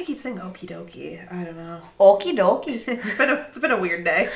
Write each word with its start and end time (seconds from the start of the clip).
I 0.00 0.02
keep 0.02 0.18
saying 0.18 0.38
okie 0.38 0.66
dokie. 0.66 1.30
I 1.30 1.44
don't 1.44 1.58
know. 1.58 1.82
Okie 2.00 2.34
dokie. 2.34 2.82
It's 2.88 3.18
been 3.18 3.28
a, 3.28 3.34
it's 3.34 3.58
been 3.58 3.70
a 3.70 3.78
weird 3.78 4.02
day. 4.02 4.30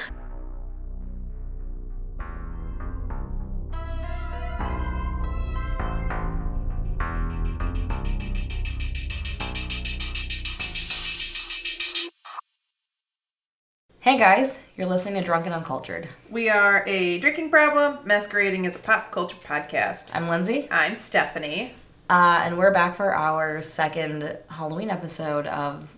hey 14.00 14.18
guys, 14.18 14.58
you're 14.76 14.86
listening 14.86 15.14
to 15.14 15.22
Drunken 15.22 15.54
Uncultured. 15.54 16.10
We 16.28 16.50
are 16.50 16.84
a 16.86 17.18
drinking 17.20 17.48
problem 17.48 18.00
masquerading 18.04 18.66
as 18.66 18.76
a 18.76 18.80
pop 18.80 19.10
culture 19.10 19.38
podcast. 19.42 20.14
I'm 20.14 20.28
Lindsay, 20.28 20.68
I'm 20.70 20.94
Stephanie. 20.94 21.72
Uh, 22.10 22.42
and 22.44 22.58
we're 22.58 22.72
back 22.72 22.96
for 22.96 23.14
our 23.14 23.62
second 23.62 24.38
Halloween 24.48 24.90
episode 24.90 25.46
of 25.46 25.88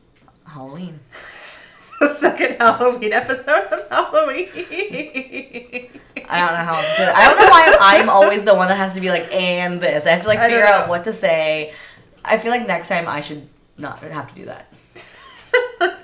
Halloween. 0.45 1.01
The 1.98 2.09
second 2.09 2.59
Halloween 2.59 3.14
episode 3.14 3.69
of 3.73 3.88
Halloween. 3.88 4.50
I 4.55 6.41
don't 6.41 6.52
know 6.52 6.64
how 6.64 6.74
else 6.74 6.87
to 6.88 6.95
say 6.95 7.09
it. 7.09 7.16
I 7.16 7.24
don't 7.24 7.38
know 7.38 7.50
why 7.50 7.77
I'm 7.80 8.11
always 8.11 8.45
the 8.45 8.55
one 8.55 8.69
that 8.69 8.77
has 8.77 8.95
to 8.97 9.00
be 9.00 9.09
like, 9.09 9.33
and 9.33 9.80
this. 9.80 10.05
I 10.05 10.11
have 10.11 10.20
to 10.20 10.28
like 10.28 10.38
figure 10.38 10.62
out 10.62 10.91
what 10.91 11.05
to 11.05 11.14
say. 11.14 11.73
I 12.23 12.36
feel 12.36 12.50
like 12.50 12.66
next 12.66 12.88
time 12.88 13.09
I 13.09 13.23
should 13.23 13.48
not 13.78 14.00
have 14.00 14.28
to 14.28 14.34
do 14.34 14.45
that. 14.45 14.70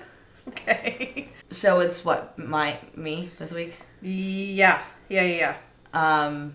okay. 0.48 1.28
So 1.50 1.80
it's 1.80 2.06
what 2.06 2.38
my 2.38 2.78
me 2.96 3.30
this 3.36 3.52
week. 3.52 3.78
Yeah. 4.00 4.80
Yeah, 5.10 5.24
yeah, 5.24 5.56
yeah. 5.92 6.24
Um, 6.24 6.54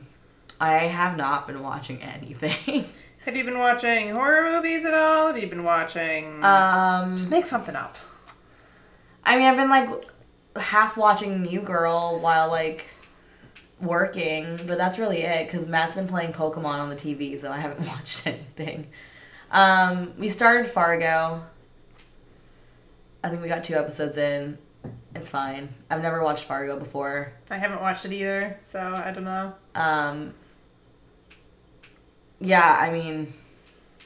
I 0.59 0.85
have 0.85 1.15
not 1.15 1.45
been 1.45 1.61
watching 1.61 2.01
anything. 2.01 2.85
Have 3.27 3.35
you 3.35 3.43
been 3.43 3.59
watching 3.59 4.11
horror 4.11 4.49
movies 4.49 4.85
at 4.85 4.93
all? 4.93 5.27
Have 5.27 5.37
you 5.37 5.47
been 5.47 5.65
watching... 5.65 6.41
um, 6.45 7.17
Just 7.17 7.29
make 7.29 7.45
something 7.45 7.75
up. 7.75 7.97
I 9.25 9.35
mean, 9.35 9.43
I've 9.45 9.57
been 9.57 9.69
like 9.69 9.89
half 10.55 10.95
watching 10.95 11.41
New 11.41 11.59
Girl 11.59 12.21
while 12.21 12.47
like 12.49 12.85
working, 13.81 14.61
but 14.65 14.77
that's 14.77 14.97
really 14.97 15.23
it 15.23 15.45
because 15.45 15.67
Matt's 15.67 15.95
been 15.95 16.07
playing 16.07 16.31
Pokemon 16.31 16.79
on 16.79 16.87
the 16.89 16.95
TV, 16.95 17.37
so 17.37 17.51
I 17.51 17.57
haven't 17.57 17.85
watched 17.89 18.25
anything. 18.25 18.87
Um, 19.51 20.13
we 20.17 20.29
started 20.29 20.65
Fargo. 20.65 21.43
I 23.25 23.29
think 23.29 23.41
we 23.41 23.49
got 23.49 23.65
two 23.65 23.75
episodes 23.75 24.15
in. 24.15 24.57
It's 25.15 25.27
fine. 25.27 25.67
I've 25.89 26.01
never 26.01 26.23
watched 26.23 26.45
Fargo 26.45 26.79
before. 26.79 27.33
I 27.49 27.57
haven't 27.57 27.81
watched 27.81 28.05
it 28.05 28.13
either, 28.13 28.57
so 28.63 28.79
I 28.79 29.11
don't 29.11 29.25
know. 29.25 29.53
Um, 29.75 30.33
yeah, 32.39 32.77
I 32.79 32.91
mean, 32.91 33.33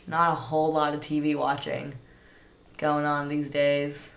not 0.07 0.31
a 0.31 0.35
whole 0.35 0.71
lot 0.73 0.93
of 0.93 1.01
TV 1.01 1.35
watching 1.35 1.93
going 2.77 3.05
on 3.05 3.29
these 3.29 3.49
days. 3.49 4.09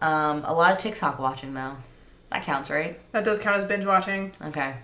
Um, 0.00 0.44
a 0.44 0.52
lot 0.52 0.72
of 0.72 0.78
TikTok 0.78 1.18
watching 1.18 1.54
though. 1.54 1.76
That 2.30 2.44
counts, 2.44 2.70
right? 2.70 3.00
That 3.12 3.24
does 3.24 3.38
count 3.38 3.56
as 3.56 3.64
binge 3.64 3.84
watching. 3.84 4.32
Okay. 4.44 4.74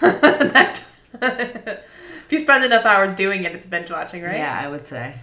That- 0.00 0.84
if 1.20 2.32
you 2.32 2.38
spend 2.38 2.64
enough 2.64 2.84
hours 2.84 3.14
doing 3.14 3.44
it, 3.44 3.52
it's 3.52 3.66
binge 3.66 3.90
watching, 3.90 4.22
right? 4.22 4.36
Yeah, 4.36 4.60
I 4.62 4.68
would 4.68 4.86
say. 4.86 5.14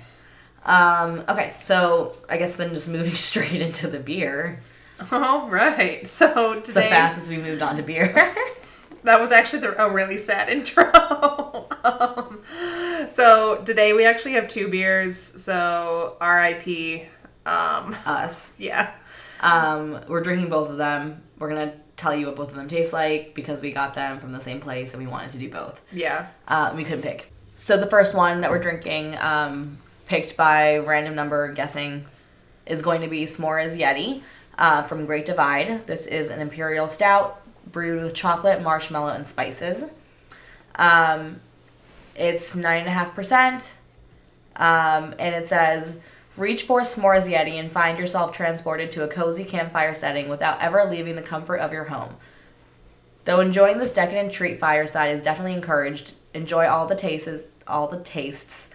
Um, 0.66 1.24
okay, 1.30 1.54
so 1.60 2.18
I 2.28 2.38
guess 2.38 2.56
then 2.56 2.72
just 2.74 2.90
moving 2.98 3.14
straight 3.16 3.62
into 3.62 3.88
the 3.88 4.00
beer. 4.00 4.60
All 5.12 5.48
right. 5.50 6.08
So 6.08 6.54
It's 6.54 6.74
the 6.74 6.82
fastest 6.82 7.30
we 7.30 7.38
moved 7.38 7.62
on 7.62 7.76
to 7.78 7.84
beer. 7.84 8.34
that 9.06 9.20
was 9.22 9.32
actually 9.32 9.60
the, 9.60 9.82
a 9.84 9.90
really 9.90 10.18
sad 10.18 10.50
intro. 10.56 10.86
um, 11.84 12.42
so 13.12 13.62
today 13.66 13.94
we 13.94 14.06
actually 14.06 14.34
have 14.34 14.48
two 14.48 14.68
beers. 14.68 15.18
So 15.18 16.18
R.I.P. 16.20 17.04
Um, 17.46 17.96
Us. 18.06 18.60
yeah. 18.60 18.92
Um, 19.42 20.00
we're 20.08 20.22
drinking 20.22 20.50
both 20.50 20.70
of 20.70 20.78
them. 20.78 21.22
We're 21.38 21.50
gonna 21.50 21.74
tell 21.98 22.16
you 22.16 22.26
what 22.28 22.36
both 22.36 22.50
of 22.50 22.56
them 22.56 22.68
taste 22.68 22.92
like 22.94 23.34
because 23.36 23.62
we 23.62 23.72
got 23.72 23.96
them 23.96 24.20
from 24.20 24.32
the 24.32 24.42
same 24.42 24.60
place 24.60 24.94
and 24.94 25.02
we 25.02 25.08
wanted 25.08 25.30
to 25.32 25.38
do 25.38 25.50
both. 25.50 25.82
Yeah. 25.92 26.28
Uh, 26.48 26.74
we 26.76 26.84
couldn't 26.84 27.04
pick. 27.04 27.32
So 27.56 27.78
the 27.78 27.88
first 27.88 28.14
one 28.14 28.42
that 28.42 28.52
we're 28.52 28.60
drinking, 28.60 29.16
um, 29.18 29.78
picked 30.08 30.36
by 30.36 30.78
random 30.80 31.16
number 31.16 31.52
guessing, 31.54 32.06
is 32.66 32.82
going 32.82 33.02
to 33.02 33.08
be 33.08 33.26
S'mores 33.26 33.78
Yeti 33.78 34.22
uh, 34.58 34.84
from 34.84 35.06
Great 35.06 35.26
Divide. 35.26 35.88
This 35.88 36.06
is 36.06 36.30
an 36.30 36.42
imperial 36.42 36.90
stout 36.90 37.42
brewed 37.72 38.02
with 38.02 38.14
chocolate, 38.14 38.62
marshmallow, 38.62 39.14
and 39.14 39.26
spices. 39.26 39.86
Um, 40.76 41.40
it's 42.16 42.56
nine 42.56 42.80
and 42.80 42.88
a 42.88 42.92
half 42.92 43.14
percent, 43.16 43.76
um, 44.56 45.14
and 45.20 45.36
it 45.36 45.48
says. 45.48 46.00
Reach 46.38 46.64
for 46.64 46.82
S'mores 46.82 47.32
Yeti 47.32 47.54
and 47.54 47.72
find 47.72 47.98
yourself 47.98 48.34
transported 48.34 48.92
to 48.92 49.06
a 49.06 49.08
cozy 49.08 49.46
campfire 49.46 49.94
setting 49.94 50.28
without 50.28 50.62
ever 50.62 50.84
leaving 50.84 51.16
the 51.16 51.22
comfort 51.22 51.62
of 51.62 51.72
your 51.72 51.86
home. 51.86 52.18
Though 53.24 53.40
enjoying 53.40 53.78
this 53.78 53.94
decadent 53.94 54.34
treat 54.34 54.60
fireside 54.60 55.16
is 55.16 55.22
definitely 55.22 55.54
encouraged, 55.54 56.12
enjoy 56.34 56.68
all 56.68 56.88
the 56.88 56.96
tastes, 56.96 57.48
all 57.66 57.88
the 57.88 58.02
tastes 58.02 58.70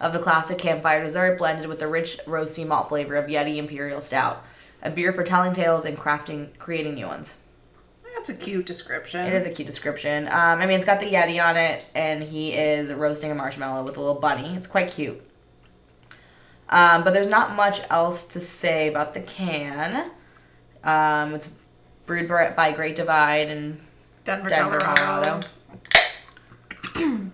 of 0.00 0.12
the 0.12 0.20
classic 0.20 0.58
campfire 0.58 1.02
dessert 1.02 1.36
blended 1.36 1.66
with 1.66 1.80
the 1.80 1.88
rich 1.88 2.18
roasty 2.26 2.64
malt 2.64 2.88
flavor 2.88 3.16
of 3.16 3.28
Yeti 3.28 3.56
Imperial 3.56 4.00
Stout, 4.00 4.44
a 4.80 4.88
beer 4.88 5.12
for 5.12 5.24
telling 5.24 5.52
tales 5.52 5.84
and 5.84 5.98
crafting, 5.98 6.56
creating 6.58 6.94
new 6.94 7.06
ones. 7.06 7.34
That's 8.20 8.28
a 8.28 8.34
cute 8.34 8.66
description. 8.66 9.26
It 9.26 9.32
is 9.32 9.46
a 9.46 9.50
cute 9.50 9.64
description. 9.64 10.26
Um, 10.26 10.60
I 10.60 10.66
mean, 10.66 10.76
it's 10.76 10.84
got 10.84 11.00
the 11.00 11.06
Yeti 11.06 11.42
on 11.42 11.56
it, 11.56 11.86
and 11.94 12.22
he 12.22 12.52
is 12.52 12.92
roasting 12.92 13.30
a 13.30 13.34
marshmallow 13.34 13.82
with 13.82 13.96
a 13.96 14.00
little 14.00 14.20
bunny. 14.20 14.54
It's 14.56 14.66
quite 14.66 14.90
cute. 14.90 15.22
Um, 16.68 17.02
but 17.02 17.14
there's 17.14 17.26
not 17.26 17.56
much 17.56 17.80
else 17.88 18.24
to 18.28 18.40
say 18.40 18.88
about 18.88 19.14
the 19.14 19.20
can. 19.20 20.10
Um, 20.84 21.34
it's 21.34 21.50
brewed 22.04 22.28
by 22.28 22.72
Great 22.72 22.94
Divide 22.94 23.48
and 23.48 23.80
Denver, 24.26 24.50
Denver, 24.50 24.80
Colorado. 24.80 25.40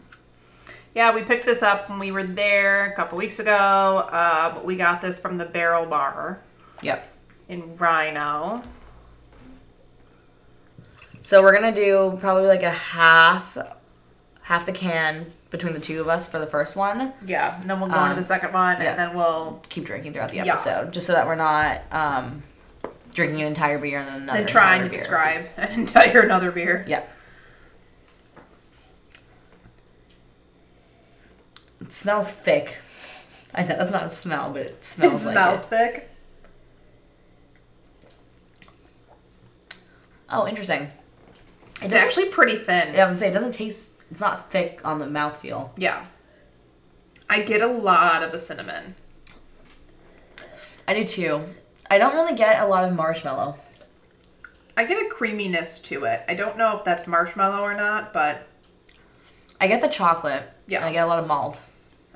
Yeah, 0.94 1.14
we 1.14 1.20
picked 1.24 1.44
this 1.44 1.62
up 1.62 1.90
when 1.90 1.98
we 1.98 2.10
were 2.10 2.24
there 2.24 2.86
a 2.86 2.96
couple 2.96 3.18
weeks 3.18 3.38
ago. 3.38 3.52
Uh, 4.10 4.54
but 4.54 4.64
we 4.64 4.76
got 4.76 5.02
this 5.02 5.18
from 5.18 5.36
the 5.36 5.44
Barrel 5.44 5.84
Bar 5.84 6.40
yep. 6.80 7.12
in 7.50 7.76
RiNo. 7.76 8.64
So 11.26 11.42
we're 11.42 11.52
gonna 11.52 11.74
do 11.74 12.16
probably 12.20 12.46
like 12.46 12.62
a 12.62 12.70
half, 12.70 13.58
half 14.42 14.64
the 14.64 14.70
can 14.70 15.32
between 15.50 15.72
the 15.74 15.80
two 15.80 16.00
of 16.00 16.06
us 16.06 16.28
for 16.28 16.38
the 16.38 16.46
first 16.46 16.76
one. 16.76 17.14
Yeah, 17.26 17.60
and 17.60 17.68
then 17.68 17.80
we'll 17.80 17.88
go 17.88 17.96
on 17.96 18.10
to 18.10 18.12
Um, 18.12 18.18
the 18.20 18.24
second 18.24 18.52
one, 18.52 18.80
yeah. 18.80 18.90
and 18.90 18.98
then 19.00 19.12
we'll 19.12 19.60
Keep 19.68 19.86
drinking 19.86 20.12
throughout 20.12 20.28
the 20.30 20.36
Yeah. 20.36 20.44
episode, 20.52 20.92
just 20.92 21.04
so 21.08 21.14
that 21.14 21.26
we're 21.26 21.34
not 21.34 21.82
um, 21.92 22.44
drinking 23.12 23.40
an 23.40 23.48
entire 23.48 23.76
beer 23.80 23.98
and 23.98 24.06
then 24.06 24.22
another. 24.22 24.38
then 24.38 24.46
try 24.46 24.62
entire 24.76 24.82
and 24.82 24.90
beer. 24.92 24.98
describe 25.00 25.46
an 25.56 25.70
entire 25.72 26.20
another 26.20 26.52
beer. 26.52 26.84
Yep. 26.86 27.10
It 31.80 31.92
smells 31.92 32.30
thick. 32.30 32.76
I 33.52 33.62
know 33.64 33.76
that's 33.76 33.90
not 33.90 34.04
a 34.04 34.10
smell, 34.10 34.52
but 34.52 34.62
it 34.62 34.66
It 34.78 34.84
smells. 34.84 35.26
like 35.26 35.32
It 35.34 35.38
smells 35.38 35.64
it. 35.64 35.66
thick. 35.70 36.10
Oh, 40.30 40.46
interesting. 40.46 40.92
It 41.80 41.86
It's 41.86 41.94
actually 41.94 42.26
pretty 42.30 42.56
thin. 42.56 42.94
Yeah, 42.94 43.04
I 43.04 43.08
would 43.10 43.18
say 43.18 43.28
it 43.28 43.34
doesn't 43.34 43.52
taste. 43.52 43.92
It's 44.10 44.20
not 44.20 44.50
thick 44.50 44.80
on 44.84 44.98
the 44.98 45.04
mouthfeel. 45.06 45.70
Yeah. 45.76 46.06
I 47.28 47.42
get 47.42 47.60
a 47.60 47.66
lot 47.66 48.22
of 48.22 48.32
the 48.32 48.38
cinnamon. 48.38 48.94
I 50.88 50.94
do 50.94 51.04
too. 51.04 51.44
I 51.90 51.98
don't 51.98 52.14
really 52.14 52.36
get 52.36 52.60
a 52.62 52.66
lot 52.66 52.84
of 52.84 52.94
marshmallow. 52.94 53.58
I 54.76 54.84
get 54.84 55.04
a 55.04 55.08
creaminess 55.08 55.78
to 55.80 56.04
it. 56.04 56.22
I 56.28 56.34
don't 56.34 56.56
know 56.56 56.76
if 56.78 56.84
that's 56.84 57.06
marshmallow 57.06 57.62
or 57.62 57.74
not, 57.74 58.12
but 58.12 58.46
I 59.60 59.66
get 59.66 59.80
the 59.80 59.88
chocolate. 59.88 60.44
Yeah. 60.68 60.78
And 60.78 60.86
I 60.86 60.92
get 60.92 61.04
a 61.04 61.06
lot 61.06 61.18
of 61.18 61.26
malt. 61.26 61.60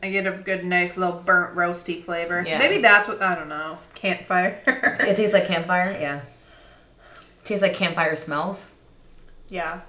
I 0.02 0.10
get 0.10 0.26
a 0.26 0.30
good, 0.32 0.64
nice 0.64 0.96
little 0.96 1.20
burnt 1.20 1.56
roasty 1.56 2.02
flavor. 2.02 2.44
So 2.44 2.52
Yeah. 2.52 2.58
maybe 2.58 2.80
that's 2.80 3.08
what 3.08 3.20
I 3.20 3.34
don't 3.34 3.48
know. 3.48 3.78
Campfire. 3.94 4.60
It 4.66 5.16
tastes 5.16 5.34
like 5.34 5.46
campfire. 5.48 5.96
Yeah. 6.00 6.20
tastes 7.44 7.62
like 7.62 7.74
campfire 7.74 8.14
smells. 8.16 8.68
Yeah. 9.50 9.80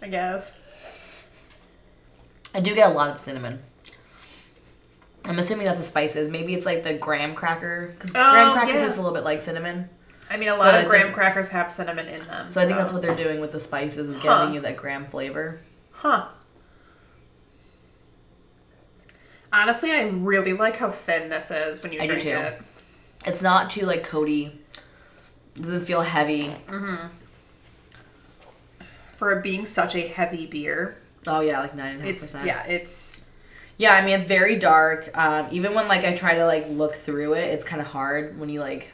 I 0.00 0.08
guess. 0.08 0.58
I 2.54 2.60
do 2.60 2.74
get 2.74 2.90
a 2.90 2.94
lot 2.94 3.10
of 3.10 3.18
cinnamon. 3.18 3.60
I'm 5.26 5.38
assuming 5.38 5.66
that's 5.66 5.78
the 5.80 5.84
spices. 5.84 6.30
Maybe 6.30 6.54
it's 6.54 6.64
like 6.64 6.84
the 6.84 6.94
graham 6.94 7.34
cracker 7.34 7.88
because 7.94 8.10
Oh, 8.14 8.30
graham 8.32 8.52
cracker 8.54 8.72
yeah. 8.72 8.84
tastes 8.84 8.96
a 8.96 9.02
little 9.02 9.14
bit 9.14 9.24
like 9.24 9.40
cinnamon. 9.40 9.90
I 10.30 10.36
mean, 10.36 10.48
a 10.48 10.54
lot 10.54 10.74
I 10.74 10.78
of 10.78 10.88
graham 10.88 11.06
think- 11.06 11.14
crackers 11.16 11.48
have 11.48 11.70
cinnamon 11.70 12.06
in 12.06 12.24
them. 12.26 12.48
So 12.48 12.62
I 12.62 12.66
think 12.66 12.78
that's 12.78 12.92
what 12.92 13.02
they're 13.02 13.14
doing 13.14 13.40
with 13.40 13.52
the 13.52 13.60
spices 13.60 14.08
is 14.08 14.16
Huh. 14.16 14.40
giving 14.40 14.54
you 14.54 14.60
that 14.62 14.76
graham 14.76 15.06
flavor. 15.06 15.60
Huh. 15.90 16.28
Honestly, 19.52 19.90
I 19.90 20.02
really 20.08 20.52
like 20.52 20.76
how 20.76 20.90
thin 20.90 21.28
this 21.28 21.50
is 21.50 21.82
when 21.82 21.92
you 21.92 22.00
I 22.00 22.06
do 22.06 22.12
drink 22.12 22.22
too. 22.24 22.30
it. 22.30 22.62
It's 23.26 23.42
not 23.42 23.70
too 23.70 23.86
like 23.86 24.06
coaty. 24.06 24.52
Doesn't 25.60 25.86
feel 25.86 26.02
heavy. 26.02 26.54
Mm-hmm. 26.68 27.06
For 29.18 29.32
it 29.32 29.42
being 29.42 29.66
such 29.66 29.94
a 29.94 30.00
heavy 30.08 30.46
beer, 30.46 30.96
Oh 31.26 31.40
yeah, 31.40 31.60
like 31.60 31.74
nine 31.74 31.96
and 31.96 32.02
a 32.02 32.06
half 32.06 32.14
percent. 32.14 32.46
yeah, 32.46 32.64
it's 32.66 33.16
Yeah, 33.76 33.92
I 33.94 34.02
mean 34.04 34.18
it's 34.18 34.26
very 34.28 34.56
dark. 34.58 35.10
Um, 35.18 35.48
even 35.50 35.74
when 35.74 35.86
like 35.88 36.04
I 36.04 36.14
try 36.14 36.36
to 36.36 36.46
like 36.46 36.66
look 36.70 36.94
through 36.94 37.34
it, 37.34 37.44
it's 37.48 37.64
kind 37.64 37.80
of 37.82 37.88
hard 37.88 38.38
when 38.38 38.48
you 38.48 38.60
like. 38.60 38.90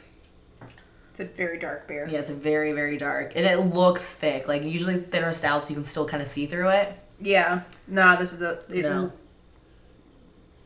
It's 1.11 1.19
a 1.21 1.25
very 1.25 1.57
dark 1.59 1.87
beer. 1.87 2.09
Yeah, 2.11 2.19
it's 2.19 2.29
very 2.31 2.73
very 2.73 2.97
dark, 2.97 3.33
and 3.35 3.45
it 3.45 3.57
looks 3.59 4.13
thick. 4.13 4.47
Like 4.49 4.63
usually 4.63 4.97
thinner 4.97 5.31
stouts, 5.31 5.69
you 5.69 5.75
can 5.75 5.85
still 5.85 6.05
kind 6.07 6.21
of 6.21 6.27
see 6.27 6.45
through 6.47 6.69
it. 6.69 6.91
Yeah. 7.21 7.61
Nah, 7.87 8.17
this 8.17 8.33
is 8.33 8.41
a. 8.41 8.59
It, 8.69 8.83
No. 8.83 9.13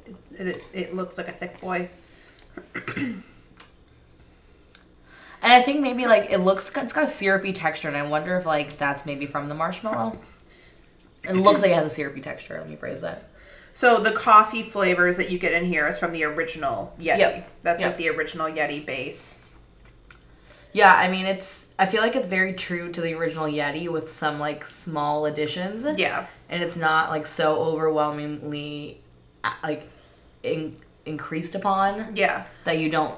it, 0.08 0.16
it, 0.48 0.64
it 0.74 0.96
looks 0.96 1.18
like 1.20 1.28
a 1.28 1.34
thick 1.34 1.60
boy. 1.62 1.90
And 5.42 5.54
I 5.54 5.62
think 5.62 5.80
maybe 5.82 6.06
like 6.06 6.30
it 6.30 6.40
looks 6.40 6.72
it's 6.76 6.94
got 6.94 7.04
a 7.06 7.08
syrupy 7.08 7.54
texture, 7.54 7.88
and 7.88 7.96
I 7.98 8.04
wonder 8.04 8.36
if 8.38 8.46
like 8.46 8.78
that's 8.78 9.06
maybe 9.06 9.26
from 9.26 9.48
the 9.50 9.56
marshmallow. 9.56 10.20
It 11.24 11.34
looks 11.36 11.62
like 11.62 11.72
it 11.72 11.76
has 11.76 11.92
a 11.92 11.96
syrupy 11.96 12.22
texture. 12.22 12.58
Let 12.60 12.70
me 12.70 12.76
phrase 12.76 13.02
that. 13.02 13.30
So 13.74 13.98
the 13.98 14.12
coffee 14.12 14.64
flavors 14.64 15.16
that 15.18 15.30
you 15.32 15.40
get 15.40 15.54
in 15.54 15.66
here 15.66 15.88
is 15.88 15.98
from 15.98 16.12
the 16.12 16.24
original 16.26 16.94
Yeti. 17.00 17.18
Yep. 17.20 17.50
That's 17.62 17.82
Yep. 17.82 17.90
like 17.92 17.98
the 17.98 18.10
original 18.10 18.48
Yeti 18.50 18.86
base. 18.86 19.42
Yeah, 20.74 20.94
I 20.94 21.08
mean 21.08 21.26
it's. 21.26 21.70
I 21.80 21.86
feel 21.86 22.02
like 22.02 22.16
it's 22.16 22.28
very 22.28 22.54
true 22.54 22.92
to 22.92 23.02
the 23.02 23.14
original 23.14 23.46
Yeti 23.46 23.90
with 23.90 24.12
some 24.12 24.40
like 24.40 24.64
small 24.66 25.26
additions. 25.26 25.86
Yeah. 25.98 26.28
and 26.52 26.64
it's 26.64 26.76
not 26.78 27.12
like 27.12 27.28
so 27.28 27.58
overwhelmingly 27.62 29.02
like 29.64 29.88
in, 30.44 30.76
increased 31.06 31.54
upon 31.56 32.16
Yeah. 32.16 32.48
that 32.66 32.80
you 32.80 32.90
don't 32.90 33.16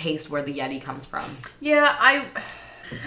taste 0.00 0.30
where 0.30 0.42
the 0.42 0.52
Yeti 0.58 0.80
comes 0.80 1.04
from. 1.06 1.24
Yeah, 1.60 1.94
I 1.98 2.24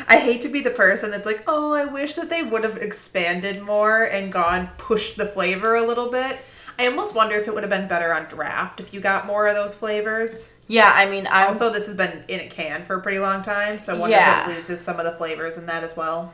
I 0.07 0.17
hate 0.17 0.41
to 0.41 0.47
be 0.49 0.61
the 0.61 0.69
person 0.69 1.11
that's 1.11 1.25
like, 1.25 1.43
"Oh, 1.47 1.73
I 1.73 1.85
wish 1.85 2.15
that 2.15 2.29
they 2.29 2.41
would 2.43 2.63
have 2.63 2.77
expanded 2.77 3.61
more 3.61 4.03
and 4.03 4.31
gone 4.31 4.69
pushed 4.77 5.17
the 5.17 5.25
flavor 5.25 5.75
a 5.75 5.83
little 5.85 6.09
bit." 6.09 6.37
I 6.79 6.87
almost 6.87 7.13
wonder 7.13 7.35
if 7.35 7.47
it 7.47 7.53
would 7.53 7.61
have 7.63 7.69
been 7.69 7.87
better 7.87 8.11
on 8.13 8.25
draft 8.25 8.79
if 8.79 8.93
you 8.93 8.99
got 8.99 9.27
more 9.27 9.45
of 9.47 9.53
those 9.55 9.73
flavors. 9.75 10.53
Yeah, 10.67 10.91
I 10.93 11.05
mean, 11.07 11.27
I 11.27 11.45
also 11.45 11.69
this 11.71 11.85
has 11.85 11.95
been 11.95 12.23
in 12.27 12.39
a 12.39 12.47
can 12.47 12.83
for 12.85 12.95
a 12.95 13.01
pretty 13.01 13.19
long 13.19 13.41
time, 13.43 13.77
so 13.77 13.93
I 13.93 13.97
wonder 13.97 14.15
Yeah. 14.15 14.43
if 14.43 14.49
it 14.49 14.55
loses 14.55 14.81
some 14.81 14.97
of 14.99 15.05
the 15.05 15.11
flavors 15.11 15.57
in 15.57 15.65
that 15.67 15.83
as 15.83 15.95
well. 15.95 16.33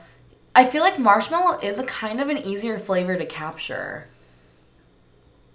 I 0.55 0.65
feel 0.65 0.81
like 0.81 0.97
marshmallow 0.99 1.59
is 1.61 1.77
a 1.79 1.83
kind 1.83 2.21
of 2.21 2.29
an 2.29 2.37
easier 2.37 2.79
flavor 2.79 3.17
to 3.17 3.25
capture 3.25 4.07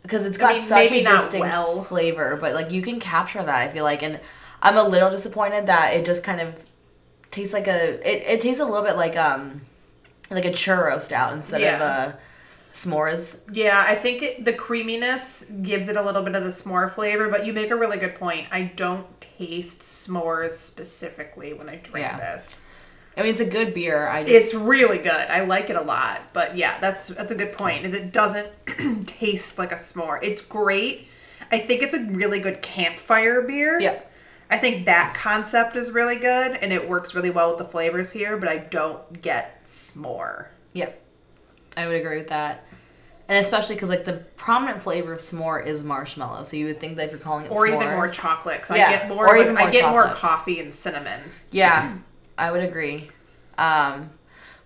because 0.03 0.27
it's 0.27 0.37
got 0.37 0.55
mean, 0.55 0.63
such 0.63 0.93
a 0.93 1.03
distinct 1.05 1.47
well. 1.47 1.83
flavor, 1.85 2.37
but 2.39 2.53
like 2.55 2.71
you 2.71 2.83
can 2.83 3.01
capture 3.01 3.43
that. 3.43 3.69
I 3.69 3.73
feel 3.73 3.85
like, 3.85 4.03
and 4.03 4.21
I'm 4.65 4.77
a 4.79 4.83
little 4.83 5.11
disappointed 5.11 5.67
that 5.67 5.95
it 5.95 6.05
just 6.07 6.25
kind 6.25 6.41
of 6.41 6.59
tastes 7.31 7.55
like 7.55 7.69
a. 7.69 8.01
It, 8.09 8.35
it 8.35 8.41
tastes 8.41 8.61
a 8.61 8.65
little 8.65 8.83
bit 8.85 8.97
like 8.97 9.17
um 9.17 9.61
like 10.31 10.45
a 10.47 10.51
churro 10.51 11.01
stout 11.01 11.33
instead 11.35 11.61
of 11.63 11.81
a 11.81 12.19
s'mores. 12.73 13.41
Yeah, 13.53 13.85
I 13.87 13.95
think 13.95 14.23
it, 14.23 14.45
the 14.45 14.53
creaminess 14.53 15.45
gives 15.63 15.89
it 15.89 15.97
a 15.97 16.03
little 16.03 16.23
bit 16.23 16.35
of 16.35 16.43
the 16.43 16.51
s'more 16.51 16.91
flavor, 16.91 17.29
but 17.29 17.47
you 17.47 17.53
make 17.53 17.71
a 17.71 17.77
really 17.77 17.99
good 17.99 18.15
point. 18.17 18.49
I 18.51 18.63
don't 18.75 19.07
taste 19.21 19.81
s'mores 19.83 20.53
specifically 20.53 21.53
when 21.53 21.69
I 21.69 21.77
drink 21.77 22.07
Yeah. 22.07 22.19
this. 22.19 22.65
I 23.17 23.23
mean, 23.23 23.31
it's 23.31 23.41
a 23.41 23.45
good 23.47 23.75
beer. 23.75 24.09
I 24.09 24.25
just 24.25 24.35
It's 24.35 24.55
really 24.55 24.99
good. 24.99 25.13
I 25.13 25.45
like 25.45 25.71
it 25.71 25.77
a 25.77 25.81
lot. 25.83 26.21
But 26.33 26.57
yeah, 26.57 26.81
that's 26.81 27.09
that's 27.09 27.31
a 27.31 27.37
good 27.37 27.53
point. 27.53 27.85
Is 27.85 27.95
it 27.95 28.13
doesn't 28.13 28.49
taste 29.07 29.57
like 29.57 29.71
a 29.71 29.77
s'more. 29.77 30.19
It's 30.23 30.41
great. 30.41 31.07
I 31.53 31.59
think 31.61 31.83
it's 31.83 31.95
a 31.95 32.03
really 32.07 32.41
good 32.41 32.61
campfire 32.63 33.43
beer. 33.43 33.79
yeah. 33.81 34.01
I 34.51 34.59
think 34.59 34.87
that 34.87 35.15
concept 35.17 35.75
is 35.77 35.91
really 35.91 36.17
good 36.17 36.53
and 36.57 36.73
it 36.73 36.89
works 36.89 37.15
really 37.15 37.31
well 37.31 37.51
with 37.51 37.59
the 37.59 37.65
flavors 37.65 38.13
here, 38.13 38.37
but 38.37 38.49
I 38.49 38.59
don't 38.59 39.21
get 39.23 39.65
s'more. 39.65 40.47
Yep. 40.75 41.01
I 41.77 41.87
would 41.87 41.97
agree 41.97 42.19
with 42.19 42.29
that. 42.29 42.65
And 43.27 43.39
especially 43.39 43.75
because 43.75 43.89
like 43.89 44.05
the 44.05 44.23
prominent 44.37 44.83
flavor 44.83 45.15
of 45.15 45.19
s'more 45.19 45.67
is 45.67 45.83
marshmallow, 45.83 46.43
so 46.45 46.57
you 46.57 46.67
would 46.67 46.79
think 46.79 46.97
that 46.97 47.07
if 47.07 47.11
you're 47.11 47.21
calling 47.21 47.47
it 47.47 47.51
Or 47.51 47.67
even 47.67 47.89
more 47.89 48.07
chocolate 48.07 48.61
cuz 48.63 48.77
Yeah, 48.77 48.89
I 48.89 48.91
get 48.93 49.09
more 49.09 49.27
or 49.27 49.37
even 49.39 49.57
I 49.57 49.63
more 49.63 49.71
get 49.71 49.91
more 49.91 50.09
coffee 50.09 50.61
and 50.61 50.73
cinnamon. 50.73 51.21
yeah, 51.51 51.95
I 52.37 52.51
would 52.53 52.63
agree. 52.63 53.11
Um, 53.57 54.11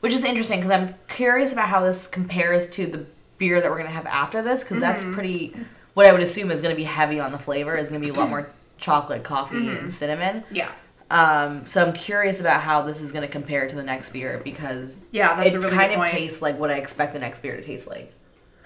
which 0.00 0.12
is 0.12 0.24
interesting 0.24 0.58
because 0.58 0.72
I'm 0.72 0.94
curious 1.08 1.52
about 1.52 1.68
how 1.68 1.80
this 1.80 2.06
compares 2.08 2.68
to 2.70 2.86
the 2.86 3.06
beer 3.38 3.60
that 3.60 3.70
we're 3.70 3.78
gonna 3.78 3.90
have 3.90 4.06
after 4.06 4.42
this 4.42 4.64
because 4.64 4.80
that's 4.80 5.04
Mm-hmm. 5.04 5.14
pretty. 5.14 5.56
What 5.94 6.06
I 6.06 6.12
would 6.12 6.22
assume 6.22 6.50
is 6.50 6.60
gonna 6.62 6.74
be 6.74 6.84
heavy 6.84 7.20
on 7.20 7.30
the 7.32 7.38
flavor 7.38 7.76
is 7.76 7.88
gonna 7.88 8.00
be 8.00 8.08
a 8.10 8.12
lot 8.12 8.28
more 8.28 8.48
chocolate, 8.78 9.22
coffee, 9.24 9.56
Mm-hmm. 9.56 9.76
and 9.76 9.90
cinnamon. 9.92 10.44
Yeah. 10.50 10.70
Um, 11.10 11.66
so 11.66 11.84
I'm 11.84 11.92
curious 11.94 12.40
about 12.40 12.60
how 12.60 12.82
this 12.82 13.00
is 13.00 13.12
gonna 13.12 13.28
compare 13.28 13.66
to 13.68 13.74
the 13.74 13.82
next 13.82 14.10
beer 14.12 14.40
because 14.44 15.04
Yeah, 15.10 15.34
that's 15.36 15.52
it 15.52 15.56
a 15.56 15.60
really 15.60 15.74
kind 15.76 15.92
of 15.92 15.98
point. 15.98 16.10
tastes 16.10 16.42
like 16.42 16.58
what 16.58 16.70
I 16.70 16.74
expect 16.74 17.12
the 17.14 17.18
next 17.18 17.40
beer 17.40 17.56
to 17.56 17.62
taste 17.62 17.88
like. 17.88 18.12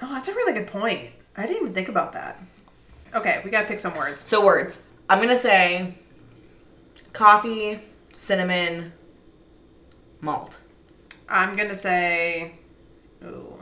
Oh, 0.01 0.13
that's 0.13 0.29
a 0.29 0.35
really 0.35 0.53
good 0.53 0.67
point. 0.67 1.11
I 1.37 1.47
didn't 1.47 1.63
even 1.63 1.75
think 1.75 1.89
about 1.89 2.13
that. 2.15 2.43
Okay, 3.15 3.41
we 3.45 3.51
gotta 3.51 3.69
pick 3.69 3.79
some 3.79 3.95
words. 3.97 4.23
So 4.23 4.45
words. 4.45 4.81
I'm 5.09 5.21
gonna 5.21 5.39
say 5.39 5.95
coffee, 7.13 7.81
cinnamon, 8.13 8.93
malt. 10.21 10.59
I'm 11.29 11.57
gonna 11.57 11.77
say, 11.77 12.55
ooh. 13.25 13.62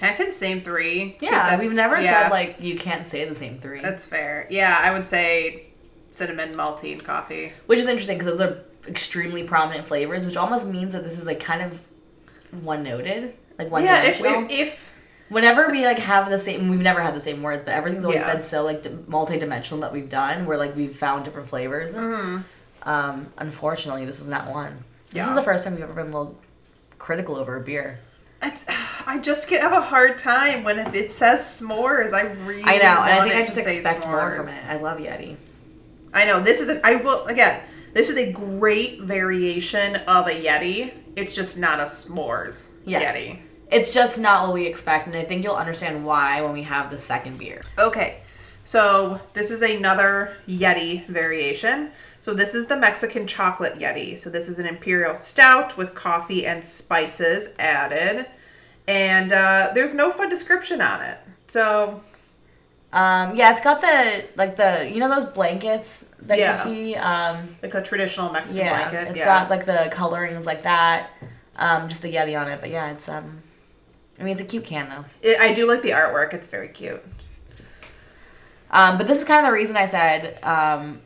Can 0.00 0.08
I 0.08 0.12
say 0.12 0.24
the 0.24 0.30
same 0.32 0.62
three? 0.62 1.18
Yeah, 1.20 1.58
we've 1.58 1.74
never 1.74 2.00
yeah, 2.00 2.22
said 2.22 2.30
like 2.30 2.56
you 2.58 2.78
can't 2.78 3.06
say 3.06 3.26
the 3.28 3.34
same 3.34 3.58
three, 3.60 3.82
That's 3.82 4.02
fair. 4.02 4.46
Yeah, 4.48 4.78
I 4.82 4.92
would 4.92 5.06
say 5.06 5.66
cinnamon, 6.10 6.54
malty, 6.54 6.92
and 6.92 7.04
coffee. 7.04 7.52
which 7.66 7.78
is 7.78 7.86
interesting 7.86 8.16
because 8.16 8.38
those 8.38 8.40
are 8.48 8.64
extremely 8.88 9.42
prominent 9.42 9.86
flavors, 9.86 10.24
which 10.24 10.38
almost 10.38 10.66
means 10.66 10.94
that 10.94 11.04
this 11.04 11.18
is 11.18 11.26
like 11.26 11.38
kind 11.38 11.60
of 11.60 11.78
one 12.62 12.82
noted, 12.82 13.34
like 13.58 13.70
one 13.70 13.84
yeah, 13.84 14.02
if, 14.02 14.16
dimensional. 14.16 14.44
if 14.50 14.52
if 14.52 14.92
Whenever 15.28 15.68
we 15.70 15.84
like 15.84 15.98
have 15.98 16.30
the 16.30 16.38
same, 16.38 16.70
we've 16.70 16.80
never 16.80 17.02
had 17.02 17.14
the 17.14 17.20
same 17.20 17.42
words, 17.42 17.62
but 17.62 17.72
everything's 17.74 18.04
always 18.04 18.22
Yeah. 18.22 18.32
been 18.32 18.42
so 18.42 18.64
like 18.64 18.82
di- 18.82 18.96
multi-dimensional 19.06 19.82
that 19.82 19.92
we've 19.92 20.08
done, 20.08 20.46
where 20.46 20.56
like 20.56 20.74
we've 20.74 20.96
found 20.96 21.26
different 21.26 21.48
flavors. 21.50 21.94
Mm-hmm. 21.94 22.38
Um, 22.88 23.26
unfortunately, 23.36 24.06
this 24.06 24.18
is 24.18 24.28
not 24.28 24.48
one. 24.50 24.82
This 25.10 25.18
Yeah. 25.18 25.28
is 25.28 25.34
the 25.34 25.42
first 25.42 25.62
time 25.64 25.74
we've 25.74 25.82
ever 25.84 25.92
been 25.92 26.12
a 26.12 26.18
little 26.18 26.38
critical 26.98 27.36
over 27.36 27.56
a 27.56 27.60
beer. 27.60 28.00
It's, 28.42 28.64
I 29.06 29.18
just 29.18 29.48
get 29.48 29.62
have 29.62 29.72
a 29.72 29.80
hard 29.80 30.18
time 30.18 30.64
when 30.64 30.78
it, 30.78 30.94
it 30.94 31.10
says 31.10 31.40
s'mores. 31.40 32.12
I 32.12 32.22
really 32.44 32.62
I 32.64 32.78
know, 32.78 33.02
and 33.02 33.20
I 33.20 33.22
think 33.22 33.34
I 33.34 33.42
just 33.42 33.58
expect 33.58 34.06
more 34.06 34.36
from 34.36 34.48
it. 34.48 34.64
I 34.66 34.76
love 34.76 34.98
Yeti. 34.98 35.36
I 36.12 36.24
know 36.24 36.40
this 36.40 36.60
is 36.60 36.68
a, 36.68 36.84
I 36.86 36.96
will 36.96 37.26
again. 37.26 37.62
This 37.92 38.08
is 38.08 38.16
a 38.16 38.32
great 38.32 39.02
variation 39.02 39.96
of 39.96 40.28
a 40.28 40.30
Yeti. 40.30 40.92
It's 41.16 41.34
just 41.34 41.58
not 41.58 41.80
a 41.80 41.84
s'mores 41.84 42.76
Yeah. 42.84 43.12
Yeti. 43.12 43.38
It's 43.70 43.90
just 43.92 44.18
not 44.18 44.46
what 44.46 44.54
we 44.54 44.66
expect, 44.66 45.06
and 45.06 45.16
I 45.16 45.24
think 45.24 45.44
you'll 45.44 45.54
understand 45.54 46.04
why 46.04 46.40
when 46.42 46.52
we 46.52 46.62
have 46.64 46.90
the 46.90 46.98
second 46.98 47.38
beer. 47.38 47.62
Okay, 47.78 48.18
so 48.64 49.20
this 49.32 49.50
is 49.50 49.62
another 49.62 50.36
Yeti 50.48 51.06
variation. 51.06 51.90
So 52.20 52.34
this 52.34 52.54
is 52.54 52.66
the 52.66 52.76
Mexican 52.76 53.26
chocolate 53.26 53.78
Yeti. 53.78 54.16
So 54.18 54.30
this 54.30 54.48
is 54.48 54.58
an 54.58 54.66
imperial 54.66 55.14
stout 55.14 55.76
with 55.76 55.94
coffee 55.94 56.46
and 56.46 56.62
spices 56.64 57.54
added, 57.58 58.26
and 58.86 59.32
uh, 59.32 59.70
there's 59.74 59.94
no 59.94 60.10
fun 60.10 60.28
description 60.28 60.80
on 60.80 61.00
it. 61.02 61.18
So 61.48 62.02
Um, 62.92 63.36
yeah, 63.36 63.52
it's 63.52 63.60
got 63.60 63.80
the 63.80 64.24
like 64.36 64.56
the 64.56 64.90
you 64.92 64.98
know 65.00 65.08
those 65.08 65.24
blankets 65.26 66.04
that 66.22 66.38
Yeah. 66.38 66.50
you 66.52 66.70
see. 66.70 66.96
Um, 66.96 67.48
like 67.62 67.74
a 67.74 67.82
traditional 67.82 68.30
Mexican 68.32 68.58
yeah, 68.66 68.88
blanket. 68.90 69.10
it's 69.12 69.20
yeah. 69.20 69.26
got 69.26 69.50
like 69.50 69.64
the 69.64 69.88
colorings 69.92 70.44
like 70.46 70.62
that. 70.64 71.10
Um, 71.56 71.88
just 71.88 72.02
the 72.02 72.12
Yeti 72.12 72.38
on 72.40 72.48
it, 72.48 72.60
but 72.60 72.70
yeah, 72.70 72.90
it's 72.90 73.08
um, 73.08 73.42
I 74.18 74.24
mean 74.24 74.32
it's 74.32 74.40
a 74.40 74.44
cute 74.44 74.64
can 74.64 74.88
though. 74.88 75.04
It, 75.22 75.40
I 75.40 75.54
do 75.54 75.66
like 75.68 75.82
the 75.82 75.90
artwork. 75.90 76.34
It's 76.34 76.48
very 76.48 76.68
cute. 76.68 77.02
Um, 78.72 78.98
but 78.98 79.06
this 79.06 79.18
is 79.18 79.24
kind 79.24 79.40
of 79.40 79.46
the 79.46 79.52
reason 79.52 79.76
I 79.76 79.86
said 79.86 80.38
um, 80.44 81.00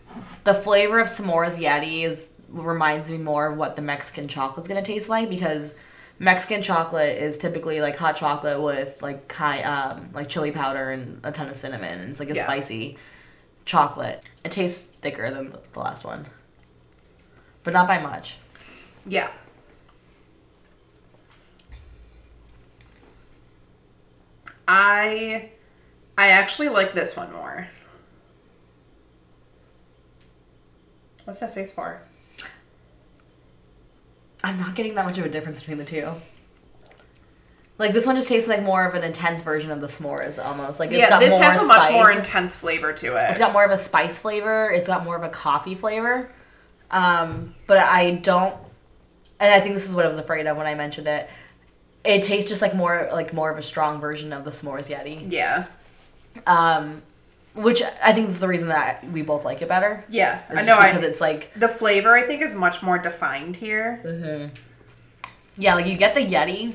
the 0.44 0.54
flavor 0.54 0.98
of 1.00 1.06
s'mores 1.06 1.58
Yeti 1.58 2.04
is 2.04 2.28
reminds 2.48 3.10
me 3.10 3.18
more 3.18 3.48
of 3.52 3.58
what 3.58 3.76
the 3.76 3.82
Mexican 3.82 4.28
chocolate's 4.28 4.68
gonna 4.68 4.82
taste 4.82 5.08
like 5.08 5.28
because 5.28 5.74
Mexican 6.18 6.62
chocolate 6.62 7.18
is 7.20 7.36
typically 7.38 7.80
like 7.80 7.96
hot 7.96 8.16
chocolate 8.16 8.60
with 8.62 9.02
like 9.02 9.30
high 9.32 9.62
um, 9.62 10.10
like 10.12 10.28
chili 10.28 10.52
powder 10.52 10.90
and 10.90 11.20
a 11.24 11.32
ton 11.32 11.48
of 11.48 11.56
cinnamon 11.56 12.08
it's 12.08 12.20
like 12.20 12.30
a 12.30 12.34
Yeah. 12.34 12.44
spicy 12.44 12.96
chocolate. 13.64 14.22
It 14.44 14.52
tastes 14.52 14.86
thicker 14.86 15.30
than 15.30 15.54
the 15.72 15.78
last 15.80 16.04
one, 16.04 16.26
but 17.62 17.72
not 17.72 17.88
by 17.88 17.98
much. 17.98 18.36
Yeah. 19.06 19.30
I 24.66 25.50
I 26.16 26.28
actually 26.28 26.68
like 26.68 26.92
this 26.92 27.16
one 27.16 27.32
more. 27.32 27.68
What's 31.24 31.40
that 31.40 31.54
face 31.54 31.72
for? 31.72 32.00
I'm 34.42 34.58
not 34.58 34.74
getting 34.74 34.94
that 34.94 35.06
much 35.06 35.18
of 35.18 35.24
a 35.24 35.28
difference 35.28 35.60
between 35.60 35.78
the 35.78 35.84
two. 35.84 36.10
Like 37.78 37.92
this 37.92 38.06
one 38.06 38.14
just 38.14 38.28
tastes 38.28 38.48
like 38.48 38.62
more 38.62 38.86
of 38.86 38.94
an 38.94 39.02
intense 39.02 39.40
version 39.40 39.72
of 39.72 39.80
the 39.80 39.86
s'mores 39.88 40.44
almost. 40.44 40.78
Like 40.78 40.90
it's 40.90 40.98
yeah, 40.98 41.08
got 41.08 41.20
this 41.20 41.30
more 41.30 41.42
has 41.42 41.62
a 41.62 41.66
much 41.66 41.90
more 41.90 42.12
intense 42.12 42.54
flavor 42.54 42.92
to 42.92 43.16
it. 43.16 43.30
It's 43.30 43.38
got 43.38 43.52
more 43.52 43.64
of 43.64 43.70
a 43.70 43.78
spice 43.78 44.18
flavor. 44.18 44.70
It's 44.70 44.86
got 44.86 45.02
more 45.04 45.16
of 45.16 45.22
a 45.22 45.28
coffee 45.28 45.74
flavor. 45.74 46.30
Um, 46.90 47.54
but 47.66 47.78
I 47.78 48.12
don't, 48.16 48.54
and 49.40 49.52
I 49.52 49.58
think 49.60 49.74
this 49.74 49.88
is 49.88 49.94
what 49.96 50.04
I 50.04 50.08
was 50.08 50.18
afraid 50.18 50.46
of 50.46 50.56
when 50.56 50.66
I 50.66 50.74
mentioned 50.76 51.08
it. 51.08 51.28
It 52.04 52.22
tastes 52.22 52.48
just 52.48 52.62
like 52.62 52.74
more 52.76 53.08
like 53.12 53.32
more 53.32 53.50
of 53.50 53.58
a 53.58 53.62
strong 53.62 53.98
version 53.98 54.32
of 54.32 54.44
the 54.44 54.50
s'mores 54.50 54.94
Yeti. 54.94 55.32
yeah. 55.32 55.66
Um, 56.46 57.02
which 57.54 57.82
I 58.02 58.12
think 58.12 58.28
is 58.28 58.40
the 58.40 58.48
reason 58.48 58.68
that 58.68 59.08
we 59.10 59.22
both 59.22 59.44
like 59.44 59.62
it 59.62 59.68
better. 59.68 60.04
Yeah, 60.08 60.42
I 60.50 60.62
know. 60.62 60.76
I, 60.76 60.88
because 60.90 61.04
it's 61.04 61.20
like 61.20 61.52
the 61.54 61.68
flavor 61.68 62.14
I 62.14 62.22
think 62.22 62.42
is 62.42 62.54
much 62.54 62.82
more 62.82 62.98
defined 62.98 63.56
here. 63.56 64.00
Mm-hmm. 64.04 64.54
yeah, 65.56 65.74
like 65.74 65.86
you 65.86 65.96
get 65.96 66.14
the 66.14 66.20
Yeti 66.26 66.74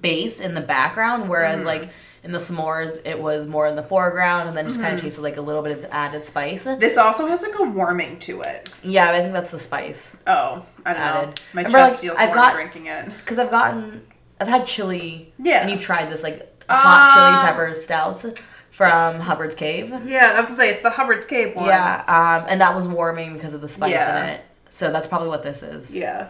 base 0.00 0.40
in 0.40 0.54
the 0.54 0.60
background, 0.60 1.28
whereas 1.28 1.60
Mm-hmm. 1.60 1.66
like 1.68 1.88
in 2.24 2.30
the 2.30 2.38
s'mores 2.38 3.04
it 3.04 3.20
was 3.20 3.48
more 3.48 3.66
in 3.66 3.74
the 3.74 3.82
foreground, 3.82 4.46
and 4.48 4.56
then 4.56 4.66
just 4.66 4.76
Mm-hmm. 4.76 4.84
kind 4.84 4.94
of 4.94 5.00
tasted 5.00 5.22
like 5.22 5.36
a 5.36 5.40
little 5.40 5.62
bit 5.62 5.76
of 5.76 5.84
added 5.90 6.24
spice. 6.24 6.64
This 6.64 6.96
also 6.96 7.26
has 7.26 7.42
like 7.42 7.58
a 7.58 7.64
warming 7.64 8.18
to 8.20 8.42
it. 8.42 8.70
Yeah, 8.84 9.10
I 9.10 9.20
think 9.20 9.32
that's 9.32 9.50
the 9.50 9.58
spice. 9.58 10.16
Oh, 10.26 10.64
I 10.86 10.94
don't 10.94 11.02
know. 11.02 11.34
My 11.52 11.62
Remember, 11.62 11.78
chest 11.78 11.94
like, 11.94 12.00
feels 12.02 12.18
I've 12.18 12.28
warm 12.28 12.38
got- 12.40 12.54
drinking 12.54 12.86
it. 12.86 13.06
Because 13.18 13.38
I've 13.40 13.50
gotten, 13.50 14.06
I've 14.40 14.48
had 14.48 14.66
chili. 14.66 15.32
Yeah. 15.38 15.62
And 15.62 15.70
you've 15.70 15.80
tried 15.82 16.10
this 16.10 16.22
like 16.22 16.48
hot 16.70 17.14
chili 17.14 17.44
pepper 17.50 17.74
stouts 17.74 18.24
from 18.72 19.20
Hubbard's 19.20 19.54
Cave. 19.54 19.90
Yeah, 20.04 20.32
I 20.34 20.40
was 20.40 20.48
gonna 20.48 20.60
say 20.60 20.70
it's 20.70 20.80
the 20.80 20.90
Hubbard's 20.90 21.26
Cave 21.26 21.54
one. 21.54 21.66
Yeah, 21.66 22.02
um, 22.08 22.46
and 22.48 22.60
that 22.60 22.74
was 22.74 22.88
warming 22.88 23.34
because 23.34 23.54
of 23.54 23.60
the 23.60 23.68
spice 23.68 23.92
Yeah. 23.92 24.24
in 24.24 24.28
it. 24.30 24.40
So 24.70 24.90
that's 24.90 25.06
probably 25.06 25.28
what 25.28 25.42
this 25.42 25.62
is. 25.62 25.94
Yeah. 25.94 26.28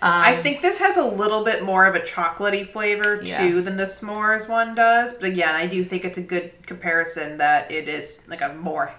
Um, 0.00 0.12
I 0.22 0.36
think 0.36 0.62
this 0.62 0.78
has 0.78 0.96
a 0.96 1.04
little 1.04 1.44
bit 1.44 1.64
more 1.64 1.84
of 1.86 1.94
a 1.96 2.00
chocolatey 2.00 2.66
flavor 2.68 3.20
Yeah. 3.22 3.38
too 3.38 3.62
than 3.62 3.76
the 3.76 3.84
s'mores 3.84 4.48
one 4.48 4.74
does. 4.74 5.14
But 5.14 5.24
again, 5.24 5.54
I 5.54 5.66
do 5.66 5.84
think 5.84 6.04
it's 6.04 6.18
a 6.18 6.22
good 6.22 6.66
comparison 6.66 7.38
that 7.38 7.70
it 7.72 7.88
is 7.88 8.22
like 8.28 8.40
a 8.42 8.54
more 8.54 8.92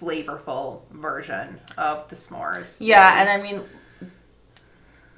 flavorful 0.00 0.82
version 0.90 1.60
of 1.78 2.08
the 2.08 2.16
s'mores. 2.16 2.76
Yeah, 2.80 3.20
and 3.20 3.28
I 3.28 3.38
mean, 3.40 3.62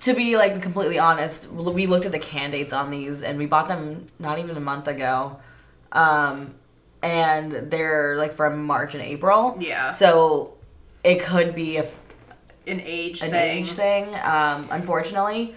to 0.05 0.13
be 0.13 0.37
like 0.37 0.61
completely 0.61 0.99
honest, 0.99 1.51
we 1.51 1.87
looked 1.87 2.05
at 2.05 2.13
the 2.13 2.19
can 2.19 2.51
dates 2.51 2.75
on 2.75 2.91
these, 2.91 3.23
and 3.23 3.39
we 3.39 3.47
bought 3.47 3.69
them 3.69 4.07
not 4.19 4.39
even 4.39 4.55
a 4.55 4.61
month 4.61 4.87
ago, 4.87 5.39
um, 5.93 6.55
and 7.03 7.51
they're 7.71 8.17
like 8.19 8.35
from 8.35 8.65
March 8.65 8.95
and 8.95 9.03
April. 9.03 9.57
Yeah. 9.59 9.93
So 9.93 10.55
it 11.03 11.23
could 11.23 11.55
be 11.55 11.79
a, 11.79 11.85
an 12.67 12.81
age 12.83 13.23
an 13.23 13.31
thing. 13.31 13.59
age 13.63 13.73
thing, 13.73 14.15
um, 14.17 14.69
unfortunately, 14.71 15.55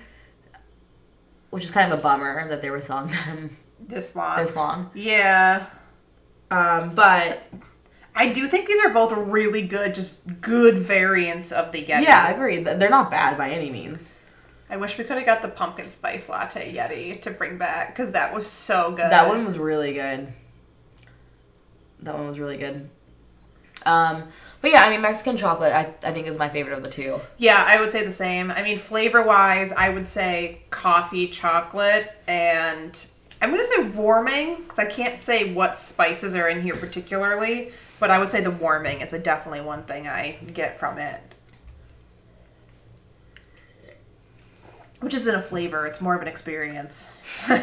which 1.50 1.66
is 1.66 1.72
kind 1.72 1.92
of 1.92 2.00
a 2.00 2.01
bummer 2.01 2.48
that 2.48 2.62
they 2.62 2.70
were 2.70 2.80
selling 2.82 3.08
them 3.25 3.58
This 3.86 4.16
long. 4.16 4.38
this 4.38 4.56
long. 4.56 4.89
Yeah. 4.96 5.66
Um, 6.50 6.96
but 6.96 7.44
I 8.16 8.30
do 8.30 8.48
think 8.48 8.66
these 8.68 8.80
are 8.86 8.92
both 8.94 9.12
really 9.12 9.68
good, 9.68 9.94
just 9.94 10.13
good 10.39 10.75
variants 10.77 11.51
of 11.51 11.74
the 11.74 11.84
Yeti. 11.84 12.04
yeah, 12.04 12.30
agreed. 12.30 12.63
They're 12.63 12.89
not 12.89 13.12
bad 13.12 13.38
by 13.38 13.50
any 13.50 13.70
means. 13.70 14.13
I 14.69 14.77
wish 14.77 14.97
we 14.97 15.03
could 15.03 15.17
have 15.17 15.25
got 15.25 15.41
the 15.41 15.47
pumpkin 15.47 15.89
spice 15.89 16.27
latte 16.27 16.74
Yeti 16.74 17.21
to 17.21 17.31
bring 17.31 17.57
back 17.57 17.95
because 17.95 18.12
that 18.12 18.33
was 18.33 18.45
so 18.47 18.91
good. 18.91 19.12
That 19.12 19.27
one 19.27 19.45
was 19.45 19.57
really 19.57 19.93
good. 19.93 20.27
That 22.01 22.15
one 22.15 22.27
was 22.27 22.38
really 22.38 22.57
good. 22.57 22.89
Um, 23.86 24.24
but 24.62 24.71
yeah, 24.71 24.83
I 24.83 24.89
mean 24.89 25.01
Mexican 25.01 25.38
chocolate, 25.38 25.71
I, 25.71 25.93
I 26.03 26.12
think 26.12 26.27
is 26.27 26.38
my 26.38 26.50
favorite 26.50 26.77
of 26.77 26.83
the 26.83 26.89
two. 26.89 27.19
Yeah, 27.38 27.63
I 27.65 27.79
would 27.79 27.91
say 27.91 28.03
the 28.03 28.12
same. 28.12 28.51
I 28.51 28.63
mean, 28.63 28.77
flavor 28.77 29.21
wise, 29.21 29.71
I 29.71 29.89
would 29.89 30.07
say 30.07 30.63
coffee, 30.69 31.27
chocolate, 31.27 32.12
and 32.27 33.07
I'm 33.41 33.50
going 33.50 33.62
to 33.62 33.67
say 33.67 33.83
warming 33.83 34.57
because 34.57 34.79
I 34.79 34.86
can't 34.86 35.24
say 35.24 35.53
what 35.53 35.77
spices 35.77 36.36
are 36.36 36.50
in 36.50 36.62
here 36.62 36.75
particularly, 36.75 37.71
but 38.00 38.09
I 38.09 38.19
would 38.19 38.31
say 38.31 38.41
the 38.41 38.51
warming 38.51 39.01
is 39.01 39.13
a 39.13 39.19
definitely 39.19 39.62
one 39.62 39.83
thing 39.83 40.07
I 40.07 40.38
get 40.53 40.79
from 40.79 40.97
it. 40.97 41.21
Which 45.00 45.13
isn't 45.13 45.34
a 45.36 45.42
flavor, 45.42 45.86
it's 45.86 46.01
more 46.01 46.16
of 46.16 46.22
an 46.22 46.27
experience. 46.27 47.12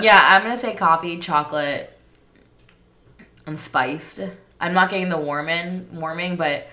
Yeah, 0.00 0.20
I'm 0.20 0.42
gonna 0.42 0.56
say 0.56 0.74
coffee, 0.74 1.18
chocolate, 1.18 1.96
and 3.46 3.56
spiced. 3.56 4.20
I'm 4.60 4.74
not 4.74 4.90
getting 4.90 5.08
the 5.08 5.16
warming 5.18 5.88
warming, 5.92 6.34
but 6.36 6.66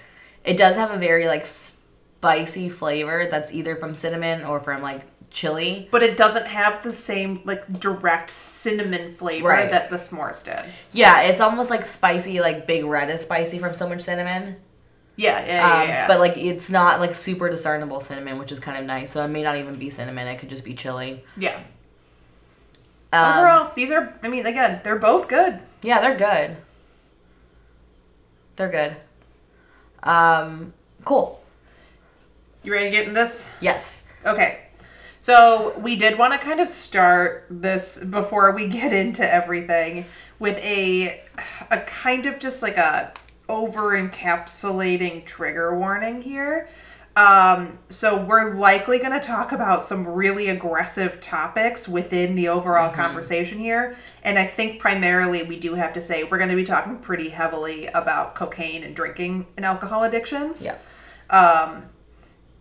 it 0.44 0.58
does 0.58 0.76
have 0.78 0.90
a 0.90 0.98
very 0.98 1.28
like 1.28 1.46
spicy 1.46 2.70
flavor 2.70 3.28
that's 3.30 3.54
either 3.54 3.76
from 3.76 3.94
cinnamon 3.94 4.44
or 4.46 4.60
from 4.60 4.82
like 4.82 5.02
chili. 5.30 5.88
But 5.92 6.02
it 6.02 6.18
doesn't 6.18 6.48
have 6.48 6.82
the 6.82 6.92
same, 6.92 7.40
like, 7.46 7.72
direct 7.80 8.32
cinnamon 8.32 9.14
flavor 9.16 9.48
Right. 9.50 9.70
that 9.70 9.92
the 9.92 9.98
s'mores 9.98 10.44
did. 10.44 10.60
Yeah, 10.92 11.22
it's 11.22 11.40
almost 11.40 11.70
like 11.70 11.86
spicy, 11.86 12.40
like 12.40 12.66
Big 12.66 12.84
Red 12.84 13.12
is 13.12 13.22
spicy 13.22 13.60
from 13.60 13.76
so 13.76 13.88
much 13.88 14.02
cinnamon. 14.02 14.56
Yeah, 15.20 15.46
yeah, 15.46 15.48
yeah. 15.48 15.82
Um, 15.82 15.88
yeah. 15.90 16.08
But 16.08 16.20
like 16.20 16.38
it's 16.38 16.70
not 16.70 17.02
like 17.02 17.14
super 17.14 17.50
discernible 17.50 18.00
cinnamon, 18.00 18.38
which 18.40 18.54
is 18.54 18.60
kind 18.62 18.78
of 18.78 18.86
nice. 18.86 19.12
So 19.12 19.24
it 19.26 19.28
may 19.28 19.44
not 19.44 19.58
even 19.58 19.76
be 19.78 19.90
cinnamon. 19.90 20.28
It 20.30 20.40
could 20.40 20.50
just 20.50 20.64
be 20.64 20.74
chili. 20.74 21.26
yeah. 21.36 21.60
Um, 23.12 23.40
Overall, 23.40 23.72
these 23.76 23.90
are, 23.92 24.14
I 24.22 24.30
mean, 24.30 24.46
again, 24.46 24.82
they're 24.84 25.00
both 25.00 25.28
good. 25.28 25.60
Yeah, 25.82 26.00
they're 26.00 26.16
good. 26.16 26.56
They're 28.56 28.70
good. 28.70 28.96
Um, 30.04 30.74
cool. 31.06 31.44
You 32.64 32.72
ready 32.72 32.86
to 32.86 32.92
get 32.92 33.08
in 33.08 33.14
this? 33.14 33.50
Yes. 33.62 34.04
Okay. 34.26 34.60
So 35.20 35.74
we 35.80 35.96
did 35.96 36.18
want 36.18 36.34
to 36.34 36.40
kind 36.40 36.60
of 36.60 36.68
start 36.70 37.48
this 37.50 38.02
before 38.06 38.52
we 38.52 38.68
get 38.80 38.94
into 38.94 39.28
everything 39.34 40.06
with 40.38 40.58
a 40.60 41.22
a 41.72 41.80
kind 41.82 42.26
of 42.26 42.38
just 42.40 42.62
like 42.64 42.78
a 42.78 43.12
over 43.50 43.98
encapsulating 43.98 45.26
trigger 45.26 45.78
warning 45.78 46.22
here. 46.22 46.70
Um, 47.16 47.78
so 47.90 48.24
we're 48.24 48.54
likely 48.54 49.00
going 49.00 49.12
to 49.12 49.20
talk 49.20 49.52
about 49.52 49.84
some 49.84 50.08
really 50.08 50.48
aggressive 50.48 51.20
topics 51.20 51.90
within 51.90 52.36
the 52.36 52.48
overall 52.48 52.92
conversation 52.94 53.58
here, 53.60 53.98
and 54.24 54.40
I 54.40 54.46
think 54.46 54.80
primarily 54.80 55.44
we 55.44 55.60
do 55.60 55.74
have 55.74 55.92
to 55.96 56.02
say 56.02 56.24
we're 56.24 56.38
going 56.38 56.52
to 56.52 56.56
be 56.56 56.64
talking 56.64 56.98
pretty 57.00 57.28
heavily 57.30 57.88
about 57.88 58.36
cocaine 58.36 58.84
and 58.84 58.96
drinking 58.96 59.48
and 59.58 59.66
alcohol 59.66 60.04
addictions 60.04 60.64
Yeah. 60.64 60.78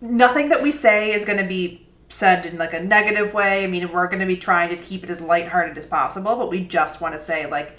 nothing 0.00 0.48
that 0.48 0.62
we 0.62 0.72
say 0.72 1.12
is 1.12 1.24
going 1.24 1.38
to 1.38 1.46
be 1.46 1.86
said 2.08 2.46
in 2.46 2.56
like 2.58 2.72
a 2.72 2.80
negative 2.80 3.34
way. 3.34 3.62
I 3.62 3.66
mean, 3.66 3.92
we're 3.92 4.06
going 4.08 4.20
to 4.20 4.26
be 4.26 4.36
trying 4.36 4.70
to 4.74 4.82
keep 4.82 5.04
it 5.04 5.10
as 5.10 5.20
lighthearted 5.20 5.76
as 5.76 5.86
possible, 5.86 6.36
but 6.36 6.48
we 6.50 6.64
just 6.64 7.00
want 7.00 7.14
to 7.14 7.20
say 7.20 7.46
like 7.46 7.78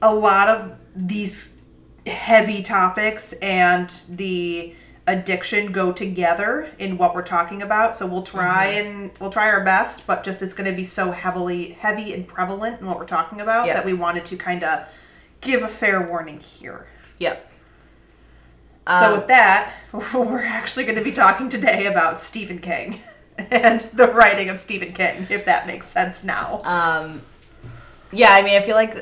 a 0.00 0.14
lot 0.14 0.48
of 0.48 0.76
these 0.94 1.55
heavy 2.06 2.62
topics 2.62 3.32
and 3.34 3.90
the 4.10 4.74
addiction 5.08 5.70
go 5.70 5.92
together 5.92 6.68
in 6.78 6.98
what 6.98 7.14
we're 7.14 7.22
talking 7.22 7.62
about. 7.62 7.94
So 7.94 8.06
we'll 8.06 8.22
try 8.24 8.66
and 8.66 9.10
we'll 9.20 9.30
try 9.30 9.48
our 9.48 9.64
best, 9.64 10.06
but 10.06 10.24
just 10.24 10.42
it's 10.42 10.54
going 10.54 10.68
to 10.70 10.76
be 10.76 10.84
so 10.84 11.12
heavily 11.12 11.70
heavy 11.80 12.12
and 12.12 12.26
prevalent 12.26 12.80
in 12.80 12.86
what 12.86 12.98
we're 12.98 13.06
talking 13.06 13.40
about 13.40 13.66
Yeah. 13.66 13.74
that 13.74 13.84
we 13.84 13.92
wanted 13.92 14.24
to 14.26 14.36
kind 14.36 14.64
of 14.64 14.86
give 15.40 15.62
a 15.62 15.68
fair 15.68 16.00
warning 16.00 16.40
here. 16.40 16.86
Yep. 17.18 17.52
So 18.88 18.92
Um, 18.94 19.12
with 19.18 19.26
that, 19.28 19.72
we're 20.14 20.44
actually 20.44 20.84
going 20.84 20.98
to 20.98 21.04
be 21.04 21.12
talking 21.12 21.48
today 21.48 21.86
about 21.86 22.20
Stephen 22.20 22.58
King 22.58 23.00
and 23.50 23.80
the 23.94 24.08
writing 24.08 24.48
of 24.48 24.58
Stephen 24.58 24.92
King, 24.92 25.26
if 25.30 25.44
that 25.46 25.66
makes 25.66 25.86
sense 25.86 26.24
now. 26.24 26.62
um, 26.64 27.22
yeah, 28.12 28.30
I 28.32 28.42
mean, 28.42 28.56
I 28.56 28.60
feel 28.60 28.76
like 28.76 28.96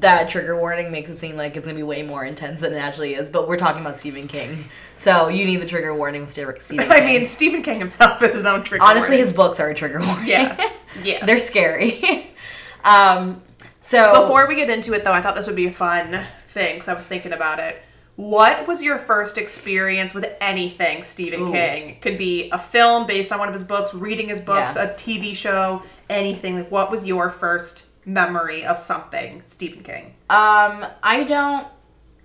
that 0.00 0.28
trigger 0.28 0.56
warning 0.58 0.90
makes 0.90 1.10
it 1.10 1.16
seem 1.16 1.36
like 1.36 1.56
it's 1.56 1.66
gonna 1.66 1.76
be 1.76 1.82
way 1.82 2.02
more 2.02 2.24
intense 2.24 2.60
than 2.60 2.72
it 2.72 2.76
actually 2.78 3.14
is. 3.14 3.30
But 3.30 3.48
we're 3.48 3.56
talking 3.56 3.80
about 3.80 3.98
Stephen 3.98 4.28
King, 4.28 4.64
so 4.96 5.28
you 5.28 5.44
need 5.44 5.56
the 5.56 5.66
trigger 5.66 5.94
warning 5.94 6.22
with 6.22 6.30
Stephen 6.32 6.54
King. 6.60 6.80
I 6.80 7.00
mean, 7.04 7.24
Stephen 7.24 7.62
King 7.62 7.78
himself 7.78 8.22
is 8.22 8.34
his 8.34 8.44
own 8.44 8.62
trigger. 8.64 8.84
honestly, 8.84 9.00
warning. 9.10 9.20
his 9.20 9.32
books 9.32 9.60
are 9.60 9.68
a 9.70 9.74
trigger 9.74 10.00
warning. 10.00 10.28
yeah, 10.28 10.70
yeah. 11.02 11.24
they're 11.26 11.38
scary. 11.38 12.30
um, 12.84 13.42
so 13.80 14.22
Before 14.22 14.46
we 14.46 14.54
get 14.56 14.70
into 14.70 14.92
it, 14.94 15.04
though, 15.04 15.12
I 15.12 15.22
thought 15.22 15.34
this 15.34 15.46
would 15.46 15.56
be 15.56 15.66
a 15.66 15.72
fun 15.72 16.24
thing 16.48 16.76
because 16.76 16.88
I 16.88 16.94
was 16.94 17.04
thinking 17.06 17.32
about 17.32 17.58
it. 17.58 17.80
What 18.16 18.66
was 18.66 18.82
your 18.82 18.98
first 18.98 19.38
experience 19.38 20.12
with 20.12 20.26
anything 20.40 21.04
Stephen 21.04 21.42
Ooh. 21.42 21.52
King? 21.52 21.98
Could 22.00 22.18
be 22.18 22.50
a 22.50 22.58
film 22.58 23.06
based 23.06 23.32
on 23.32 23.38
one 23.38 23.46
of 23.46 23.54
his 23.54 23.62
books, 23.62 23.94
reading 23.94 24.28
his 24.28 24.40
books, 24.40 24.74
Yeah. 24.74 24.90
a 24.90 24.94
TV 24.94 25.34
show, 25.34 25.82
anything. 26.10 26.56
Like, 26.56 26.70
what 26.70 26.90
was 26.90 27.06
your 27.06 27.30
first 27.30 27.87
memory 28.08 28.64
of 28.64 28.78
something 28.78 29.42
Stephen 29.44 29.82
King? 29.82 30.14
Um, 30.30 30.86
I 31.02 31.24
don't 31.24 31.66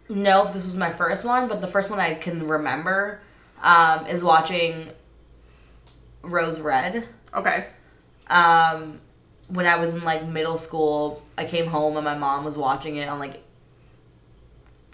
know 0.10 0.48
if 0.48 0.54
this 0.54 0.64
was 0.64 0.78
my 0.78 0.92
first 0.94 1.26
one, 1.26 1.48
but 1.48 1.62
the 1.62 1.68
first 1.68 1.90
one 1.90 2.00
I 2.00 2.16
can 2.16 2.48
remember 2.48 3.22
um, 3.62 4.08
is 4.08 4.24
watching 4.24 4.90
Rose 6.22 6.62
Red. 6.62 7.08
Okay. 7.36 7.68
Um, 8.28 9.00
when 9.50 9.66
I 9.66 9.76
was 9.76 9.96
in 9.96 10.04
like 10.04 10.26
middle 10.26 10.58
school, 10.58 11.22
I 11.38 11.46
came 11.46 11.68
home 11.68 11.98
and 11.98 12.06
my 12.06 12.18
mom 12.18 12.46
was 12.46 12.58
watching 12.58 12.96
it 12.98 13.08
on 13.08 13.20
like 13.20 13.44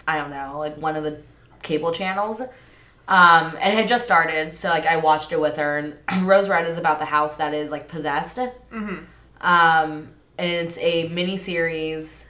I 0.08 0.18
don't 0.18 0.30
know, 0.30 0.58
like 0.58 0.76
one 0.76 0.96
of 0.96 1.04
the 1.04 1.22
cable 1.62 1.92
channels. 1.92 2.40
Um, 2.40 3.56
and 3.60 3.72
it 3.72 3.74
had 3.74 3.88
just 3.88 4.04
started, 4.04 4.54
so 4.54 4.68
like 4.68 4.86
I 4.86 4.96
watched 4.96 5.30
it 5.30 5.40
with 5.40 5.56
her. 5.56 5.78
And 5.78 5.96
Rose 6.28 6.48
Red 6.48 6.66
is 6.66 6.76
about 6.76 6.98
the 6.98 7.04
house 7.04 7.36
that 7.36 7.54
is 7.54 7.70
like 7.70 7.86
possessed. 7.86 8.38
Mm-hmm. 8.38 9.04
Um, 9.40 10.10
and 10.40 10.50
it's 10.66 10.78
a 10.78 11.06
mini 11.08 11.36
series 11.36 12.26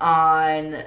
on 0.00 0.82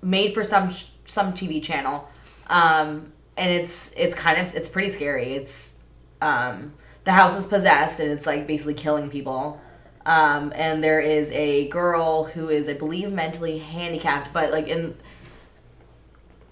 made 0.00 0.32
for 0.34 0.44
some 0.44 0.70
some 1.04 1.32
TV 1.32 1.62
channel. 1.62 2.08
Um, 2.48 3.12
and 3.36 3.50
it's 3.50 3.92
it's 3.96 4.14
kind 4.14 4.38
of 4.38 4.54
it's 4.54 4.68
pretty 4.68 4.88
scary. 4.90 5.34
It's 5.34 5.78
um, 6.20 6.72
the 7.04 7.12
house 7.12 7.36
is 7.36 7.46
possessed 7.46 7.98
and 8.00 8.10
it's 8.12 8.26
like 8.26 8.46
basically 8.46 8.74
killing 8.74 9.10
people. 9.10 9.60
Um, 10.06 10.52
and 10.54 10.82
there 10.82 11.00
is 11.00 11.30
a 11.30 11.68
girl 11.68 12.24
who 12.24 12.48
is, 12.48 12.68
I 12.68 12.74
believe, 12.74 13.12
mentally 13.12 13.58
handicapped, 13.58 14.32
but 14.32 14.50
like 14.50 14.68
in 14.68 14.96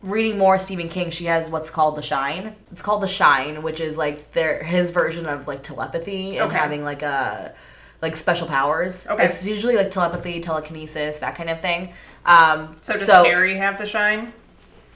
reading 0.03 0.39
more 0.39 0.59
Stephen 0.59 0.89
King, 0.89 1.11
she 1.11 1.25
has 1.27 1.49
what's 1.49 1.69
called 1.71 1.97
the 1.97 2.03
Shine. 2.03 2.55
It's 2.71 2.83
called 2.83 3.03
the 3.03 3.09
Shine, 3.09 3.63
which 3.63 3.81
is 3.81 3.99
like 3.99 4.33
their 4.33 4.63
his 4.63 4.91
version 4.91 5.27
of 5.27 5.47
like 5.47 5.63
telepathy 5.63 6.39
and 6.39 6.49
Okay. 6.51 6.59
having 6.59 6.83
like 6.85 7.03
a 7.03 7.55
like 8.03 8.17
special 8.17 8.47
powers. 8.47 9.07
Okay. 9.07 9.27
It's 9.27 9.45
usually 9.45 9.77
like 9.77 9.91
telepathy, 9.91 10.41
telekinesis, 10.41 11.19
that 11.19 11.35
kind 11.35 11.51
of 11.51 11.61
thing. 11.61 11.93
Um, 12.25 12.77
So 12.81 12.93
does 12.95 13.07
Carrie 13.07 13.57
have 13.57 13.79
the 13.79 13.87
shine? 13.87 14.33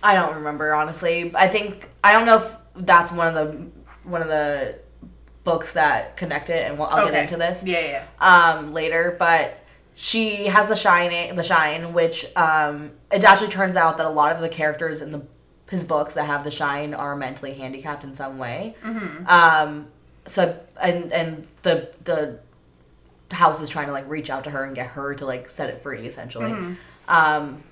I 0.03 0.15
don't 0.15 0.35
remember 0.37 0.75
honestly. 0.75 1.33
I 1.35 1.49
think 1.49 1.89
I 2.03 2.13
don't 2.13 2.27
know 2.27 2.39
if 2.43 2.57
that's 2.77 3.11
one 3.13 3.29
of 3.29 3.35
the 3.35 3.67
one 4.09 4.21
of 4.23 4.29
the 4.29 4.77
books 5.45 5.75
that 5.75 6.17
connect 6.17 6.51
it, 6.51 6.69
and 6.69 6.79
we'll, 6.79 6.89
I'll 6.89 7.05
okay. 7.05 7.13
get 7.13 7.23
into 7.25 7.37
this 7.37 7.65
Yeah, 7.67 8.05
yeah. 8.21 8.55
um, 8.55 8.73
later. 8.73 9.17
But 9.19 9.61
she 9.95 10.47
has 10.47 10.69
the 10.69 10.75
shine, 10.77 11.35
the 11.35 11.43
shine, 11.43 11.93
which 11.93 12.27
um, 12.37 12.91
it 13.13 13.25
actually 13.25 13.49
turns 13.49 13.77
out 13.77 13.97
that 13.99 14.07
a 14.07 14.11
lot 14.11 14.33
of 14.33 14.41
the 14.41 14.49
characters 14.49 15.01
in 15.01 15.13
the 15.13 15.23
his 15.71 15.85
books 15.85 16.15
that 16.15 16.27
have 16.27 16.45
the 16.45 16.51
shine 16.51 16.93
are 16.93 17.17
mentally 17.17 17.55
handicapped 17.55 18.05
in 18.05 18.15
some 18.15 18.37
way. 18.39 18.75
Um, 19.27 19.87
so 20.27 20.59
and 20.81 21.13
and 21.13 21.47
the 21.63 21.95
the 22.05 22.39
house 23.35 23.61
is 23.61 23.69
trying 23.71 23.87
to 23.87 23.93
like 23.93 24.09
reach 24.09 24.31
out 24.31 24.45
to 24.45 24.51
her 24.51 24.65
and 24.65 24.75
get 24.75 24.87
her 24.89 25.15
to 25.15 25.27
like 25.27 25.49
set 25.49 25.69
it 25.71 25.83
free 25.83 26.07
essentially. 26.07 26.77
Um, 27.09 27.63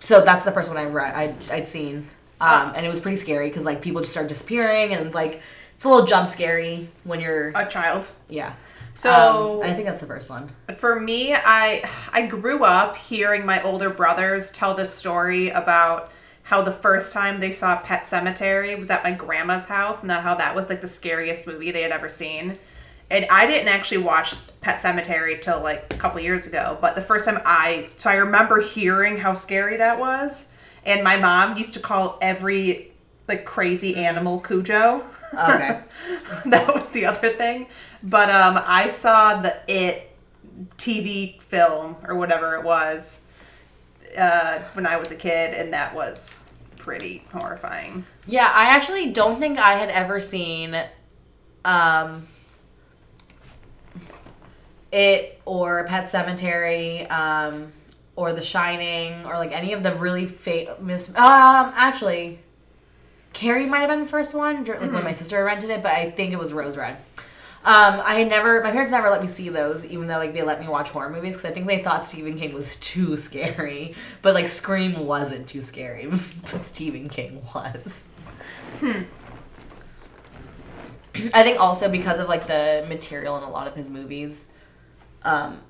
so 0.00 0.20
that's 0.22 0.44
the 0.44 0.52
first 0.52 0.68
one 0.68 0.78
I 0.78 0.84
read. 0.84 1.14
I'd, 1.14 1.50
I'd 1.50 1.68
seen, 1.68 2.06
um, 2.40 2.72
and 2.76 2.84
it 2.86 2.88
was 2.88 3.00
pretty 3.00 3.16
scary 3.16 3.48
because 3.48 3.64
like 3.64 3.82
people 3.82 4.00
just 4.00 4.12
start 4.12 4.28
disappearing 4.28 4.92
and 4.94 5.12
like 5.14 5.42
it's 5.74 5.84
a 5.84 5.88
little 5.88 6.06
jump 6.06 6.28
scary 6.28 6.88
when 7.04 7.20
you're 7.20 7.50
A 7.54 7.66
child. 7.68 8.10
yeah. 8.28 8.54
So 8.94 9.62
Um, 9.62 9.70
I 9.70 9.74
think 9.74 9.86
that's 9.86 10.00
the 10.00 10.08
first 10.08 10.28
one. 10.28 10.50
for 10.76 10.98
me, 10.98 11.32
I 11.34 11.88
I 12.12 12.26
grew 12.26 12.64
up 12.64 12.96
hearing 12.96 13.46
my 13.46 13.62
older 13.62 13.90
brothers 13.90 14.50
tell 14.50 14.74
this 14.74 14.92
story 14.92 15.50
about 15.50 16.10
how 16.42 16.62
the 16.62 16.72
first 16.72 17.12
time 17.12 17.38
they 17.40 17.52
saw 17.52 17.76
Pet 17.76 18.02
Sematary 18.04 18.76
was 18.76 18.90
at 18.90 19.04
my 19.04 19.12
grandma's 19.12 19.66
house, 19.66 20.00
and 20.00 20.10
that 20.10 20.22
how 20.24 20.34
that 20.36 20.54
was 20.56 20.68
like 20.68 20.80
the 20.80 20.86
scariest 20.88 21.46
movie 21.46 21.70
they 21.70 21.82
had 21.82 21.92
ever 21.92 22.08
seen. 22.08 22.58
And 23.10 23.26
I 23.30 23.46
didn't 23.46 23.68
actually 23.68 23.98
watch 23.98 24.34
Pet 24.60 24.76
Sematary 24.76 25.40
till 25.40 25.62
like 25.62 25.92
a 25.92 25.96
couple 25.96 26.20
years 26.20 26.46
ago, 26.46 26.76
but 26.80 26.94
the 26.94 27.02
first 27.02 27.24
time 27.24 27.40
I 27.44 27.88
so 27.96 28.10
I 28.10 28.16
remember 28.16 28.60
hearing 28.60 29.16
how 29.16 29.34
scary 29.34 29.76
that 29.78 29.98
was, 29.98 30.48
and 30.84 31.02
my 31.02 31.16
mom 31.16 31.56
used 31.56 31.74
to 31.74 31.80
call 31.80 32.18
every 32.20 32.92
like 33.28 33.44
crazy 33.44 33.96
animal 33.96 34.40
Cujo. 34.40 35.04
Okay. 35.32 35.80
that 36.46 36.70
was 36.74 36.90
the 36.90 37.06
other 37.06 37.28
thing. 37.30 37.66
But 38.02 38.30
um, 38.30 38.62
I 38.66 38.88
saw 38.88 39.40
the 39.40 39.56
It 39.68 40.10
TV 40.76 41.40
film 41.42 41.96
or 42.06 42.14
whatever 42.14 42.56
it 42.56 42.64
was 42.64 43.22
uh, 44.18 44.58
when 44.72 44.86
I 44.86 44.96
was 44.96 45.10
a 45.10 45.16
kid, 45.16 45.54
and 45.54 45.72
that 45.72 45.94
was 45.94 46.44
pretty 46.78 47.24
horrifying. 47.32 48.04
yeah, 48.26 48.50
I 48.54 48.66
actually 48.70 49.12
don't 49.12 49.40
think 49.40 49.58
I 49.58 49.72
had 49.72 49.90
ever 49.90 50.20
seen 50.20 50.76
um 51.64 52.26
it 54.92 55.40
or 55.44 55.84
Pet 55.84 56.06
Sematary 56.06 57.10
um 57.10 57.72
or 58.16 58.32
The 58.32 58.42
Shining 58.42 59.24
or 59.24 59.34
like 59.34 59.52
any 59.52 59.72
of 59.72 59.82
the 59.82 59.94
really 59.94 60.26
famous 60.26 61.08
um 61.10 61.72
actually 61.76 62.38
Carrie 63.32 63.66
might 63.66 63.80
have 63.80 63.90
been 63.90 64.00
the 64.00 64.06
first 64.06 64.34
one 64.34 64.64
like 64.64 64.80
when 64.80 65.04
my 65.04 65.12
sister 65.12 65.44
rented 65.44 65.70
it, 65.70 65.82
but 65.82 65.92
I 65.92 66.10
think 66.10 66.32
it 66.32 66.38
was 66.38 66.52
Rose 66.52 66.76
Red. 66.76 66.96
Um, 67.64 68.00
I 68.04 68.14
had 68.14 68.28
never, 68.28 68.62
my 68.62 68.70
parents 68.70 68.92
never 68.92 69.10
let 69.10 69.20
me 69.20 69.28
see 69.28 69.48
those, 69.48 69.84
even 69.84 70.06
though 70.06 70.18
like 70.18 70.32
they 70.32 70.42
let 70.42 70.60
me 70.60 70.68
watch 70.68 70.90
horror 70.90 71.10
movies 71.10 71.36
because 71.36 71.50
I 71.50 71.54
think 71.54 71.66
they 71.66 71.82
thought 71.82 72.04
Stephen 72.04 72.36
King 72.36 72.54
was 72.54 72.76
too 72.76 73.16
scary. 73.16 73.94
But 74.22 74.34
like 74.34 74.48
Scream 74.48 75.06
wasn't 75.06 75.48
too 75.48 75.62
scary, 75.62 76.10
but 76.50 76.64
Stephen 76.64 77.08
King 77.08 77.42
was. 77.54 78.04
Hmm. 78.80 79.02
I 81.34 81.42
think 81.42 81.60
also 81.60 81.88
because 81.90 82.20
of 82.20 82.28
like 82.28 82.46
the 82.46 82.86
material 82.88 83.36
in 83.36 83.42
a 83.42 83.50
lot 83.50 83.66
of 83.66 83.74
his 83.74 83.90
movies, 83.90 84.46
um, 85.22 85.60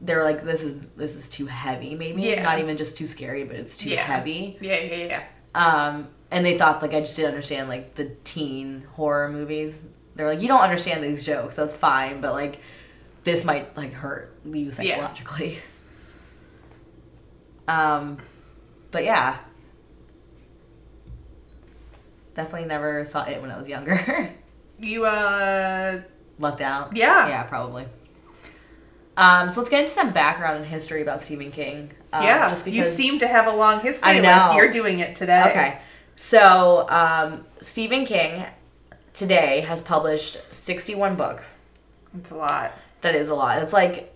they're 0.00 0.22
like 0.24 0.42
this 0.44 0.62
is 0.62 0.80
this 0.96 1.16
is 1.16 1.28
too 1.28 1.46
heavy. 1.46 1.94
Maybe 1.94 2.22
Yeah. 2.22 2.42
not 2.42 2.58
even 2.60 2.76
just 2.76 2.96
too 2.96 3.06
scary, 3.06 3.44
but 3.44 3.56
it's 3.56 3.76
too 3.76 3.90
Yeah. 3.90 4.02
heavy. 4.02 4.56
Yeah, 4.60 4.78
yeah, 4.80 4.94
yeah. 5.06 5.22
Um, 5.54 6.08
and 6.30 6.44
they 6.46 6.56
thought 6.58 6.82
like 6.82 6.94
I 6.94 7.00
just 7.00 7.16
didn't 7.16 7.30
understand 7.30 7.68
like 7.68 7.94
the 7.94 8.06
teen 8.24 8.84
horror 8.94 9.28
movies. 9.28 9.84
They're 10.14 10.28
like, 10.28 10.40
you 10.42 10.48
don't 10.48 10.60
understand 10.60 11.02
these 11.02 11.24
jokes, 11.24 11.56
that's 11.56 11.74
fine, 11.74 12.20
but 12.20 12.32
like 12.32 12.60
this 13.24 13.44
might 13.44 13.76
like 13.76 13.92
hurt 13.92 14.36
you 14.44 14.70
psychologically. 14.72 15.58
Um, 17.68 18.16
but 18.92 19.04
yeah, 19.04 19.36
definitely 22.34 22.66
never 22.68 23.04
saw 23.04 23.24
it 23.24 23.40
when 23.42 23.50
I 23.50 23.58
was 23.58 23.68
younger. 23.68 24.30
You 24.80 25.04
uh, 25.06 26.00
Left 26.38 26.60
out. 26.60 26.96
Yeah. 26.96 27.26
Yeah, 27.26 27.42
probably. 27.42 27.84
Um, 29.18 29.50
so 29.50 29.60
let's 29.60 29.68
get 29.68 29.80
into 29.80 29.92
some 29.92 30.12
background 30.12 30.58
and 30.58 30.64
history 30.64 31.02
about 31.02 31.20
Stephen 31.20 31.50
King. 31.50 31.90
Um, 32.12 32.22
yeah. 32.22 32.48
just 32.48 32.66
You 32.68 32.84
seem 32.84 33.18
to 33.18 33.26
have 33.26 33.48
a 33.48 33.52
long 33.54 33.80
history 33.80 34.12
I 34.12 34.20
know. 34.20 34.44
list. 34.44 34.54
You're 34.54 34.70
doing 34.70 35.00
it 35.00 35.16
today. 35.16 35.42
Okay. 35.48 35.78
So, 36.14 36.88
um, 36.88 37.44
Stephen 37.60 38.06
King 38.06 38.46
today 39.14 39.60
has 39.62 39.82
published 39.82 40.38
61 40.52 41.16
books. 41.16 41.56
It's 42.16 42.30
a 42.30 42.36
lot. 42.36 42.72
That 43.00 43.16
is 43.16 43.28
a 43.28 43.34
lot. 43.34 43.60
It's 43.60 43.72
like, 43.72 44.14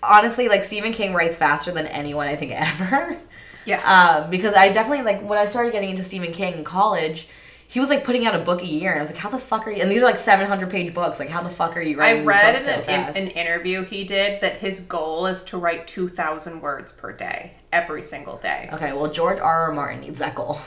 honestly, 0.00 0.48
like 0.48 0.62
Stephen 0.62 0.92
King 0.92 1.12
writes 1.12 1.36
faster 1.36 1.72
than 1.72 1.88
anyone 1.88 2.28
I 2.28 2.36
think 2.36 2.52
ever. 2.54 3.18
Yeah. 3.66 3.82
Um, 3.82 4.30
because 4.30 4.54
I 4.54 4.68
definitely, 4.72 5.04
like, 5.04 5.22
when 5.28 5.38
I 5.40 5.46
started 5.46 5.72
getting 5.72 5.90
into 5.90 6.04
Stephen 6.04 6.30
King 6.30 6.54
in 6.58 6.64
college, 6.64 7.26
he 7.70 7.80
was 7.80 7.90
like 7.90 8.02
putting 8.02 8.26
out 8.26 8.34
a 8.34 8.38
book 8.38 8.62
a 8.62 8.66
year, 8.66 8.90
and 8.90 8.98
I 8.98 9.02
was 9.02 9.10
like, 9.10 9.20
how 9.20 9.28
the 9.28 9.38
fuck 9.38 9.66
are 9.66 9.70
you? 9.70 9.82
And 9.82 9.92
these 9.92 10.00
are 10.00 10.06
like 10.06 10.16
700 10.16 10.70
page 10.70 10.94
books. 10.94 11.18
Like, 11.18 11.28
how 11.28 11.42
the 11.42 11.50
fuck 11.50 11.76
are 11.76 11.82
you 11.82 11.98
writing? 11.98 12.22
I 12.22 12.24
read 12.24 12.54
these 12.54 12.66
in 12.66 12.82
so 12.82 12.90
an, 12.90 13.14
in, 13.14 13.24
an 13.24 13.30
interview 13.32 13.84
he 13.84 14.04
did 14.04 14.40
that 14.40 14.56
his 14.56 14.80
goal 14.80 15.26
is 15.26 15.42
to 15.44 15.58
write 15.58 15.86
2,000 15.86 16.62
words 16.62 16.92
per 16.92 17.12
day, 17.12 17.52
every 17.70 18.02
single 18.02 18.38
day. 18.38 18.70
okay, 18.72 18.94
well, 18.94 19.12
George 19.12 19.38
R. 19.38 19.64
R. 19.64 19.72
Martin 19.72 20.00
needs 20.00 20.18
that 20.18 20.34
goal. 20.34 20.58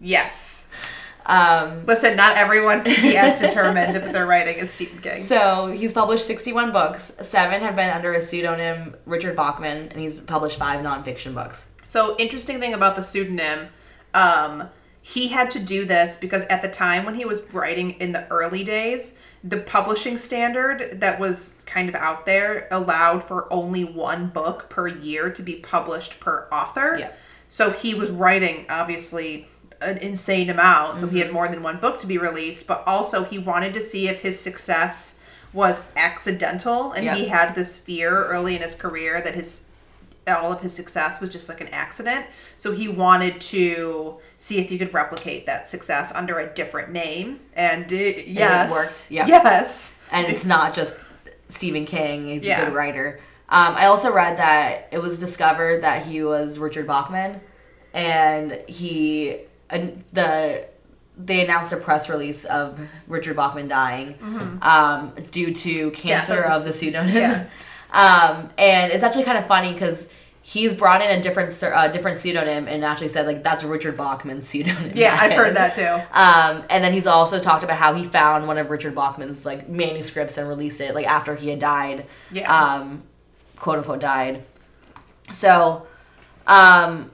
Yes. 0.00 0.68
Um, 1.26 1.84
Listen, 1.84 2.16
not 2.16 2.38
everyone 2.38 2.82
can 2.82 3.02
be 3.02 3.16
as 3.18 3.38
determined 3.40 3.96
if 3.96 4.12
they're 4.12 4.26
writing 4.26 4.58
as 4.58 4.70
Stephen 4.70 5.00
King. 5.02 5.22
So 5.22 5.66
he's 5.66 5.92
published 5.92 6.24
61 6.24 6.72
books. 6.72 7.14
Seven 7.20 7.60
have 7.60 7.76
been 7.76 7.90
under 7.90 8.14
his 8.14 8.26
pseudonym 8.26 8.96
Richard 9.04 9.36
Bachman, 9.36 9.88
and 9.88 10.00
he's 10.00 10.20
published 10.20 10.58
five 10.58 10.82
nonfiction 10.82 11.34
books. 11.34 11.66
So 11.84 12.16
interesting 12.16 12.58
thing 12.58 12.72
about 12.72 12.96
the 12.96 13.02
pseudonym, 13.02 13.68
um, 14.14 14.70
he 15.08 15.28
had 15.28 15.50
to 15.50 15.58
do 15.58 15.86
this 15.86 16.18
because 16.18 16.44
at 16.44 16.60
the 16.60 16.68
time 16.68 17.06
when 17.06 17.14
he 17.14 17.24
was 17.24 17.40
writing 17.54 17.92
in 17.92 18.12
the 18.12 18.28
early 18.28 18.62
days, 18.62 19.18
the 19.42 19.56
publishing 19.56 20.18
standard 20.18 21.00
that 21.00 21.18
was 21.18 21.62
kind 21.64 21.88
of 21.88 21.94
out 21.94 22.26
there 22.26 22.68
allowed 22.70 23.24
for 23.24 23.50
only 23.50 23.84
one 23.84 24.28
book 24.28 24.68
per 24.68 24.86
year 24.86 25.30
to 25.30 25.42
be 25.42 25.54
published 25.54 26.20
per 26.20 26.46
author. 26.52 26.98
Yeah. 26.98 27.12
So 27.48 27.70
he 27.70 27.94
was 27.94 28.10
writing 28.10 28.66
obviously 28.68 29.48
an 29.80 29.96
insane 29.96 30.50
amount. 30.50 30.98
So 30.98 31.06
he 31.06 31.20
had 31.20 31.28
mm-hmm. 31.28 31.34
more 31.34 31.48
than 31.48 31.62
one 31.62 31.78
book 31.80 31.98
to 32.00 32.06
be 32.06 32.18
released, 32.18 32.66
but 32.66 32.82
also 32.86 33.24
he 33.24 33.38
wanted 33.38 33.72
to 33.74 33.80
see 33.80 34.08
if 34.08 34.20
his 34.20 34.38
success 34.38 35.22
was 35.54 35.90
accidental 35.96 36.92
and 36.92 37.16
he 37.16 37.28
had 37.28 37.54
this 37.54 37.78
fear 37.78 38.26
early 38.26 38.56
in 38.56 38.60
his 38.60 38.74
career 38.74 39.22
that 39.22 39.34
his 39.34 39.67
all 40.36 40.52
of 40.52 40.60
his 40.60 40.74
success 40.74 41.20
was 41.20 41.30
just 41.30 41.48
like 41.48 41.60
an 41.60 41.68
accident. 41.68 42.26
So 42.58 42.72
he 42.72 42.88
wanted 42.88 43.40
to 43.42 44.16
see 44.36 44.58
if 44.58 44.68
he 44.68 44.78
could 44.78 44.92
replicate 44.92 45.46
that 45.46 45.68
success 45.68 46.12
under 46.14 46.38
a 46.38 46.46
different 46.52 46.90
name. 46.92 47.40
And 47.54 47.90
it, 47.92 48.26
yes, 48.26 48.70
worked, 48.70 49.10
yeah. 49.10 49.26
yes, 49.26 49.98
And 50.12 50.26
it's 50.26 50.44
not 50.44 50.74
just 50.74 50.96
Stephen 51.48 51.86
King, 51.86 52.28
he's 52.28 52.44
Yeah. 52.44 52.62
a 52.62 52.64
good 52.66 52.74
writer. 52.74 53.20
Um, 53.48 53.74
I 53.76 53.86
also 53.86 54.12
read 54.12 54.36
that 54.38 54.88
it 54.92 54.98
was 54.98 55.18
discovered 55.18 55.82
that 55.82 56.04
he 56.06 56.22
was 56.22 56.58
Richard 56.58 56.86
Bachman, 56.86 57.40
and 57.94 58.52
he 58.68 59.38
and 59.70 60.04
the 60.12 60.66
they 61.16 61.42
announced 61.44 61.72
a 61.72 61.76
press 61.78 62.08
release 62.08 62.44
of 62.44 62.78
Richard 63.08 63.34
Bachman 63.36 63.66
dying 63.66 64.14
um, 64.62 65.12
due 65.30 65.52
to 65.52 65.90
cancer 65.92 66.34
Mm-hmm. 66.42 66.52
of 66.52 66.62
the 66.64 66.68
the 66.70 66.72
pseudonym. 66.76 67.16
yeah. 67.16 67.46
Um, 67.92 68.50
and 68.58 68.92
it's 68.92 69.02
actually 69.02 69.24
kind 69.24 69.38
of 69.38 69.46
funny 69.46 69.72
because 69.72 70.08
he's 70.42 70.74
brought 70.74 71.02
in 71.02 71.10
a 71.10 71.22
different 71.22 71.62
uh, 71.62 71.88
different 71.88 72.16
pseudonym 72.16 72.68
and 72.68 72.84
actually 72.84 73.08
said 73.08 73.26
like 73.26 73.42
that's 73.42 73.64
Richard 73.64 73.96
Bachman's 73.96 74.48
pseudonym. 74.48 74.92
yeah. 74.94 75.16
I've 75.20 75.32
heard 75.32 75.54
that 75.56 75.74
too. 75.74 76.06
Um, 76.12 76.64
and 76.70 76.82
then 76.82 76.92
he's 76.92 77.06
also 77.06 77.38
talked 77.38 77.64
about 77.64 77.76
how 77.76 77.94
he 77.94 78.04
found 78.04 78.46
one 78.46 78.58
of 78.58 78.70
Richard 78.70 78.94
Bachman's 78.94 79.44
like 79.46 79.68
manuscripts 79.68 80.38
and 80.38 80.48
released 80.48 80.80
it 80.80 80.94
like 80.94 81.06
after 81.06 81.34
he 81.34 81.48
had 81.48 81.58
died. 81.58 82.06
Yeah. 82.32 82.50
Um, 82.52 83.02
quote 83.56 83.78
unquote 83.78 84.00
died. 84.00 84.44
So, 85.32 85.86
um, 86.46 87.10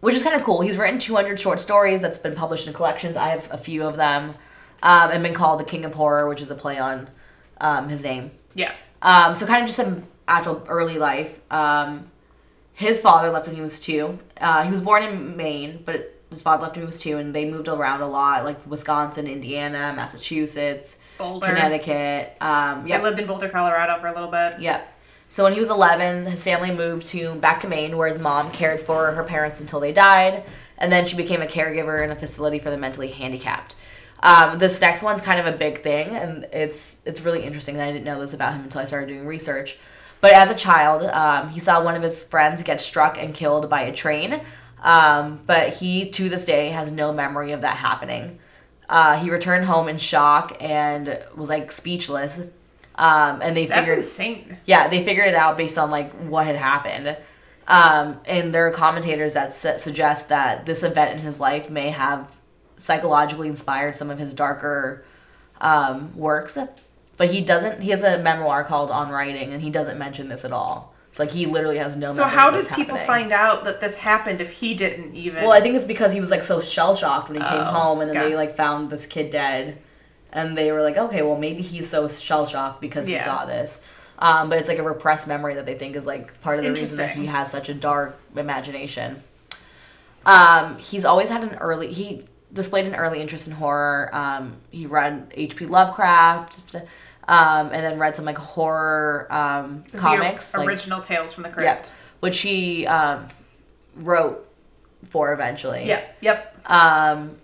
which 0.00 0.14
is 0.14 0.22
kind 0.22 0.36
of 0.36 0.42
cool. 0.42 0.60
He's 0.60 0.76
written 0.76 0.98
200 0.98 1.40
short 1.40 1.60
stories 1.60 2.02
that's 2.02 2.18
been 2.18 2.34
published 2.34 2.66
in 2.66 2.72
collections. 2.72 3.16
I 3.16 3.30
have 3.30 3.48
a 3.50 3.58
few 3.58 3.86
of 3.86 3.96
them. 3.96 4.34
um, 4.82 5.10
and 5.10 5.22
been 5.22 5.34
called 5.34 5.58
the 5.60 5.64
King 5.64 5.84
of 5.84 5.94
Horror, 5.94 6.28
which 6.28 6.40
is 6.40 6.50
a 6.50 6.54
play 6.54 6.78
on 6.78 7.08
um, 7.60 7.88
his 7.88 8.02
name. 8.04 8.30
Yeah. 8.54 8.74
Um, 9.02 9.36
so 9.36 9.46
kind 9.46 9.62
of 9.62 9.66
just 9.68 9.76
some 9.76 10.04
actual 10.26 10.64
early 10.68 10.98
life. 10.98 11.40
Um, 11.52 12.10
his 12.74 13.00
father 13.00 13.30
left 13.30 13.46
when 13.46 13.56
he 13.56 13.62
was 13.62 13.80
two. 13.80 14.18
Uh, 14.40 14.62
he 14.62 14.70
was 14.70 14.80
born 14.82 15.02
in 15.02 15.36
Maine, 15.36 15.82
but 15.84 16.14
his 16.30 16.42
father 16.42 16.62
left 16.62 16.76
when 16.76 16.82
he 16.82 16.86
was 16.86 16.98
two, 16.98 17.16
and 17.18 17.34
they 17.34 17.50
moved 17.50 17.68
around 17.68 18.02
a 18.02 18.08
lot, 18.08 18.44
like 18.44 18.64
Wisconsin, 18.66 19.26
Indiana, 19.26 19.92
Massachusetts, 19.96 20.98
Boulder. 21.16 21.46
Connecticut. 21.46 22.36
Um, 22.40 22.84
They 22.84 22.90
yeah, 22.90 23.02
lived 23.02 23.18
in 23.18 23.26
Boulder, 23.26 23.48
Colorado 23.48 23.98
for 24.00 24.06
a 24.08 24.12
little 24.14 24.30
bit. 24.30 24.60
yeah. 24.60 24.82
So 25.30 25.44
when 25.44 25.52
he 25.52 25.58
was 25.58 25.68
11, 25.68 26.24
his 26.26 26.42
family 26.42 26.70
moved 26.70 27.04
to 27.08 27.34
back 27.34 27.60
to 27.60 27.68
Maine, 27.68 27.96
where 27.98 28.08
his 28.08 28.18
mom 28.18 28.50
cared 28.50 28.80
for 28.80 29.12
her 29.12 29.24
parents 29.24 29.60
until 29.60 29.78
they 29.80 29.92
died, 29.92 30.44
and 30.78 30.90
then 30.90 31.04
she 31.06 31.16
became 31.16 31.42
a 31.42 31.46
caregiver 31.46 32.02
in 32.02 32.10
a 32.10 32.16
facility 32.16 32.58
for 32.58 32.70
the 32.70 32.78
mentally 32.78 33.08
handicapped. 33.08 33.74
Um, 34.20 34.58
this 34.58 34.80
next 34.80 35.02
one's 35.02 35.20
kind 35.20 35.38
of 35.38 35.46
a 35.46 35.56
big 35.56 35.82
thing, 35.82 36.08
and 36.16 36.44
it's 36.52 37.00
it's 37.04 37.20
really 37.20 37.42
interesting. 37.44 37.76
that 37.76 37.88
I 37.88 37.92
didn't 37.92 38.04
know 38.04 38.20
this 38.20 38.34
about 38.34 38.54
him 38.54 38.62
until 38.62 38.80
I 38.80 38.84
started 38.84 39.06
doing 39.08 39.26
research. 39.26 39.78
But 40.20 40.32
as 40.32 40.50
a 40.50 40.54
child, 40.54 41.04
um, 41.04 41.48
he 41.50 41.60
saw 41.60 41.82
one 41.82 41.94
of 41.94 42.02
his 42.02 42.24
friends 42.24 42.62
get 42.64 42.80
struck 42.80 43.16
and 43.18 43.32
killed 43.32 43.70
by 43.70 43.82
a 43.82 43.92
train. 43.94 44.40
Um, 44.82 45.40
but 45.46 45.74
he, 45.74 46.10
to 46.10 46.28
this 46.28 46.44
day, 46.44 46.70
has 46.70 46.90
no 46.90 47.12
memory 47.12 47.52
of 47.52 47.60
that 47.60 47.76
happening. 47.76 48.38
Uh, 48.88 49.18
he 49.18 49.30
returned 49.30 49.66
home 49.66 49.88
in 49.88 49.98
shock 49.98 50.56
and 50.60 51.18
was 51.36 51.48
like 51.48 51.70
speechless. 51.70 52.40
Um, 52.96 53.40
and 53.42 53.56
they 53.56 53.66
That's 53.66 53.80
figured 53.80 53.98
insane. 53.98 54.58
yeah, 54.66 54.88
they 54.88 55.04
figured 55.04 55.28
it 55.28 55.34
out 55.36 55.56
based 55.56 55.78
on 55.78 55.90
like 55.90 56.12
what 56.14 56.46
had 56.46 56.56
happened. 56.56 57.16
Um, 57.68 58.20
and 58.24 58.52
there 58.52 58.66
are 58.66 58.72
commentators 58.72 59.34
that 59.34 59.54
su- 59.54 59.78
suggest 59.78 60.30
that 60.30 60.66
this 60.66 60.82
event 60.82 61.18
in 61.18 61.24
his 61.24 61.38
life 61.38 61.70
may 61.70 61.90
have 61.90 62.26
psychologically 62.78 63.48
inspired 63.48 63.94
some 63.94 64.08
of 64.10 64.18
his 64.18 64.32
darker 64.32 65.04
um, 65.60 66.16
works. 66.16 66.56
But 67.18 67.30
he 67.30 67.40
doesn't. 67.42 67.82
He 67.82 67.90
has 67.90 68.04
a 68.04 68.18
memoir 68.18 68.64
called 68.64 68.90
On 68.90 69.10
Writing, 69.10 69.52
and 69.52 69.60
he 69.60 69.70
doesn't 69.70 69.98
mention 69.98 70.28
this 70.28 70.44
at 70.44 70.52
all. 70.52 70.94
So 71.12 71.24
like 71.24 71.32
he 71.32 71.46
literally 71.46 71.78
has 71.78 71.96
no. 71.96 72.12
So 72.12 72.22
how 72.24 72.50
did 72.50 72.60
people 72.68 72.96
happening. 72.96 73.06
find 73.06 73.32
out 73.32 73.64
that 73.64 73.80
this 73.80 73.96
happened 73.96 74.40
if 74.40 74.52
he 74.52 74.74
didn't 74.74 75.14
even? 75.16 75.42
Well, 75.42 75.52
I 75.52 75.60
think 75.60 75.74
it's 75.74 75.84
because 75.86 76.12
he 76.12 76.20
was 76.20 76.30
like 76.30 76.44
so 76.44 76.60
shell 76.60 76.94
shocked 76.94 77.28
when 77.28 77.40
he 77.40 77.46
came 77.46 77.58
Oh, 77.60 77.64
home, 77.64 78.00
and 78.00 78.08
then 78.08 78.14
got 78.14 78.28
they 78.28 78.36
like 78.36 78.56
found 78.56 78.88
this 78.90 79.04
kid 79.06 79.30
dead, 79.30 79.78
and 80.32 80.56
they 80.56 80.70
were 80.70 80.80
like, 80.82 80.96
okay, 80.96 81.22
well 81.22 81.36
maybe 81.36 81.62
he's 81.62 81.88
so 81.88 82.06
shell 82.08 82.46
shocked 82.46 82.80
because 82.80 83.08
Yeah. 83.08 83.18
he 83.18 83.24
saw 83.24 83.44
this. 83.46 83.80
Um, 84.20 84.48
but 84.48 84.58
it's 84.58 84.68
like 84.68 84.78
a 84.78 84.82
repressed 84.82 85.26
memory 85.26 85.54
that 85.54 85.66
they 85.66 85.74
think 85.76 85.96
is 85.96 86.06
like 86.06 86.40
part 86.40 86.58
of 86.58 86.64
the 86.64 86.72
reason 86.72 86.98
that 86.98 87.16
he 87.16 87.26
has 87.26 87.50
such 87.50 87.68
a 87.68 87.74
dark 87.74 88.16
imagination. 88.36 89.22
Um, 90.26 90.76
he's 90.78 91.04
always 91.04 91.28
had 91.30 91.42
an 91.42 91.54
early 91.56 91.92
he 91.92 92.27
displayed 92.52 92.86
an 92.86 92.94
early 92.94 93.20
interest 93.20 93.46
in 93.46 93.52
horror. 93.54 94.10
Um, 94.12 94.56
he 94.70 94.86
read 94.86 95.32
H.P. 95.34 95.66
Lovecraft, 95.66 96.76
um, 97.26 97.70
and 97.72 97.84
then 97.84 97.98
read 97.98 98.16
some 98.16 98.24
like 98.24 98.38
horror 98.38 99.26
um, 99.30 99.82
comics, 99.96 100.54
like 100.54 100.66
original 100.66 101.00
Tales 101.00 101.32
from 101.32 101.42
the 101.42 101.48
yeah, 101.50 101.74
Crypt. 101.74 101.92
which 102.20 102.40
he 102.40 102.86
um, 102.86 103.28
wrote 103.96 104.46
for 105.04 105.32
eventually. 105.32 105.84
Yep. 105.86 106.16
Yep. 106.22 106.70
Um, 106.70 107.36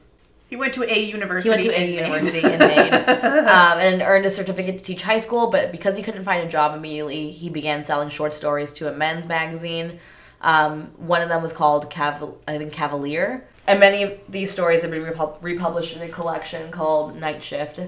He 0.51 0.57
went 0.57 0.75
to 0.75 0.83
a 0.83 1.05
university. 1.05 1.63
he 1.63 1.69
went 1.69 1.77
to 1.77 1.83
a 1.83 1.95
university 1.95 2.39
in 2.53 2.59
Maine 2.59 2.95
um, 2.95 3.79
and 3.79 4.03
earned 4.03 4.27
a 4.27 4.31
certificate 4.31 4.79
to 4.79 4.85
teach 4.85 5.03
high 5.03 5.19
school. 5.19 5.51
But 5.51 5.71
because 5.73 5.97
he 5.97 6.03
couldn't 6.03 6.25
find 6.25 6.47
a 6.47 6.51
job 6.51 6.75
immediately, 6.77 7.31
he 7.31 7.49
began 7.49 7.85
selling 7.85 8.09
short 8.09 8.33
stories 8.33 8.73
to 8.75 8.89
a 8.89 8.93
men's 8.93 9.27
magazine. 9.27 9.99
Um, 10.41 10.91
one 10.97 11.23
of 11.23 11.29
them 11.29 11.43
was 11.43 11.53
called 11.53 11.91
Caval- 11.91 12.37
I 12.47 12.59
think 12.59 12.73
Cavalier, 12.73 13.47
and 13.67 13.81
many 13.81 14.03
of 14.03 14.19
these 14.29 14.51
stories 14.51 14.83
have 14.83 14.91
been 14.91 15.03
repub- 15.05 15.39
republished 15.43 15.97
in 15.97 16.03
a 16.03 16.09
collection 16.09 16.71
called 16.71 17.17
Night 17.19 17.43
Shift. 17.43 17.81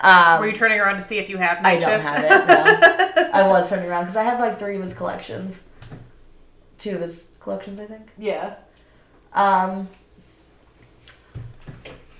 Um, 0.00 0.40
Were 0.40 0.46
you 0.46 0.52
turning 0.52 0.78
around 0.80 0.96
to 0.96 1.00
see 1.00 1.18
if 1.18 1.30
you 1.30 1.38
have 1.38 1.62
Night 1.62 1.82
I 1.82 1.98
don't 1.98 2.02
shift? 2.02 2.14
have 2.14 2.24
it. 2.24 3.16
No. 3.16 3.30
I 3.32 3.46
was 3.48 3.68
turning 3.68 3.88
around 3.88 4.04
because 4.04 4.16
I 4.16 4.22
have 4.24 4.38
like 4.40 4.58
three 4.58 4.76
of 4.76 4.82
his 4.82 4.94
collections, 4.94 5.64
two 6.78 6.94
of 6.96 7.00
his 7.00 7.36
collections, 7.40 7.80
I 7.80 7.86
think. 7.86 8.10
yeah. 8.18 8.56
Um, 9.32 9.88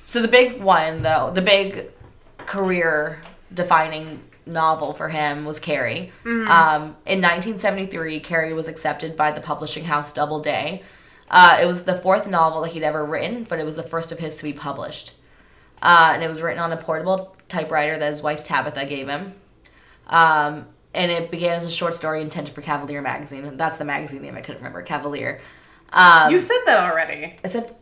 so 0.04 0.20
the 0.22 0.28
big 0.28 0.60
one, 0.62 1.02
though, 1.02 1.30
the 1.34 1.42
big 1.42 1.90
career 2.38 3.20
defining 3.52 4.20
novel 4.44 4.92
for 4.92 5.08
him 5.08 5.44
was 5.44 5.58
Carrie. 5.58 6.12
Um, 6.24 6.96
in 7.06 7.20
1973, 7.20 8.20
Carrie 8.20 8.52
was 8.52 8.68
accepted 8.68 9.16
by 9.16 9.32
the 9.32 9.40
publishing 9.40 9.84
house 9.84 10.12
Doubleday. 10.12 10.82
Uh, 11.30 11.58
it 11.60 11.66
was 11.66 11.84
the 11.84 11.94
fourth 11.98 12.26
novel 12.28 12.62
that 12.62 12.72
he'd 12.72 12.82
ever 12.82 13.04
written, 13.04 13.44
but 13.44 13.58
it 13.58 13.64
was 13.64 13.76
the 13.76 13.82
first 13.82 14.12
of 14.12 14.18
his 14.18 14.36
to 14.36 14.42
be 14.44 14.52
published. 14.52 15.12
Uh, 15.82 16.10
and 16.14 16.22
it 16.22 16.28
was 16.28 16.40
written 16.40 16.60
on 16.62 16.72
a 16.72 16.76
portable 16.76 17.36
typewriter 17.48 17.98
that 17.98 18.10
his 18.10 18.22
wife 18.22 18.42
Tabitha 18.42 18.86
gave 18.86 19.08
him. 19.08 19.34
Um, 20.06 20.66
and 20.94 21.10
it 21.10 21.30
began 21.30 21.54
as 21.58 21.66
a 21.66 21.70
short 21.70 21.94
story 21.94 22.22
intended 22.22 22.54
for 22.54 22.62
Cavalier 22.62 23.02
magazine. 23.02 23.56
That's 23.56 23.76
the 23.78 23.84
magazine 23.84 24.22
name 24.22 24.36
I 24.36 24.40
couldn't 24.40 24.58
remember. 24.60 24.82
Cavalier. 24.82 25.40
Um, 25.92 26.30
You 26.32 26.40
said 26.40 26.62
that 26.66 26.90
already. 26.90 27.36
I 27.44 27.48
said, 27.48 27.74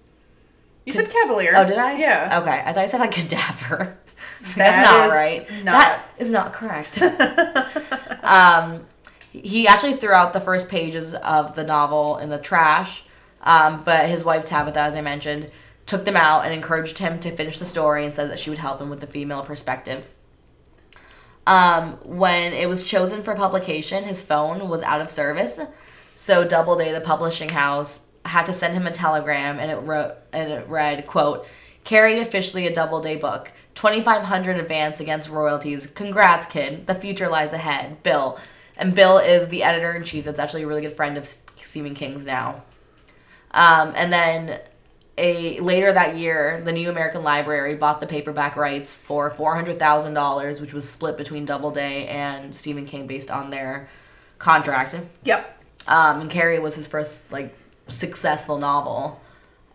You 0.86 0.92
said 0.92 1.10
Cavalier. 1.10 1.52
oh, 1.54 1.64
did 1.66 1.78
I? 1.78 1.96
Yeah. 1.98 2.40
Okay, 2.42 2.62
I 2.64 2.72
thought 2.72 2.82
I 2.84 2.86
said 2.86 3.00
like 3.00 3.12
cadaver. 3.12 3.98
That's 4.40 4.54
That 4.56 4.84
not 4.84 5.06
is 5.06 5.12
right. 5.12 5.64
not- 5.64 5.72
That 5.72 6.04
is 6.18 6.30
not 6.30 6.52
correct. 6.52 7.00
um, 8.22 8.86
he 9.32 9.66
actually 9.66 9.96
threw 9.96 10.12
out 10.12 10.32
the 10.32 10.40
first 10.40 10.68
pages 10.68 11.14
of 11.14 11.54
the 11.54 11.64
novel 11.64 12.18
in 12.18 12.30
the 12.30 12.38
trash, 12.38 13.04
um, 13.44 13.82
but 13.84 14.08
his 14.08 14.24
wife 14.24 14.44
Tabitha, 14.44 14.80
as 14.80 14.96
I 14.96 15.00
mentioned, 15.00 15.50
took 15.86 16.04
them 16.04 16.16
out 16.16 16.44
and 16.44 16.52
encouraged 16.52 16.98
him 16.98 17.20
to 17.20 17.30
finish 17.30 17.58
the 17.58 17.66
story 17.66 18.04
and 18.04 18.12
said 18.12 18.30
that 18.30 18.38
she 18.38 18.50
would 18.50 18.58
help 18.58 18.80
him 18.80 18.90
with 18.90 19.00
the 19.00 19.06
female 19.06 19.42
perspective. 19.42 20.04
Um, 21.46 21.98
when 22.02 22.54
it 22.54 22.68
was 22.68 22.84
chosen 22.84 23.22
for 23.22 23.34
publication, 23.34 24.04
his 24.04 24.22
phone 24.22 24.68
was 24.68 24.82
out 24.82 25.02
of 25.02 25.10
service, 25.10 25.60
so 26.14 26.42
Doubleday, 26.42 26.92
the 26.92 27.00
publishing 27.00 27.50
house, 27.50 28.06
had 28.24 28.46
to 28.46 28.52
send 28.54 28.74
him 28.74 28.86
a 28.86 28.90
telegram, 28.90 29.58
and 29.58 29.70
it 29.70 29.76
wrote 29.76 30.14
and 30.32 30.50
it 30.50 30.66
read, 30.66 31.06
"quote 31.06 31.46
Carrie 31.84 32.20
officially 32.20 32.66
a 32.66 32.74
Doubleday 32.74 33.16
book, 33.16 33.52
twenty 33.74 34.02
five 34.02 34.22
hundred 34.22 34.56
advance 34.56 35.00
against 35.00 35.28
royalties. 35.28 35.86
Congrats, 35.86 36.46
kid. 36.46 36.86
The 36.86 36.94
future 36.94 37.28
lies 37.28 37.52
ahead. 37.52 38.02
Bill." 38.02 38.38
And 38.76 38.94
Bill 38.94 39.18
is 39.18 39.48
the 39.48 39.62
editor 39.62 39.92
in 39.92 40.02
chief. 40.02 40.24
That's 40.24 40.40
actually 40.40 40.62
a 40.62 40.66
really 40.66 40.80
good 40.80 40.94
friend 40.94 41.18
of 41.18 41.28
Stephen 41.60 41.94
King's 41.94 42.26
now. 42.26 42.62
Um, 43.54 43.92
and 43.94 44.12
then 44.12 44.60
a 45.16 45.60
later 45.60 45.92
that 45.92 46.16
year, 46.16 46.60
the 46.64 46.72
New 46.72 46.90
American 46.90 47.22
Library 47.22 47.76
bought 47.76 48.00
the 48.00 48.06
paperback 48.06 48.56
rights 48.56 48.92
for 48.92 49.30
four 49.30 49.54
hundred 49.54 49.78
thousand 49.78 50.14
dollars, 50.14 50.60
which 50.60 50.74
was 50.74 50.86
split 50.88 51.16
between 51.16 51.44
Doubleday 51.46 52.06
and 52.08 52.54
Stephen 52.54 52.84
King 52.84 53.06
based 53.06 53.30
on 53.30 53.50
their 53.50 53.88
contract. 54.38 54.96
Yep. 55.22 55.62
Um, 55.86 56.22
and 56.22 56.30
Carrie 56.30 56.58
was 56.58 56.74
his 56.74 56.88
first 56.88 57.30
like 57.30 57.56
successful 57.86 58.58
novel. 58.58 59.20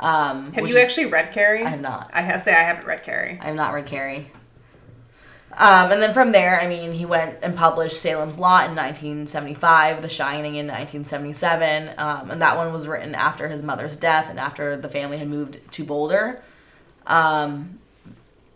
Um, 0.01 0.51
Have 0.53 0.67
you 0.67 0.75
is- 0.75 0.83
actually 0.83 1.05
read 1.07 1.31
Carrie? 1.31 1.63
I 1.63 1.69
have 1.69 1.81
not. 1.81 2.11
I 2.13 2.21
have 2.21 2.41
say 2.41 2.51
I 2.51 2.63
haven't 2.63 2.85
read 2.85 3.03
Carrie. 3.03 3.39
I 3.41 3.45
have 3.45 3.55
not 3.55 3.73
read 3.73 3.85
Carrie. 3.85 4.29
Um, 5.59 5.91
and 5.91 6.01
then 6.01 6.13
from 6.13 6.31
there, 6.31 6.61
I 6.61 6.67
mean, 6.67 6.93
he 6.93 7.05
went 7.05 7.39
and 7.41 7.53
published 7.53 8.01
Salem's 8.01 8.39
Lot 8.39 8.69
in 8.69 8.75
1975, 8.77 10.01
The 10.01 10.07
Shining 10.07 10.55
in 10.55 10.67
1977, 10.67 11.95
um, 11.97 12.31
and 12.31 12.41
that 12.41 12.55
one 12.55 12.71
was 12.71 12.87
written 12.87 13.13
after 13.13 13.49
his 13.49 13.61
mother's 13.61 13.97
death 13.97 14.29
and 14.29 14.39
after 14.39 14.77
the 14.77 14.87
family 14.87 15.17
had 15.17 15.27
moved 15.27 15.59
to 15.73 15.83
Boulder. 15.83 16.41
Um, 17.05 17.79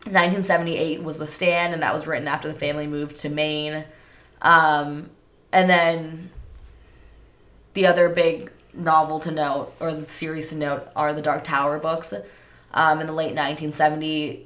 1978 0.06 1.04
was 1.04 1.18
The 1.18 1.28
Stand, 1.28 1.74
and 1.74 1.84
that 1.84 1.94
was 1.94 2.08
written 2.08 2.30
after 2.30 2.48
the 2.48 2.58
family 2.58 2.88
moved 2.88 3.18
to 3.18 3.30
Maine. 3.30 3.84
Um, 4.42 5.10
and 5.52 5.70
then 5.70 6.30
the 7.74 7.86
other 7.86 8.08
big 8.08 8.50
novel 8.74 9.20
to 9.20 9.32
note, 9.32 9.74
or 9.82 10.06
series 10.08 10.52
to 10.52 10.56
note, 10.56 10.88
are 10.96 11.12
the 11.12 11.22
Dark 11.22 11.44
Tower 11.44 11.80
books. 11.80 12.14
Um, 12.74 13.02
in 13.02 13.08
the 13.08 13.14
late 13.14 13.36
1970s, 13.36 14.44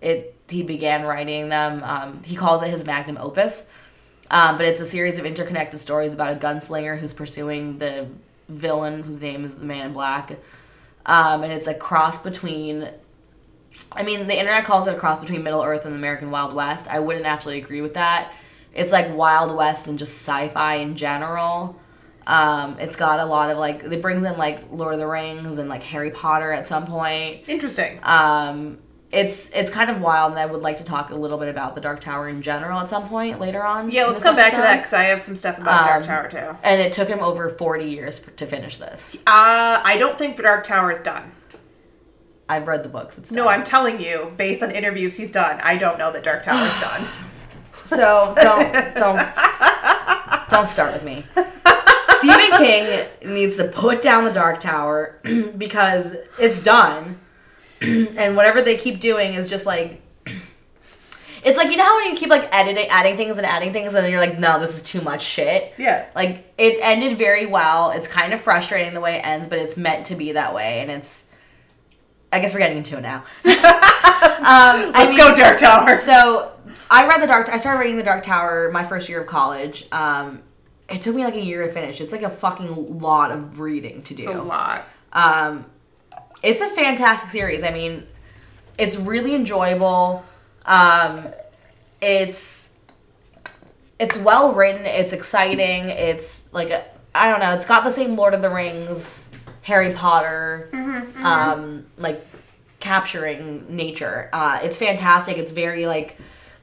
it 0.00 0.34
he 0.50 0.62
began 0.62 1.04
writing 1.04 1.48
them. 1.48 1.82
Um, 1.84 2.22
he 2.24 2.36
calls 2.36 2.62
it 2.62 2.70
his 2.70 2.84
magnum 2.84 3.18
opus, 3.18 3.68
um, 4.30 4.56
but 4.56 4.66
it's 4.66 4.80
a 4.80 4.86
series 4.86 5.18
of 5.18 5.26
interconnected 5.26 5.80
stories 5.80 6.14
about 6.14 6.32
a 6.32 6.36
gunslinger 6.36 6.98
who's 6.98 7.14
pursuing 7.14 7.78
the 7.78 8.08
villain 8.48 9.02
whose 9.02 9.20
name 9.20 9.44
is 9.44 9.56
the 9.56 9.64
Man 9.64 9.86
in 9.86 9.92
Black, 9.92 10.38
um, 11.06 11.42
and 11.42 11.52
it's 11.52 11.66
a 11.66 11.74
cross 11.74 12.22
between. 12.22 12.88
I 13.92 14.02
mean, 14.02 14.26
the 14.26 14.38
internet 14.38 14.64
calls 14.64 14.88
it 14.88 14.96
a 14.96 14.98
cross 14.98 15.20
between 15.20 15.44
Middle 15.44 15.62
Earth 15.62 15.84
and 15.84 15.94
the 15.94 15.98
American 15.98 16.32
Wild 16.32 16.54
West. 16.54 16.88
I 16.88 16.98
wouldn't 16.98 17.26
actually 17.26 17.58
agree 17.58 17.80
with 17.80 17.94
that. 17.94 18.32
It's 18.72 18.92
like 18.92 19.14
Wild 19.14 19.54
West 19.54 19.86
and 19.86 19.98
just 19.98 20.18
sci-fi 20.18 20.76
in 20.76 20.96
general. 20.96 21.78
Um, 22.26 22.76
it's 22.78 22.96
got 22.96 23.18
a 23.18 23.24
lot 23.24 23.50
of 23.50 23.58
like 23.58 23.82
it 23.82 24.02
brings 24.02 24.22
in 24.22 24.36
like 24.36 24.70
Lord 24.70 24.94
of 24.94 25.00
the 25.00 25.06
Rings 25.06 25.58
and 25.58 25.68
like 25.68 25.82
Harry 25.82 26.10
Potter 26.10 26.52
at 26.52 26.66
some 26.66 26.86
point. 26.86 27.48
Interesting. 27.48 27.98
Um, 28.02 28.78
it's 29.12 29.50
it's 29.50 29.70
kind 29.70 29.90
of 29.90 30.00
wild, 30.00 30.30
and 30.32 30.40
I 30.40 30.46
would 30.46 30.62
like 30.62 30.78
to 30.78 30.84
talk 30.84 31.10
a 31.10 31.14
little 31.16 31.38
bit 31.38 31.48
about 31.48 31.74
the 31.74 31.80
Dark 31.80 32.00
Tower 32.00 32.28
in 32.28 32.42
general 32.42 32.78
at 32.78 32.88
some 32.88 33.08
point 33.08 33.40
later 33.40 33.62
on. 33.64 33.90
yeah, 33.90 34.04
let's 34.04 34.22
come 34.22 34.36
back 34.36 34.50
to 34.52 34.58
that 34.58 34.76
because 34.78 34.92
I 34.92 35.02
have 35.04 35.20
some 35.22 35.34
stuff 35.36 35.58
about 35.58 35.86
Dark 35.86 36.02
Um, 36.02 36.06
Tower 36.08 36.28
too. 36.30 36.56
And 36.62 36.80
it 36.80 36.92
took 36.92 37.08
him 37.08 37.20
over 37.20 37.48
forty 37.50 37.86
years 37.86 38.20
to 38.36 38.46
finish 38.46 38.78
this. 38.78 39.16
Uh, 39.26 39.80
I 39.84 39.96
don't 39.98 40.16
think 40.16 40.36
the 40.36 40.42
Dark 40.44 40.64
Tower 40.66 40.92
is 40.92 41.00
done. 41.00 41.32
I've 42.48 42.66
read 42.66 42.82
the 42.82 42.88
books. 42.88 43.16
It's 43.18 43.30
No, 43.32 43.48
I'm 43.48 43.62
telling 43.64 44.00
you, 44.00 44.32
based 44.36 44.62
on 44.62 44.70
interviews 44.72 45.16
he's 45.16 45.30
done, 45.32 45.60
I 45.62 45.76
don't 45.76 45.98
know 45.98 46.10
that 46.12 46.22
Dark 46.24 46.42
Tower 46.42 46.66
is 46.66 46.80
done. 46.80 47.06
So 47.72 48.34
don't 48.40 48.72
don't 48.94 49.20
don't 50.50 50.66
start 50.68 50.92
with 50.92 51.04
me. 51.04 51.24
Stephen 52.18 52.58
King 52.58 53.06
needs 53.24 53.56
to 53.56 53.64
put 53.64 54.02
down 54.02 54.24
the 54.24 54.32
Dark 54.32 54.60
Tower 54.60 55.18
because 55.56 56.16
it's 56.38 56.62
done, 56.62 57.18
and 58.16 58.36
whatever 58.36 58.62
they 58.62 58.76
keep 58.76 59.00
doing 59.00 59.34
is 59.34 59.48
just 59.48 59.66
like. 59.66 60.02
It's 61.42 61.56
like 61.56 61.70
you 61.70 61.78
know 61.78 61.84
how 61.84 61.96
when 61.96 62.10
you 62.10 62.16
keep 62.16 62.28
like 62.28 62.54
editing, 62.54 62.86
adding 62.88 63.16
things 63.16 63.38
and 63.38 63.46
adding 63.46 63.72
things, 63.72 63.94
and 63.94 64.04
then 64.04 64.10
you're 64.10 64.20
like, 64.20 64.38
no, 64.38 64.60
this 64.60 64.76
is 64.76 64.82
too 64.82 65.00
much 65.00 65.22
shit. 65.22 65.72
Yeah. 65.78 66.06
Like 66.14 66.52
it 66.58 66.78
ended 66.82 67.16
very 67.16 67.46
well. 67.46 67.92
It's 67.92 68.06
kind 68.06 68.34
of 68.34 68.42
frustrating 68.42 68.92
the 68.92 69.00
way 69.00 69.16
it 69.16 69.26
ends, 69.26 69.48
but 69.48 69.58
it's 69.58 69.74
meant 69.76 70.04
to 70.06 70.16
be 70.16 70.32
that 70.32 70.54
way, 70.54 70.80
and 70.80 70.90
it's. 70.90 71.26
I 72.32 72.38
guess 72.38 72.52
we're 72.52 72.60
getting 72.60 72.76
into 72.76 72.96
it 72.96 73.00
now. 73.00 73.24
um, 73.44 74.92
Let's 74.92 75.08
mean- 75.08 75.16
go, 75.16 75.34
Dark 75.34 75.58
Tower. 75.58 75.96
so 75.96 76.52
I 76.90 77.06
read 77.08 77.22
the 77.22 77.26
Dark. 77.26 77.48
I 77.48 77.56
started 77.56 77.80
reading 77.80 77.96
the 77.96 78.04
Dark 78.04 78.22
Tower 78.22 78.70
my 78.70 78.84
first 78.84 79.08
year 79.08 79.22
of 79.22 79.26
college. 79.26 79.86
Um, 79.90 80.42
it 80.90 81.00
took 81.00 81.16
me 81.16 81.24
like 81.24 81.34
a 81.34 81.44
year 81.44 81.66
to 81.66 81.72
finish. 81.72 82.00
It's 82.00 82.12
like 82.12 82.22
a 82.22 82.30
fucking 82.30 82.98
lot 83.00 83.30
of 83.30 83.60
reading 83.60 84.02
to 84.02 84.14
do. 84.14 84.24
It's 84.24 84.32
a 84.38 84.42
lot. 84.42 84.86
Um, 85.12 85.64
it's 86.42 86.60
a 86.60 86.68
fantastic 86.68 87.30
series. 87.30 87.62
I 87.64 87.70
mean, 87.70 88.06
it's 88.78 88.96
really 88.96 89.34
enjoyable. 89.34 90.24
Um, 90.64 91.28
it's 92.00 92.72
it's 93.98 94.16
well 94.16 94.54
written. 94.54 94.86
It's 94.86 95.12
exciting. 95.12 95.88
It's 95.88 96.52
like 96.52 96.70
a, 96.70 96.84
I 97.14 97.30
don't 97.30 97.40
know. 97.40 97.52
It's 97.52 97.66
got 97.66 97.84
the 97.84 97.90
same 97.90 98.16
Lord 98.16 98.32
of 98.32 98.40
the 98.40 98.48
Rings, 98.48 99.28
Harry 99.62 99.92
Potter, 99.92 100.70
um, 101.22 101.86
like 101.98 102.26
capturing 102.80 103.66
nature. 103.68 104.30
Uh, 104.32 104.60
it's 104.62 104.78
fantastic. 104.78 105.36
It's 105.36 105.52
very 105.52 105.86
like 105.86 106.16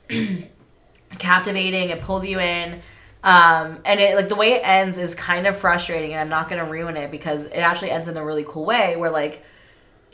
captivating. 1.20 1.90
It 1.90 2.02
pulls 2.02 2.26
you 2.26 2.40
in. 2.40 2.82
Um, 3.24 3.80
and 3.84 4.00
it 4.00 4.16
like 4.16 4.30
the 4.30 4.36
way 4.36 4.54
it 4.54 4.62
ends 4.64 4.98
is 4.98 5.14
kind 5.14 5.48
of 5.48 5.58
frustrating, 5.58 6.14
and 6.14 6.22
I'm 6.22 6.30
not 6.30 6.50
gonna 6.50 6.66
ruin 6.66 6.98
it 6.98 7.12
because 7.12 7.46
it 7.46 7.60
actually 7.60 7.92
ends 7.92 8.08
in 8.08 8.18
a 8.18 8.26
really 8.26 8.46
cool 8.48 8.66
way 8.66 8.96
where 8.96 9.12
like 9.12 9.44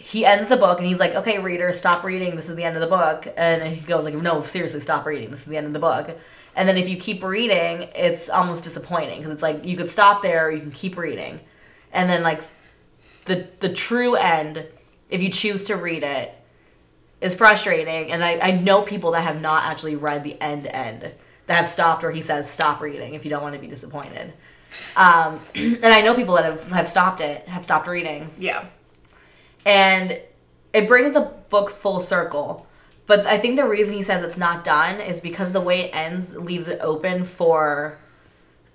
he 0.04 0.26
ends 0.26 0.50
the 0.50 0.58
book 0.58 0.80
and 0.80 0.88
he's 0.88 1.00
like, 1.00 1.16
"Okay, 1.16 1.40
reader, 1.40 1.72
stop 1.72 2.04
reading. 2.04 2.36
This 2.36 2.50
is 2.50 2.58
the 2.58 2.64
end 2.66 2.76
of 2.76 2.82
the 2.82 2.88
book." 2.88 3.26
And 3.38 3.64
he 3.64 3.80
goes 3.80 4.04
like, 4.04 4.14
"No, 4.14 4.44
seriously, 4.44 4.82
stop 4.82 5.06
reading. 5.06 5.32
This 5.32 5.40
is 5.42 5.46
the 5.46 5.56
end 5.56 5.66
of 5.66 5.74
the 5.74 5.80
book." 5.80 6.20
And 6.58 6.68
then 6.68 6.78
if 6.78 6.90
you 6.90 6.98
keep 6.98 7.24
reading, 7.24 7.90
it's 7.96 8.30
almost 8.30 8.66
disappointing 8.66 9.20
because 9.20 9.32
it's 9.32 9.42
like 9.42 9.64
you 9.64 9.78
could 9.78 9.90
stop 9.90 10.22
there, 10.22 10.52
you 10.52 10.60
can 10.60 10.72
keep 10.72 10.98
reading, 10.98 11.40
and 11.94 12.10
then 12.10 12.22
like 12.22 12.42
the 13.26 13.48
the 13.62 13.70
true 13.70 14.16
end, 14.16 14.66
if 15.10 15.22
you 15.22 15.30
choose 15.30 15.64
to 15.66 15.78
read 15.78 16.04
it, 16.04 16.36
is 17.22 17.34
frustrating. 17.34 18.12
And 18.12 18.26
I, 18.26 18.40
I 18.40 18.52
know 18.52 18.82
people 18.82 19.12
that 19.12 19.22
have 19.22 19.40
not 19.40 19.64
actually 19.64 19.96
read 19.96 20.26
the 20.26 20.40
end 20.42 20.68
end 20.68 21.14
that 21.48 21.56
have 21.56 21.68
stopped 21.68 22.04
where 22.04 22.12
he 22.12 22.22
says 22.22 22.50
stop 22.50 22.82
reading 22.82 23.14
if 23.14 23.24
you 23.24 23.30
don't 23.30 23.42
want 23.42 23.56
to 23.56 23.62
be 23.62 23.68
disappointed. 23.68 24.34
Um, 24.98 25.40
and 25.56 25.86
I 25.86 26.02
know 26.02 26.14
people 26.14 26.36
that 26.36 26.44
have, 26.44 26.72
have 26.72 26.88
stopped 26.90 27.22
it, 27.22 27.48
have 27.48 27.64
stopped 27.64 27.88
reading. 27.88 28.30
Yeah. 28.38 28.66
And 29.66 30.20
it 30.74 30.88
brings 30.88 31.14
the 31.14 31.32
book 31.50 31.70
full 31.70 32.00
circle. 32.00 32.68
But 33.06 33.26
I 33.26 33.38
think 33.38 33.58
the 33.58 33.68
reason 33.68 33.96
he 33.96 34.04
says 34.04 34.24
it's 34.24 34.38
not 34.38 34.64
done 34.64 35.00
is 35.02 35.22
because 35.22 35.52
the 35.52 35.62
way 35.62 35.82
it 35.82 35.96
ends 35.96 36.36
leaves 36.36 36.68
it 36.68 36.80
open 36.82 37.26
for 37.26 37.98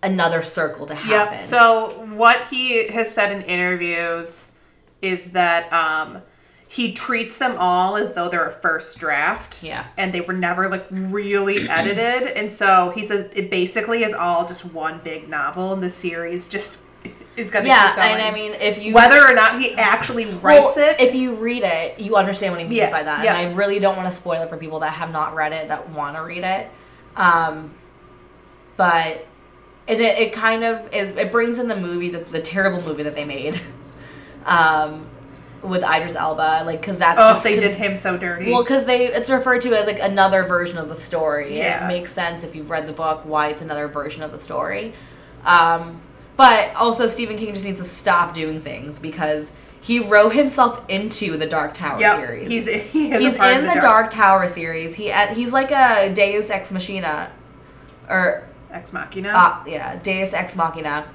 another 0.03 0.42
circle 0.42 0.87
to 0.87 0.94
happen. 0.94 1.35
Yep. 1.35 1.40
So 1.40 2.07
what 2.14 2.46
he 2.48 2.88
has 2.88 3.12
said 3.12 3.33
in 3.33 3.42
interviews 3.42 4.53
is 5.01 5.33
that 5.33 5.72
um, 5.72 6.22
he 6.68 6.92
treats 6.92 7.38
them 7.38 7.57
all 7.59 7.96
as 7.96 8.12
though 8.12 8.29
they're 8.29 8.46
a 8.46 8.53
first 8.53 8.98
draft. 8.98 9.62
Yeah. 9.62 9.87
And 9.96 10.12
they 10.12 10.20
were 10.20 10.35
never 10.35 10.68
like 10.68 10.87
really 10.90 11.68
edited, 11.68 12.29
and 12.37 12.51
so 12.51 12.92
he 12.94 13.05
says 13.05 13.31
it 13.35 13.51
basically 13.51 14.05
is 14.05 14.12
all 14.12 14.46
just 14.46 14.64
one 14.66 15.01
big 15.03 15.29
novel, 15.29 15.72
and 15.72 15.83
the 15.83 15.90
series 15.90 16.46
just 16.46 16.85
is 17.38 17.51
gonna 17.51 17.66
yeah, 17.66 17.88
keep 17.88 17.96
going. 17.96 18.12
and 18.14 18.22
I 18.22 18.31
mean, 18.31 18.53
if 18.53 18.83
you 18.83 18.94
whether 18.94 19.20
or 19.20 19.35
not 19.35 19.61
he 19.61 19.74
actually 19.74 20.27
writes 20.27 20.77
Well, 20.77 20.90
it, 20.90 21.01
If 21.01 21.14
you 21.14 21.35
read 21.35 21.62
it, 21.62 21.98
you 22.01 22.16
understand 22.16 22.53
what 22.53 22.61
he 22.61 22.66
means 22.66 22.79
Yeah, 22.79 22.90
by 22.90 23.03
that. 23.03 23.24
yeah. 23.24 23.37
And 23.37 23.53
I 23.53 23.55
really 23.55 23.79
don't 23.79 23.96
want 23.96 24.09
to 24.09 24.14
spoil 24.14 24.42
it 24.42 24.48
for 24.48 24.57
people 24.57 24.81
that 24.81 24.92
have 24.92 25.11
not 25.12 25.35
read 25.35 25.53
it, 25.53 25.68
that 25.68 25.90
want 25.90 26.16
to 26.16 26.22
read 26.22 26.44
it. 26.44 26.68
Um, 27.16 27.72
but 28.77 29.27
it, 29.87 30.01
it, 30.01 30.18
it 30.18 30.33
kind 30.33 30.64
of 30.64 30.92
is, 30.92 31.11
it 31.11 31.33
brings 31.33 31.59
in 31.59 31.68
the 31.68 31.77
movie, 31.77 32.11
the, 32.11 32.20
the 32.20 32.40
terrible 32.40 32.83
movie 32.83 33.03
that 33.03 33.14
they 33.14 33.24
made 33.24 33.61
um, 34.44 35.07
with 35.62 35.83
Idris 35.83 36.14
Elba. 36.14 36.62
Like, 36.64 36.81
because 36.81 36.98
that's 36.98 37.18
oh, 37.20 37.31
just. 37.31 37.42
they 37.42 37.59
did 37.59 37.74
him 37.74 37.98
so 37.98 38.16
dirty. 38.16 38.53
Well, 38.53 38.62
because 38.62 38.85
they 38.85 39.12
it's 39.12 39.31
referred 39.31 39.62
to 39.62 39.74
as 39.79 39.87
like 39.87 40.01
another 40.01 40.44
version 40.44 40.79
of 40.79 40.88
the 40.88 40.96
story. 40.96 41.57
Yeah. 41.57 41.85
It 41.85 41.88
makes 41.88 42.12
sense 42.12 42.44
if 42.44 42.55
you've 42.55 42.70
read 42.70 42.87
the 42.87 42.92
book 42.92 43.24
why 43.24 43.48
it's 43.48 43.62
another 43.62 43.88
version 43.88 44.22
of 44.22 44.31
the 44.31 44.38
story. 44.38 44.92
Um, 45.44 46.01
but 46.38 46.72
also, 46.77 47.09
Stephen 47.09 47.37
King 47.37 47.53
just 47.53 47.66
needs 47.66 47.81
to 47.81 47.85
stop 47.85 48.33
doing 48.33 48.61
things 48.62 49.01
because 49.01 49.51
he 49.81 49.98
wrote 49.98 50.31
himself 50.35 50.85
into 50.88 51.37
the 51.37 51.46
Dark 51.46 51.74
Tower 51.74 51.98
yep, 51.98 52.16
series. 52.16 52.48
he's 52.48 52.66
he 52.92 53.09
He's 53.11 53.35
in 53.35 53.59
of 53.59 53.64
the, 53.64 53.81
Dark 53.81 54.11
Tower 54.11 54.46
series. 54.46 54.94
He 54.94 55.11
uh, 55.11 55.35
he's 55.35 55.53
like 55.53 55.72
a 55.72 56.14
Deus 56.14 56.48
Ex 56.51 56.70
Machina, 56.70 57.33
or 58.09 58.46
Ex 58.70 58.92
Machina. 58.92 59.31
uh, 59.31 59.64
yeah, 59.66 59.96
Deus 59.96 60.33
Ex 60.33 60.55
Machina 60.55 61.09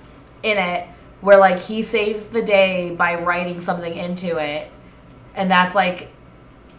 in 0.43 0.57
it, 0.57 0.87
where 1.21 1.37
like 1.37 1.57
he 1.57 1.83
saves 1.83 2.27
the 2.27 2.41
day 2.41 2.93
by 2.93 3.15
writing 3.15 3.61
something 3.61 3.95
into 3.95 4.37
it, 4.37 4.69
and 5.35 5.49
that's 5.49 5.73
like, 5.73 6.09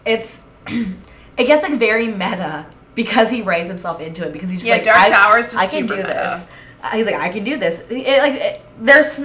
it's, 0.05 0.43
it 0.67 1.47
gets 1.47 1.67
like 1.67 1.79
very 1.79 2.09
meta 2.09 2.67
because 2.95 3.31
he 3.31 3.41
writes 3.41 3.71
himself 3.71 4.01
into 4.03 4.27
it 4.27 4.35
because 4.35 4.51
he's 4.51 4.61
just 4.61 4.69
Yeah, 4.69 4.75
like 4.75 4.85
Dark 4.85 4.99
I, 4.99 5.09
Tower 5.09 5.39
is 5.39 5.47
just 5.47 5.57
I 5.57 5.67
can 5.67 5.87
do 5.87 5.97
meta. 5.97 6.09
this. 6.09 6.47
He's 6.93 7.07
like 7.07 7.15
I 7.15 7.29
can 7.29 7.45
do 7.45 7.57
this. 7.57 7.85
It, 7.91 8.19
like 8.19 8.35
it, 8.35 8.61
there's 8.81 9.21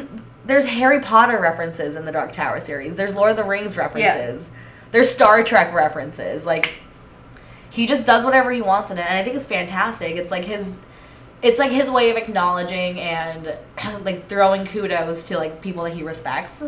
there's 0.45 0.65
Harry 0.65 1.00
Potter 1.00 1.39
references 1.39 1.95
in 1.95 2.06
the 2.06 2.12
Dark 2.12 2.32
Tower 2.32 2.60
series. 2.60 2.95
There's 2.95 3.13
Lord 3.13 3.32
of 3.32 3.38
the 3.38 3.43
Rings 3.43 3.78
references. 3.78 4.50
There's 4.91 5.10
Star 5.10 5.43
Trek 5.43 5.74
references. 5.74 6.45
Like 6.45 6.82
he 7.69 7.88
just 7.88 8.06
does 8.06 8.26
whatever 8.26 8.52
he 8.52 8.62
wants 8.62 8.91
in 8.91 8.98
it 8.98 9.06
and 9.06 9.17
i 9.17 9.24
think 9.24 9.36
it's 9.36 9.45
fantastic 9.45 10.15
it's 10.15 10.32
like 10.32 10.43
his 10.43 10.82
it's 11.41 11.60
like 11.60 11.72
his 11.72 11.89
way 11.89 12.10
of 12.10 12.17
acknowledging 12.17 13.00
and 13.00 13.56
like 14.04 14.28
throwing 14.28 14.65
kudos 14.65 15.28
to 15.28 15.38
like 15.38 15.62
people 15.62 15.84
that 15.84 15.93
he 15.93 16.04
respects 16.04 16.63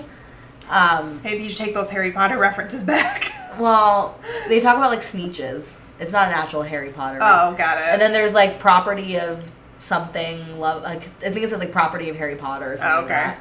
um 0.69 1.19
Maybe 1.23 1.43
you 1.43 1.49
should 1.49 1.57
take 1.57 1.73
those 1.73 1.89
Harry 1.89 2.11
Potter 2.11 2.37
references 2.37 2.83
back. 2.83 3.33
well 3.59 4.17
they 4.47 4.59
talk 4.59 4.77
about 4.77 4.89
like 4.89 5.01
sneetches 5.01 5.79
it's 5.99 6.13
not 6.13 6.29
an 6.29 6.33
actual 6.33 6.61
harry 6.61 6.91
potter 6.91 7.19
oh, 7.21 7.53
got 7.55 7.77
it. 7.77 7.83
and 7.91 8.01
then 8.01 8.13
there's 8.13 8.33
like 8.33 8.59
property 8.59 9.19
of 9.19 9.43
something 9.81 10.59
love 10.59 10.81
like 10.83 10.99
i 11.25 11.29
think 11.31 11.37
it 11.37 11.49
says 11.49 11.59
like 11.59 11.71
property 11.71 12.07
of 12.09 12.15
harry 12.15 12.35
potter 12.35 12.73
or 12.73 12.77
something 12.77 12.91
Oh, 12.91 12.95
like 13.01 13.05
okay. 13.05 13.13
that 13.13 13.39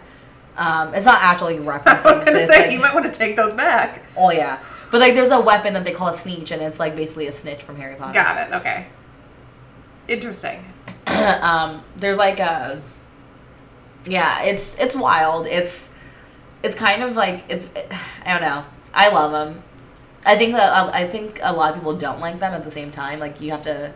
um, 0.56 0.94
it's 0.94 1.06
not 1.06 1.22
actually 1.22 1.54
I 1.58 1.60
was 1.60 2.02
gonna 2.04 2.46
say 2.46 2.62
like- 2.64 2.72
you 2.72 2.80
might 2.80 2.92
want 2.92 3.06
to 3.06 3.12
take 3.12 3.36
those 3.36 3.54
back. 3.54 4.02
Oh 4.16 4.30
yeah, 4.30 4.58
but 4.90 5.00
like 5.00 5.14
there's 5.14 5.30
a 5.30 5.40
weapon 5.40 5.72
that 5.74 5.84
they 5.84 5.92
call 5.92 6.08
a 6.08 6.12
sneetch, 6.12 6.50
and 6.50 6.60
it's 6.60 6.78
like 6.80 6.96
basically 6.96 7.28
a 7.28 7.32
snitch 7.32 7.62
from 7.62 7.76
Harry 7.76 7.94
Potter. 7.94 8.12
Got 8.12 8.48
it. 8.50 8.54
Okay. 8.56 8.86
Interesting. 10.08 10.62
um, 11.06 11.82
there's 11.96 12.18
like 12.18 12.40
a 12.40 12.82
yeah 14.06 14.42
it's 14.42 14.76
it's 14.78 14.96
wild 14.96 15.46
it's 15.46 15.88
it's 16.62 16.74
kind 16.74 17.02
of 17.02 17.14
like 17.16 17.44
it's 17.48 17.68
i 18.24 18.32
don't 18.32 18.40
know 18.42 18.64
i 18.94 19.08
love 19.10 19.30
them 19.30 19.62
i 20.26 20.36
think 20.36 20.54
that 20.54 20.72
i 20.94 21.06
think 21.06 21.38
a 21.42 21.52
lot 21.52 21.70
of 21.70 21.76
people 21.76 21.94
don't 21.96 22.18
like 22.20 22.40
them 22.40 22.52
at 22.54 22.64
the 22.64 22.70
same 22.70 22.90
time 22.90 23.18
like 23.20 23.40
you 23.42 23.50
have 23.50 23.62
to 23.62 23.92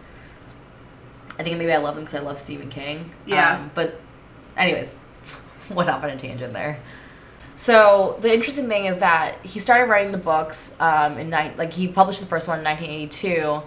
i 1.39 1.43
think 1.43 1.59
maybe 1.59 1.73
i 1.73 1.79
love 1.79 1.95
them 1.95 2.05
because 2.05 2.21
i 2.21 2.23
love 2.25 2.39
stephen 2.39 2.69
king. 2.69 3.11
Yeah. 3.27 3.57
um, 3.57 3.71
but 3.75 4.01
anyways 4.57 4.97
went 5.71 5.89
off 5.91 6.03
on 6.05 6.11
a 6.11 6.17
tangent 6.17 6.53
there. 6.53 6.79
So 7.57 8.19
the 8.21 8.35
interesting 8.35 8.69
thing 8.69 8.87
is 8.87 8.99
that 8.99 9.37
he 9.45 9.61
started 9.61 9.89
writing 9.89 10.11
the 10.11 10.19
books 10.19 10.75
um, 10.81 11.19
in 11.19 11.31
ni- 11.31 11.53
like 11.57 11.73
he 11.73 11.87
published 11.87 12.21
the 12.21 12.27
first 12.27 12.49
one 12.49 12.59
in 12.59 12.65
1982 12.65 13.63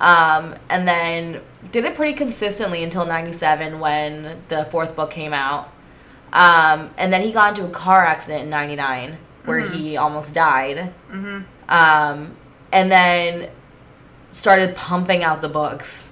um, 0.00 0.54
and 0.68 0.86
then 0.86 1.40
did 1.72 1.84
it 1.84 1.94
pretty 1.96 2.14
consistently 2.14 2.82
until 2.82 3.04
97 3.06 3.80
when 3.80 4.42
the 4.48 4.64
fourth 4.66 4.94
book 4.94 5.10
came 5.10 5.32
out. 5.32 5.72
Um, 6.32 6.90
and 6.96 7.12
then 7.12 7.22
he 7.22 7.32
got 7.32 7.50
into 7.50 7.68
a 7.68 7.70
car 7.70 8.04
accident 8.04 8.44
in 8.44 8.50
99 8.50 9.16
where 9.44 9.60
he 9.60 9.96
almost 9.96 10.34
died. 10.34 10.92
Mm-hmm. 11.10 11.42
um, 11.68 12.36
and 12.72 12.90
then 12.90 13.50
started 14.30 14.74
pumping 14.74 15.22
out 15.22 15.42
the 15.42 15.48
books 15.48 16.10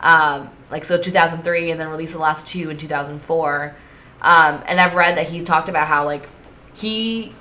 um, 0.00 0.50
like 0.70 0.84
so 0.84 0.98
2003 0.98 1.70
and 1.70 1.80
then 1.80 1.88
released 1.88 2.12
the 2.14 2.18
last 2.18 2.46
two 2.46 2.70
in 2.70 2.76
2004 2.76 3.74
um, 4.22 4.62
and 4.66 4.80
i've 4.80 4.94
read 4.94 5.16
that 5.16 5.28
he 5.28 5.42
talked 5.42 5.68
about 5.68 5.86
how 5.86 6.04
like 6.04 6.28
he 6.74 7.32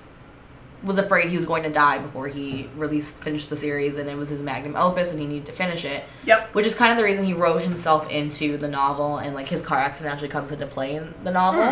was 0.84 0.98
afraid 0.98 1.30
he 1.30 1.36
was 1.38 1.46
going 1.46 1.64
to 1.64 1.70
die 1.70 1.98
before 1.98 2.28
he 2.28 2.70
released 2.76 3.18
finished 3.24 3.50
the 3.50 3.56
series 3.56 3.98
and 3.98 4.10
it 4.10 4.18
was 4.18 4.28
his 4.30 4.44
magnum 4.44 4.76
opus 4.76 5.12
and 5.12 5.20
he 5.22 5.26
needed 5.26 5.46
to 5.46 5.52
finish 5.54 5.86
it 5.86 6.04
Yep. 6.26 6.54
which 6.54 6.66
is 6.66 6.76
kind 6.76 6.92
of 6.92 6.98
the 6.98 7.04
reason 7.06 7.24
he 7.26 7.34
wrote 7.34 7.62
himself 7.62 8.10
into 8.10 8.58
the 8.58 8.68
novel 8.68 9.18
and 9.18 9.34
like 9.34 9.48
his 9.48 9.62
car 9.62 9.80
accident 9.80 10.14
actually 10.14 10.28
comes 10.30 10.52
into 10.52 10.68
play 10.68 10.96
in 10.96 11.14
the 11.24 11.32
novel 11.32 11.64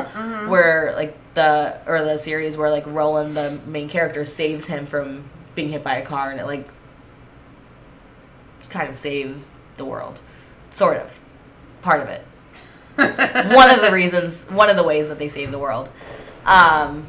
where 0.49 0.93
like 0.95 1.17
the 1.33 1.77
or 1.87 2.01
the 2.03 2.17
series 2.17 2.55
where 2.57 2.69
like 2.69 2.85
roland 2.87 3.35
the 3.35 3.59
main 3.65 3.89
character 3.89 4.23
saves 4.23 4.65
him 4.67 4.85
from 4.85 5.25
being 5.55 5.69
hit 5.69 5.83
by 5.83 5.95
a 5.97 6.05
car 6.05 6.31
and 6.31 6.39
it 6.39 6.45
like 6.45 6.67
kind 8.69 8.89
of 8.89 8.97
saves 8.97 9.49
the 9.75 9.83
world. 9.83 10.21
Sort 10.71 10.97
of. 10.97 11.19
Part 11.81 12.01
of 12.01 12.09
it. 12.09 12.25
one 13.55 13.69
of 13.69 13.81
the 13.81 13.91
reasons, 13.93 14.43
one 14.43 14.69
of 14.69 14.75
the 14.75 14.83
ways 14.83 15.07
that 15.07 15.17
they 15.17 15.29
save 15.29 15.51
the 15.51 15.59
world. 15.59 15.89
Um, 16.45 17.07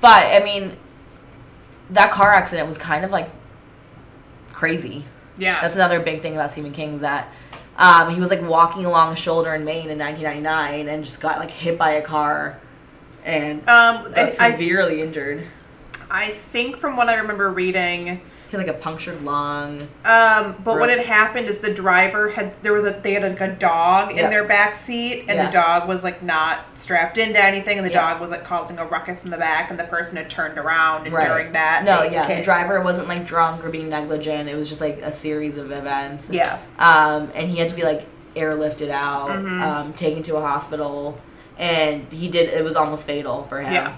but 0.00 0.26
I 0.26 0.42
mean, 0.42 0.76
that 1.90 2.10
car 2.10 2.32
accident 2.32 2.66
was 2.66 2.78
kind 2.78 3.04
of 3.04 3.10
like 3.10 3.30
crazy. 4.52 5.04
Yeah. 5.38 5.60
That's 5.60 5.76
another 5.76 6.00
big 6.00 6.22
thing 6.22 6.34
about 6.34 6.52
Stephen 6.52 6.72
King 6.72 6.94
is 6.94 7.00
that 7.00 7.32
um, 7.76 8.14
he 8.14 8.20
was 8.20 8.30
like 8.30 8.42
walking 8.42 8.86
along 8.86 9.12
a 9.12 9.16
shoulder 9.16 9.54
in 9.54 9.64
Maine 9.64 9.90
in 9.90 9.98
1999 9.98 10.88
and 10.88 11.04
just 11.04 11.20
got 11.20 11.38
like 11.38 11.50
hit 11.50 11.76
by 11.76 11.92
a 11.92 12.02
car 12.02 12.58
and 13.24 13.60
um, 13.68 14.04
got 14.04 14.18
I, 14.18 14.26
I, 14.28 14.30
severely 14.52 15.02
injured. 15.02 15.46
I 16.10 16.30
think 16.30 16.76
from 16.76 16.96
what 16.96 17.08
I 17.08 17.14
remember 17.16 17.50
reading, 17.50 18.22
He 18.48 18.56
had 18.56 18.64
like 18.64 18.74
a 18.76 18.78
punctured 18.78 19.22
lung. 19.22 19.88
Um, 20.04 20.54
but 20.62 20.78
what 20.78 20.88
had 20.88 21.00
happened 21.00 21.46
is 21.48 21.58
the 21.58 21.74
driver 21.74 22.28
had 22.30 22.54
there 22.62 22.72
was 22.72 22.84
a 22.84 22.90
they 22.92 23.14
had 23.14 23.22
like 23.22 23.40
a 23.40 23.52
dog 23.52 24.12
in 24.12 24.30
their 24.30 24.44
back 24.44 24.76
seat, 24.76 25.22
and 25.28 25.30
Yeah. 25.38 25.46
the 25.46 25.52
dog 25.52 25.88
was 25.88 26.04
like 26.04 26.22
not 26.22 26.60
strapped 26.74 27.18
into 27.18 27.42
anything, 27.42 27.76
and 27.78 27.84
the 27.86 27.90
Yeah. 27.90 28.12
dog 28.12 28.20
was 28.20 28.30
like 28.30 28.44
causing 28.44 28.78
a 28.78 28.84
ruckus 28.84 29.24
in 29.24 29.30
the 29.32 29.36
back, 29.38 29.70
and 29.70 29.78
the 29.78 29.84
person 29.84 30.16
had 30.16 30.30
turned 30.30 30.58
around, 30.58 31.06
and 31.06 31.14
Right. 31.14 31.26
during 31.26 31.52
that, 31.52 31.82
No, 31.84 32.04
yeah, 32.04 32.24
the 32.26 32.42
driver 32.44 32.80
wasn't 32.80 33.08
like 33.08 33.26
drunk 33.26 33.64
or 33.64 33.68
being 33.70 33.88
negligent. 33.88 34.48
It 34.48 34.54
was 34.54 34.68
just 34.68 34.80
like 34.80 35.02
a 35.02 35.10
series 35.10 35.56
of 35.56 35.72
events. 35.72 36.28
Yeah, 36.30 36.58
Um, 36.78 37.30
and 37.34 37.48
he 37.48 37.58
had 37.58 37.68
to 37.70 37.74
be 37.74 37.82
like 37.82 38.06
airlifted 38.36 38.90
out, 38.90 39.30
Mhm. 39.30 39.62
um, 39.62 39.92
taken 39.94 40.22
to 40.24 40.36
a 40.36 40.40
hospital, 40.40 41.18
and 41.58 42.06
he 42.12 42.28
did. 42.28 42.50
It 42.50 42.62
was 42.62 42.76
almost 42.76 43.06
fatal 43.06 43.46
for 43.48 43.60
him. 43.60 43.72
Yeah. 43.72 43.92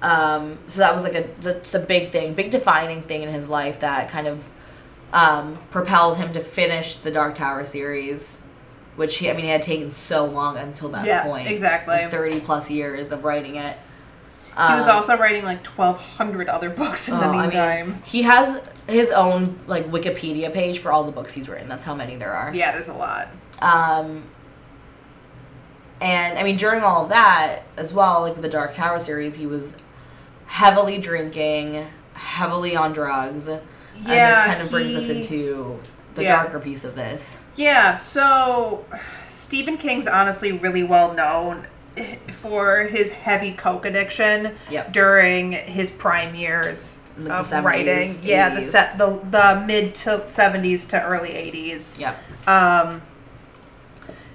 Um, 0.00 0.58
so 0.68 0.78
that 0.80 0.94
was 0.94 1.02
like 1.04 1.14
a 1.14 1.28
that's 1.40 1.74
a 1.74 1.80
big 1.80 2.10
thing, 2.10 2.34
big 2.34 2.50
defining 2.50 3.02
thing 3.02 3.22
in 3.22 3.30
his 3.32 3.48
life 3.48 3.80
that 3.80 4.08
kind 4.10 4.26
of 4.28 4.44
um, 5.12 5.56
propelled 5.70 6.16
him 6.18 6.32
to 6.34 6.40
finish 6.40 6.94
the 6.96 7.10
Dark 7.10 7.34
Tower 7.34 7.64
series, 7.64 8.38
which 8.96 9.16
he, 9.18 9.28
I 9.28 9.32
mean, 9.32 9.46
it 9.46 9.48
had 9.48 9.62
taken 9.62 9.90
so 9.90 10.24
long 10.24 10.56
until 10.56 10.90
that 10.90 11.04
Yeah, 11.04 11.24
point. 11.24 11.48
exactly. 11.50 11.94
Like 11.96 12.10
Thirty 12.10 12.38
plus 12.40 12.70
years 12.70 13.10
of 13.10 13.24
writing 13.24 13.56
it. 13.56 13.76
he 14.68 14.74
was 14.74 14.86
Um, 14.86 14.96
also 14.96 15.16
writing 15.16 15.44
like 15.44 15.64
twelve 15.64 16.00
hundred 16.16 16.48
other 16.48 16.70
books 16.70 17.08
in 17.08 17.18
the 17.18 17.26
Oh, 17.26 17.30
I 17.30 17.42
meantime. 17.42 17.88
mean, 17.90 18.02
he 18.04 18.22
has 18.22 18.62
his 18.86 19.10
own 19.10 19.58
like 19.66 19.90
Wikipedia 19.90 20.52
page 20.52 20.78
for 20.78 20.92
all 20.92 21.02
the 21.02 21.12
books 21.12 21.32
he's 21.32 21.48
written. 21.48 21.68
That's 21.68 21.84
how 21.84 21.94
many 21.96 22.14
there 22.16 22.32
are. 22.32 22.54
yeah, 22.54 22.70
there's 22.70 22.88
a 22.88 22.94
lot. 22.94 23.28
Um, 23.60 24.22
and 26.00 26.38
I 26.38 26.44
mean, 26.44 26.56
during 26.56 26.82
all 26.82 27.02
of 27.04 27.08
that 27.08 27.62
as 27.76 27.92
well, 27.92 28.20
like 28.20 28.40
the 28.40 28.48
Dark 28.48 28.74
Tower 28.74 28.98
series, 29.00 29.34
he 29.34 29.46
was 29.46 29.76
heavily 30.48 30.98
drinking, 30.98 31.86
heavily 32.14 32.74
on 32.76 32.92
drugs. 32.92 33.46
and 33.48 33.60
this 34.06 34.38
kind 34.46 34.62
of 34.62 34.70
brings 34.70 34.94
us 34.94 35.08
into 35.08 35.78
the 36.14 36.22
Yeah. 36.24 36.36
darker 36.42 36.58
piece 36.60 36.84
of 36.84 36.94
this. 36.94 37.36
Yeah, 37.56 37.96
so 37.96 38.84
Stephen 39.28 39.76
King's 39.76 40.06
honestly 40.06 40.52
really 40.52 40.82
well 40.84 41.12
known 41.14 41.66
for 42.32 42.84
his 42.84 43.10
heavy 43.10 43.52
coke 43.52 43.84
addiction 43.84 44.56
Yep. 44.70 44.92
during 44.92 45.50
his 45.52 45.90
prime 45.90 46.34
years 46.36 47.00
Like 47.18 47.32
of 47.40 47.46
70s, 47.46 47.64
writing. 47.64 48.14
Yeah, 48.22 48.50
the 48.50 48.60
80s. 48.60 48.70
set 48.70 48.98
the 48.98 49.18
the 49.30 49.64
mid 49.66 49.94
to 49.96 50.22
70s 50.28 50.86
to 50.90 51.02
early 51.02 51.30
80s. 51.36 51.98
Yep. 51.98 52.16
Um 52.46 53.02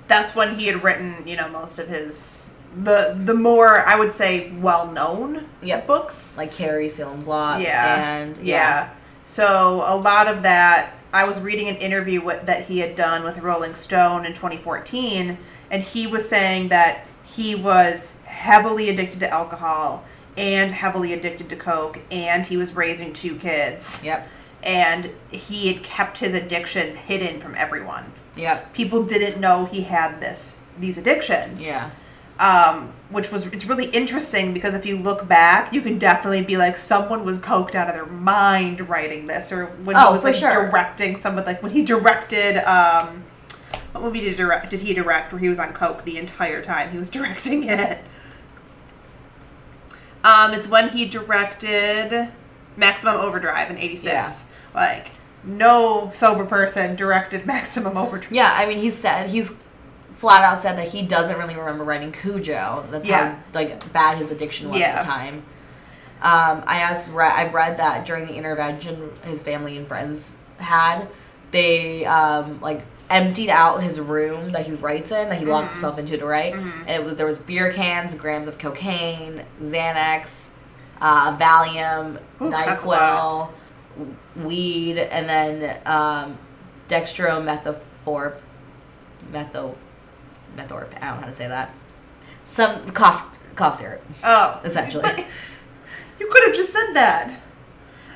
that's 0.09 0.35
when 0.35 0.55
he 0.55 0.67
had 0.67 0.83
written, 0.83 1.23
you 1.25 1.37
know, 1.37 1.47
most 1.47 1.79
of 1.79 1.87
his 1.87 2.52
the 2.81 3.19
the 3.23 3.33
more 3.33 3.87
I 3.87 3.95
would 3.95 4.13
say 4.13 4.51
well-known 4.59 5.45
Yep. 5.61 5.87
books. 5.87 6.37
Like 6.37 6.51
Carrie, 6.53 6.89
Salem's 6.89 7.27
Lot, 7.27 7.61
Yeah. 7.61 8.05
and 8.07 8.37
Yeah. 8.37 8.89
So 9.25 9.83
a 9.85 9.95
lot 9.95 10.27
of 10.27 10.43
that, 10.43 10.91
I 11.13 11.23
was 11.25 11.39
reading 11.39 11.67
an 11.69 11.75
interview 11.77 12.21
with, 12.21 12.45
that 12.47 12.65
he 12.65 12.79
had 12.79 12.95
done 12.95 13.23
with 13.23 13.37
Rolling 13.37 13.75
Stone 13.75 14.25
in 14.25 14.33
2014, 14.33 15.37
and 15.71 15.81
he 15.83 16.07
was 16.07 16.27
saying 16.27 16.69
that 16.69 17.05
he 17.23 17.55
was 17.55 18.15
heavily 18.25 18.89
addicted 18.89 19.19
to 19.21 19.29
alcohol 19.29 20.03
and 20.35 20.71
heavily 20.71 21.13
addicted 21.13 21.47
to 21.49 21.55
coke, 21.55 21.99
and 22.11 22.45
he 22.45 22.57
was 22.57 22.73
raising 22.75 23.13
two 23.13 23.35
kids, 23.35 24.01
Yep. 24.03 24.27
and 24.63 25.11
he 25.31 25.71
had 25.71 25.83
kept 25.83 26.17
his 26.17 26.33
addictions 26.33 26.95
hidden 26.95 27.39
from 27.39 27.53
everyone. 27.55 28.11
Yep. 28.35 28.73
People 28.73 29.03
didn't 29.03 29.39
know 29.39 29.65
he 29.65 29.83
had 29.83 30.19
this 30.19 30.61
these 30.79 30.97
addictions 30.97 31.65
Yeah. 31.65 31.91
Um, 32.43 32.91
which 33.09 33.31
was 33.31 33.45
it's 33.47 33.65
really 33.65 33.85
interesting 33.91 34.53
because 34.53 34.73
if 34.73 34.85
you 34.85 34.97
look 34.97 35.27
back, 35.27 35.71
you 35.73 35.81
can 35.81 35.97
definitely 35.97 36.43
be 36.43 36.57
like 36.57 36.75
someone 36.77 37.23
was 37.23 37.37
coked 37.39 37.73
out 37.75 37.87
of 37.87 37.93
their 37.95 38.05
mind 38.05 38.87
writing 38.89 39.27
this, 39.27 39.51
or 39.51 39.67
when 39.85 39.95
he 39.95 40.01
Oh, 40.03 40.11
was 40.11 40.23
like 40.23 40.35
sure. 40.35 40.49
directing 40.49 41.15
someone, 41.17 41.45
like 41.45 41.63
when 41.63 41.71
he 41.71 41.83
directed 41.83 42.57
um, 42.69 43.23
what 43.93 44.03
movie 44.03 44.19
did 44.21 44.29
he 44.31 44.35
direct? 44.35 44.69
Did 44.71 44.81
he 44.81 44.93
direct 44.93 45.31
where 45.31 45.39
he 45.39 45.47
was 45.49 45.59
on 45.59 45.71
coke 45.73 46.03
the 46.03 46.17
entire 46.17 46.61
time 46.61 46.91
he 46.91 46.97
was 46.97 47.09
directing 47.17 47.63
it? 47.63 47.99
Um, 50.23 50.53
it's 50.53 50.67
when 50.67 50.89
he 50.89 51.05
directed 51.07 52.29
Maximum 52.77 53.15
Overdrive 53.15 53.69
in 53.69 53.77
'86. 53.77 54.05
Yeah. 54.13 54.29
Like 54.73 55.11
no 55.43 56.11
sober 56.13 56.45
person 56.45 56.95
directed 56.95 57.45
Maximum 57.45 57.97
Overdrive. 57.97 58.31
Yeah, 58.31 58.53
I 58.55 58.65
mean, 58.65 58.79
he 58.79 58.89
said 58.89 59.27
he's 59.29 59.57
flat 60.23 60.41
out 60.41 60.61
said 60.61 60.77
that 60.77 60.87
he 60.87 61.01
doesn't 61.01 61.37
really 61.37 61.53
remember 61.53 61.83
writing 61.83 62.13
Cujo. 62.13 62.85
That's 62.89 63.05
Yeah. 63.05 63.31
how 63.33 63.37
like 63.53 63.91
bad 63.91 64.17
his 64.17 64.31
addiction 64.31 64.69
was 64.69 64.81
at 64.81 65.01
the 65.01 65.05
time. 65.05 65.41
Um, 66.21 66.63
I 66.65 66.79
asked, 66.79 67.09
re- 67.13 67.27
I 67.27 67.49
read 67.49 67.75
that 67.79 68.05
during 68.05 68.25
the 68.27 68.33
intervention 68.33 69.11
his 69.25 69.43
family 69.43 69.75
and 69.77 69.85
friends 69.85 70.37
had, 70.59 71.09
they 71.51 72.05
um, 72.05 72.61
like 72.61 72.85
emptied 73.09 73.49
out 73.49 73.83
his 73.83 73.99
room 73.99 74.53
that 74.53 74.65
he 74.65 74.71
writes 74.75 75.11
in, 75.11 75.27
that 75.27 75.39
he 75.39 75.45
locks 75.45 75.65
Mm-hmm. 75.65 75.73
himself 75.73 75.99
into 75.99 76.17
to 76.17 76.25
write, 76.25 76.53
and 76.55 76.89
it 76.89 77.03
was 77.03 77.17
there 77.17 77.25
was 77.27 77.41
beer 77.41 77.73
cans, 77.73 78.15
grams 78.15 78.47
of 78.47 78.57
cocaine, 78.57 79.43
Xanax, 79.61 80.51
uh, 81.01 81.35
Valium, 81.37 82.17
Ooh, 82.41 82.49
Nyquil, 82.49 83.51
weed, 84.37 84.97
and 84.99 85.27
then 85.27 85.77
um, 85.85 86.37
dextromethaphorp, 86.87 88.37
metho, 89.33 89.75
methorp. 90.55 90.95
I 91.01 91.07
don't 91.07 91.15
know 91.17 91.21
how 91.21 91.25
to 91.27 91.35
say 91.35 91.47
that. 91.47 91.73
Some 92.43 92.89
cough 92.91 93.25
cough 93.55 93.77
syrup, 93.77 94.03
Oh, 94.23 94.59
essentially. 94.65 95.09
You 96.19 96.29
could 96.29 96.43
have 96.45 96.55
just 96.55 96.71
said 96.71 96.93
that. 96.93 97.39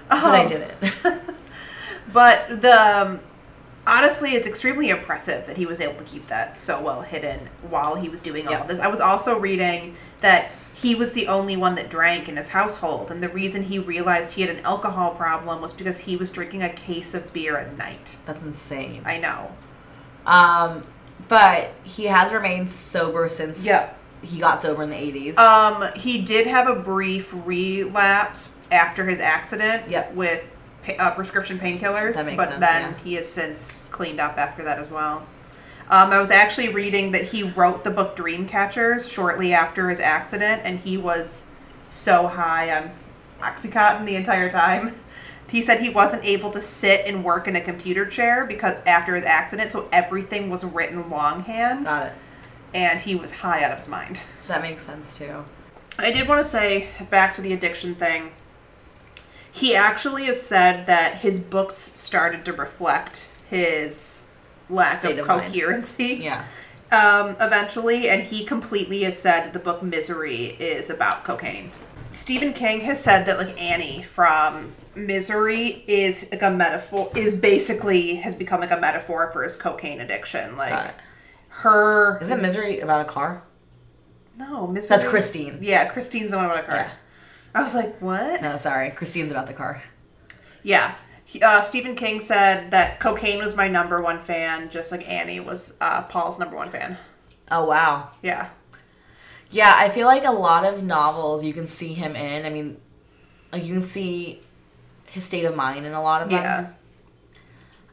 but 0.07 0.23
I 0.23 0.43
Um, 0.43 0.47
didn't. 0.47 0.73
But 2.13 2.61
the 2.61 2.71
um, 2.73 3.19
honestly, 3.85 4.31
it's 4.35 4.47
extremely 4.47 4.89
impressive 4.89 5.45
that 5.47 5.57
he 5.57 5.65
was 5.65 5.81
able 5.81 5.95
to 5.95 6.03
keep 6.03 6.27
that 6.27 6.57
so 6.57 6.81
well 6.81 7.01
hidden 7.01 7.49
while 7.69 7.95
he 7.95 8.07
was 8.07 8.19
doing 8.19 8.47
all 8.47 8.53
Yep. 8.53 8.67
this. 8.67 8.79
I 8.79 8.87
was 8.87 8.99
also 9.01 9.37
reading 9.37 9.95
that 10.21 10.51
he 10.73 10.95
was 10.95 11.13
the 11.13 11.27
only 11.27 11.57
one 11.57 11.75
that 11.75 11.89
drank 11.89 12.29
in 12.29 12.37
his 12.37 12.49
household, 12.49 13.11
and 13.11 13.21
the 13.21 13.29
reason 13.29 13.63
he 13.63 13.79
realized 13.79 14.35
he 14.35 14.41
had 14.41 14.55
an 14.55 14.63
alcohol 14.63 15.15
problem 15.15 15.59
was 15.61 15.73
because 15.73 15.99
he 15.99 16.15
was 16.15 16.31
drinking 16.31 16.63
a 16.63 16.69
case 16.69 17.13
of 17.13 17.33
beer 17.33 17.57
at 17.57 17.75
night. 17.77 18.15
That's 18.25 18.41
insane. 18.43 19.01
I 19.05 19.17
know. 19.17 19.51
Um, 20.25 20.85
but 21.27 21.71
he 21.83 22.05
has 22.05 22.31
remained 22.31 22.69
sober 22.69 23.27
since 23.29 23.63
Yep. 23.65 23.97
he 24.21 24.39
got 24.39 24.61
sober 24.61 24.83
in 24.83 24.89
the 24.89 24.95
80s. 24.95 25.37
Um, 25.37 25.89
he 25.95 26.21
did 26.21 26.47
have 26.47 26.67
a 26.67 26.75
brief 26.75 27.29
relapse 27.45 28.53
after 28.71 29.05
his 29.05 29.19
accident 29.19 29.89
Yep. 29.89 30.13
with 30.13 30.43
pa- 30.85 30.93
uh, 30.99 31.11
prescription 31.11 31.59
painkillers, 31.59 32.15
That 32.15 32.25
makes 32.25 32.37
but 32.37 32.49
sense, 32.49 32.59
then 32.59 32.81
yeah. 32.81 32.93
he 33.03 33.13
has 33.15 33.27
since 33.31 33.83
cleaned 33.91 34.19
up 34.19 34.37
after 34.37 34.63
that 34.63 34.79
as 34.79 34.89
well. 34.89 35.23
Um, 35.89 36.11
I 36.11 36.19
was 36.19 36.31
actually 36.31 36.69
reading 36.69 37.11
that 37.13 37.23
he 37.23 37.43
wrote 37.43 37.83
the 37.85 37.91
book 37.91 38.15
Dreamcatchers 38.17 39.09
shortly 39.09 39.53
after 39.53 39.89
his 39.89 40.01
accident, 40.01 40.61
and 40.65 40.77
he 40.79 40.97
was 40.97 41.45
so 41.87 42.27
high 42.27 42.75
on 42.75 42.91
Oxycontin 43.41 44.05
the 44.05 44.15
entire 44.17 44.49
time. 44.49 44.95
He 45.49 45.61
said 45.61 45.79
he 45.79 45.89
wasn't 45.89 46.25
able 46.25 46.51
to 46.51 46.59
sit 46.61 47.05
and 47.07 47.23
work 47.23 47.47
in 47.47 47.55
a 47.55 47.61
computer 47.61 48.05
chair 48.05 48.45
because 48.45 48.83
after 48.85 49.15
his 49.15 49.23
accident, 49.25 49.71
so 49.71 49.87
everything 49.91 50.49
was 50.49 50.65
written 50.65 51.09
longhand, 51.09 51.85
Got 51.85 52.07
it. 52.07 52.13
and 52.73 52.99
he 52.99 53.15
was 53.15 53.31
high 53.31 53.63
out 53.63 53.71
of 53.71 53.77
his 53.77 53.87
mind. 53.87 54.21
That 54.47 54.61
makes 54.61 54.83
sense 54.85 55.17
too. 55.17 55.45
I 55.97 56.11
did 56.11 56.27
want 56.27 56.39
to 56.43 56.47
say 56.47 56.89
back 57.09 57.33
to 57.35 57.41
the 57.41 57.53
addiction 57.53 57.95
thing. 57.95 58.31
He 59.51 59.75
actually 59.75 60.25
has 60.25 60.39
said 60.41 60.85
that 60.87 61.15
his 61.19 61.39
books 61.39 61.75
started 61.75 62.45
to 62.45 62.53
reflect 62.53 63.29
his 63.49 64.25
lack 64.69 64.99
State 64.99 65.17
of 65.19 65.27
of 65.29 65.41
coherency. 65.43 66.19
Yeah. 66.21 66.43
Um, 66.89 67.35
eventually, 67.41 68.07
and 68.07 68.23
he 68.23 68.45
completely 68.45 69.01
has 69.01 69.19
said 69.19 69.41
that 69.41 69.51
the 69.51 69.59
book 69.59 69.83
Misery 69.83 70.45
is 70.45 70.89
about 70.89 71.25
cocaine. 71.25 71.69
Stephen 72.11 72.53
King 72.53 72.79
has 72.79 73.03
said 73.03 73.25
that 73.25 73.37
like 73.37 73.61
Annie 73.61 74.03
from 74.03 74.73
Misery 74.97 75.83
is 75.87 76.27
like 76.31 76.41
a 76.41 76.51
metaphor 76.51 77.11
is 77.15 77.35
basically 77.39 78.15
has 78.15 78.35
become 78.35 78.59
like 78.61 78.71
a 78.71 78.79
metaphor 78.79 79.29
for 79.31 79.43
his 79.43 79.55
cocaine 79.55 80.01
addiction. 80.01 80.57
Like 80.57 80.89
it. 80.89 80.95
her 81.49 82.17
Isn't 82.19 82.41
Misery 82.41 82.79
about 82.79 83.01
a 83.01 83.05
car? 83.05 83.43
no 84.37 84.67
Misery. 84.67 84.97
That's 84.97 85.09
Christine. 85.09 85.59
Yeah, 85.61 85.85
Christine's 85.85 86.31
the 86.31 86.37
one 86.37 86.45
about 86.45 86.59
a 86.59 86.63
car. 86.67 86.75
Yeah. 86.75 86.89
I 87.55 87.61
was 87.63 87.73
like, 87.73 87.99
what? 88.01 88.41
No, 88.41 88.55
sorry. 88.57 88.91
Christine's 88.91 89.31
about 89.31 89.47
the 89.47 89.53
car. 89.53 89.81
Yeah. 90.63 90.95
He- 91.25 91.41
Uh, 91.41 91.61
Stephen 91.61 91.95
King 91.95 92.19
said 92.19 92.71
that 92.71 92.99
cocaine 92.99 93.39
was 93.39 93.55
my 93.55 93.67
number 93.67 94.01
one 94.01 94.19
fan, 94.19 94.69
just 94.69 94.91
like 94.91 95.07
Annie 95.09 95.39
was 95.39 95.75
uh, 95.81 96.03
Paul's 96.03 96.37
number 96.39 96.55
one 96.55 96.69
fan. 96.69 96.97
Oh, 97.49 97.65
wow. 97.65 98.11
Yeah. 98.21 98.49
Yeah, 99.49 99.73
I 99.75 99.89
feel 99.89 100.05
like 100.07 100.25
a 100.25 100.31
lot 100.31 100.65
of 100.65 100.83
novels 100.83 101.43
you 101.43 101.53
can 101.53 101.67
see 101.67 101.93
him 101.93 102.15
in. 102.15 102.45
I 102.45 102.49
mean, 102.49 102.77
like 103.51 103.63
you 103.63 103.73
can 103.73 103.81
see 103.83 104.41
his 105.07 105.23
state 105.23 105.45
of 105.45 105.55
mind 105.55 105.85
in 105.85 105.93
a 105.93 106.01
lot 106.01 106.21
of 106.21 106.29
them. 106.29 106.41
Yeah. 106.43 106.67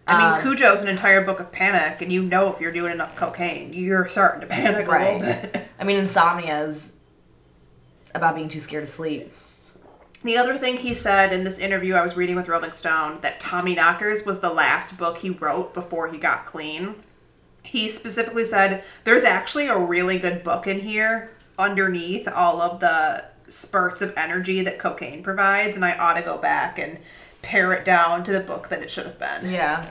I 0.06 0.18
mean, 0.18 0.34
Um, 0.46 0.56
Cujo's 0.56 0.82
an 0.82 0.88
entire 0.88 1.22
book 1.24 1.40
of 1.40 1.50
panic, 1.50 2.02
and 2.02 2.12
you 2.12 2.22
know 2.22 2.52
if 2.52 2.60
you're 2.60 2.72
doing 2.72 2.92
enough 2.92 3.16
cocaine, 3.16 3.72
you're 3.72 4.06
starting 4.08 4.42
to 4.42 4.46
panic 4.46 4.86
a 4.86 4.90
Right. 4.90 5.20
little 5.20 5.20
bit. 5.20 5.68
I 5.80 5.84
mean, 5.84 5.96
insomnia 5.96 6.58
is 6.62 6.96
about 8.14 8.34
being 8.34 8.48
too 8.50 8.60
scared 8.60 8.86
to 8.86 8.92
sleep. 8.92 9.32
The 10.22 10.36
other 10.36 10.56
thing 10.58 10.76
he 10.78 10.94
said 10.94 11.32
in 11.32 11.44
this 11.44 11.58
interview 11.58 11.94
I 11.94 12.02
was 12.02 12.16
reading 12.16 12.36
with 12.36 12.48
Rolling 12.48 12.70
Stone 12.72 13.18
that 13.22 13.40
Tommyknockers 13.40 14.24
was 14.26 14.40
the 14.40 14.50
last 14.50 14.96
book 14.98 15.18
he 15.18 15.30
wrote 15.30 15.74
before 15.74 16.08
he 16.08 16.16
got 16.18 16.46
clean. 16.46 16.96
He 17.62 17.88
specifically 17.88 18.44
said 18.44 18.84
there's 19.04 19.24
actually 19.24 19.68
a 19.68 19.76
really 19.78 20.18
good 20.18 20.42
book 20.44 20.66
in 20.66 20.80
here 20.80 21.30
underneath 21.58 22.28
all 22.28 22.60
of 22.60 22.80
the 22.80 23.24
spurts 23.46 24.02
of 24.02 24.12
energy 24.16 24.62
that 24.62 24.78
cocaine 24.78 25.22
provides, 25.22 25.76
and 25.76 25.84
I 25.84 25.96
ought 25.96 26.14
to 26.14 26.22
go 26.22 26.38
back 26.38 26.78
and 26.78 26.98
pare 27.42 27.72
it 27.72 27.84
down 27.84 28.24
to 28.24 28.32
the 28.32 28.40
book 28.40 28.68
that 28.68 28.82
it 28.82 28.90
should 28.90 29.06
have 29.06 29.18
been. 29.18 29.50
Yeah. 29.50 29.90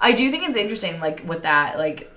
I 0.00 0.12
do 0.12 0.30
think 0.30 0.48
it's 0.48 0.56
interesting, 0.56 1.00
like, 1.00 1.22
with 1.26 1.42
that, 1.42 1.78
like, 1.78 2.10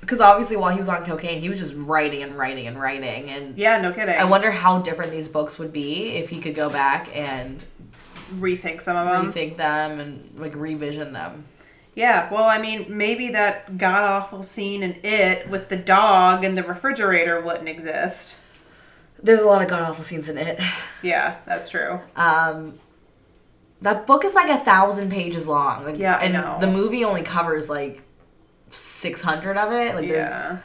because 0.00 0.20
obviously 0.20 0.56
while 0.56 0.72
he 0.72 0.78
was 0.78 0.88
on 0.88 1.04
cocaine, 1.04 1.40
he 1.40 1.48
was 1.48 1.58
just 1.58 1.74
writing 1.76 2.22
and 2.22 2.36
writing 2.36 2.66
and 2.66 2.80
writing. 2.80 3.28
And 3.30 3.56
Yeah, 3.56 3.80
no 3.80 3.92
kidding. 3.92 4.14
I 4.14 4.24
wonder 4.24 4.50
how 4.50 4.80
different 4.80 5.10
these 5.10 5.28
books 5.28 5.58
would 5.58 5.72
be 5.72 6.10
if 6.10 6.28
he 6.28 6.40
could 6.40 6.54
go 6.54 6.70
back 6.70 7.14
and 7.14 7.62
rethink 8.34 8.82
some 8.82 8.96
of 8.96 9.06
them. 9.06 9.32
rethink 9.32 9.56
them 9.56 10.00
and, 10.00 10.30
like, 10.36 10.54
revision 10.54 11.12
them. 11.12 11.44
Yeah, 11.94 12.32
well, 12.32 12.44
I 12.44 12.58
mean, 12.60 12.86
maybe 12.88 13.30
that 13.32 13.76
god 13.76 14.04
awful 14.04 14.42
scene 14.42 14.82
in 14.82 14.96
it 15.04 15.48
with 15.50 15.68
the 15.68 15.76
dog 15.76 16.42
and 16.42 16.56
the 16.56 16.62
refrigerator 16.62 17.40
wouldn't 17.40 17.68
exist. 17.68 18.40
There's 19.22 19.40
a 19.40 19.46
lot 19.46 19.62
of 19.62 19.68
god 19.68 19.82
awful 19.82 20.04
scenes 20.04 20.28
in 20.28 20.38
it. 20.38 20.60
Yeah, 21.04 21.36
that's 21.46 21.68
true. 21.68 21.98
Um, 22.14 22.78
that 23.80 24.06
book 24.06 24.24
is 24.24 24.34
like 24.36 24.48
a 24.48 24.64
thousand 24.64 25.10
pages 25.10 25.48
long. 25.48 25.84
Like, 25.84 25.98
Yeah, 25.98 26.16
I 26.16 26.26
and 26.26 26.34
know. 26.34 26.58
the 26.60 26.68
movie 26.68 27.02
only 27.04 27.22
covers 27.22 27.68
like 27.68 28.00
six 28.70 29.20
hundred 29.20 29.56
of 29.56 29.72
it. 29.72 29.96
Like 29.96 30.06
there's 30.06 30.28
Yeah. 30.28 30.58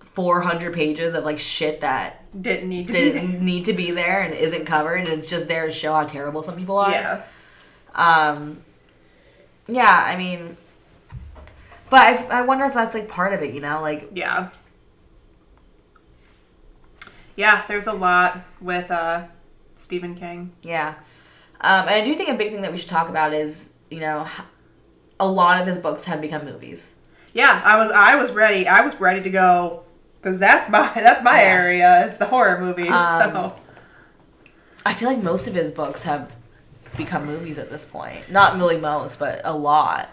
four 0.00 0.42
hundred 0.42 0.74
pages 0.74 1.14
of 1.14 1.24
like 1.24 1.38
shit 1.38 1.80
that 1.80 2.24
Didn't 2.42 2.68
need 2.68 2.88
to 2.88 2.92
be 2.92 2.98
didn't 2.98 3.40
need 3.42 3.64
to 3.66 3.72
be 3.72 3.90
there 3.92 4.20
and 4.20 4.34
isn't 4.34 4.66
covered. 4.66 4.96
And 4.96 5.08
it's 5.08 5.30
just 5.30 5.48
there 5.48 5.64
to 5.64 5.72
show 5.72 5.94
how 5.94 6.04
terrible 6.04 6.42
some 6.42 6.56
people 6.56 6.76
are. 6.76 6.90
Yeah. 6.90 7.22
Um. 7.94 8.58
Yeah, 9.66 9.90
I 10.06 10.16
mean, 10.16 10.56
but 11.88 12.00
I, 12.00 12.40
I 12.40 12.42
wonder 12.42 12.64
if 12.66 12.74
that's 12.74 12.94
like 12.94 13.08
part 13.08 13.32
of 13.32 13.40
it. 13.42 13.54
You 13.54 13.60
know, 13.60 13.80
like 13.80 14.10
Yeah. 14.12 14.50
Yeah, 17.40 17.64
there's 17.68 17.86
a 17.86 17.94
lot 17.94 18.40
with 18.60 18.90
uh 18.90 19.24
Stephen 19.78 20.14
King. 20.14 20.52
Yeah. 20.62 20.94
Um, 21.62 21.80
and 21.88 21.90
I 21.90 22.04
do 22.04 22.14
think 22.14 22.28
a 22.28 22.34
big 22.34 22.52
thing 22.52 22.60
that 22.62 22.70
we 22.70 22.76
should 22.76 22.90
talk 22.90 23.08
about 23.08 23.32
is, 23.32 23.70
you 23.90 24.00
know, 24.00 24.26
a 25.18 25.26
lot 25.26 25.58
of 25.58 25.66
his 25.66 25.78
books 25.78 26.04
have 26.04 26.20
become 26.20 26.44
movies. 26.44 26.92
Yeah, 27.32 27.62
I 27.64 27.78
was 27.78 27.90
I 27.92 28.16
was 28.16 28.30
ready. 28.32 28.68
I 28.68 28.82
was 28.82 29.00
ready 29.00 29.22
to 29.22 29.30
go 29.30 29.84
cuz 30.20 30.38
that's 30.38 30.68
my 30.68 30.90
that's 30.94 31.22
my 31.22 31.40
Yeah. 31.40 31.48
area. 31.48 32.06
It's 32.06 32.18
the 32.18 32.26
horror 32.26 32.60
movies. 32.60 32.90
Um, 32.90 33.32
so 33.32 33.56
I 34.84 34.92
feel 34.92 35.08
like 35.08 35.22
most 35.22 35.46
of 35.48 35.54
his 35.54 35.72
books 35.72 36.02
have 36.02 36.30
become 36.98 37.24
movies 37.24 37.56
at 37.56 37.70
this 37.70 37.86
point. 37.86 38.30
Not 38.30 38.58
really 38.58 38.76
most, 38.76 39.18
but 39.18 39.40
a 39.44 39.56
lot. 39.56 40.10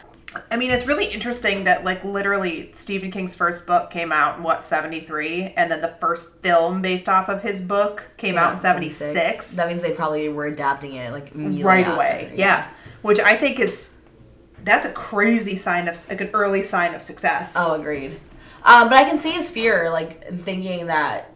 I 0.51 0.57
mean, 0.57 0.71
it's 0.71 0.85
really 0.85 1.05
interesting 1.05 1.63
that 1.65 1.83
like 1.83 2.03
literally 2.03 2.69
Stephen 2.73 3.11
King's 3.11 3.35
first 3.35 3.65
book 3.67 3.91
came 3.91 4.11
out 4.11 4.37
in 4.37 4.43
what 4.43 4.65
73 4.65 5.53
and 5.57 5.71
then 5.71 5.81
the 5.81 5.95
first 5.99 6.41
film 6.41 6.81
based 6.81 7.09
off 7.09 7.29
of 7.29 7.41
his 7.41 7.61
book 7.61 8.07
came 8.17 8.37
out 8.37 8.53
in 8.53 8.57
76. 8.57 9.55
That 9.55 9.67
means 9.67 9.81
they 9.81 9.93
probably 9.93 10.29
were 10.29 10.47
adapting 10.47 10.93
it 10.93 11.11
like 11.11 11.31
right 11.33 11.87
away. 11.87 12.33
Yeah. 12.35 12.67
Which 13.01 13.19
I 13.19 13.35
think 13.35 13.59
is 13.59 13.97
that's 14.63 14.85
a 14.85 14.91
crazy 14.91 15.55
sign 15.55 15.87
of 15.87 16.09
like 16.09 16.21
an 16.21 16.29
early 16.33 16.63
sign 16.63 16.93
of 16.93 17.03
success. 17.03 17.55
Oh, 17.57 17.79
agreed. 17.79 18.19
Um, 18.63 18.89
but 18.89 18.97
I 18.97 19.05
can 19.05 19.17
see 19.17 19.31
his 19.31 19.49
fear, 19.49 19.89
like 19.89 20.27
thinking 20.39 20.87
that, 20.87 21.31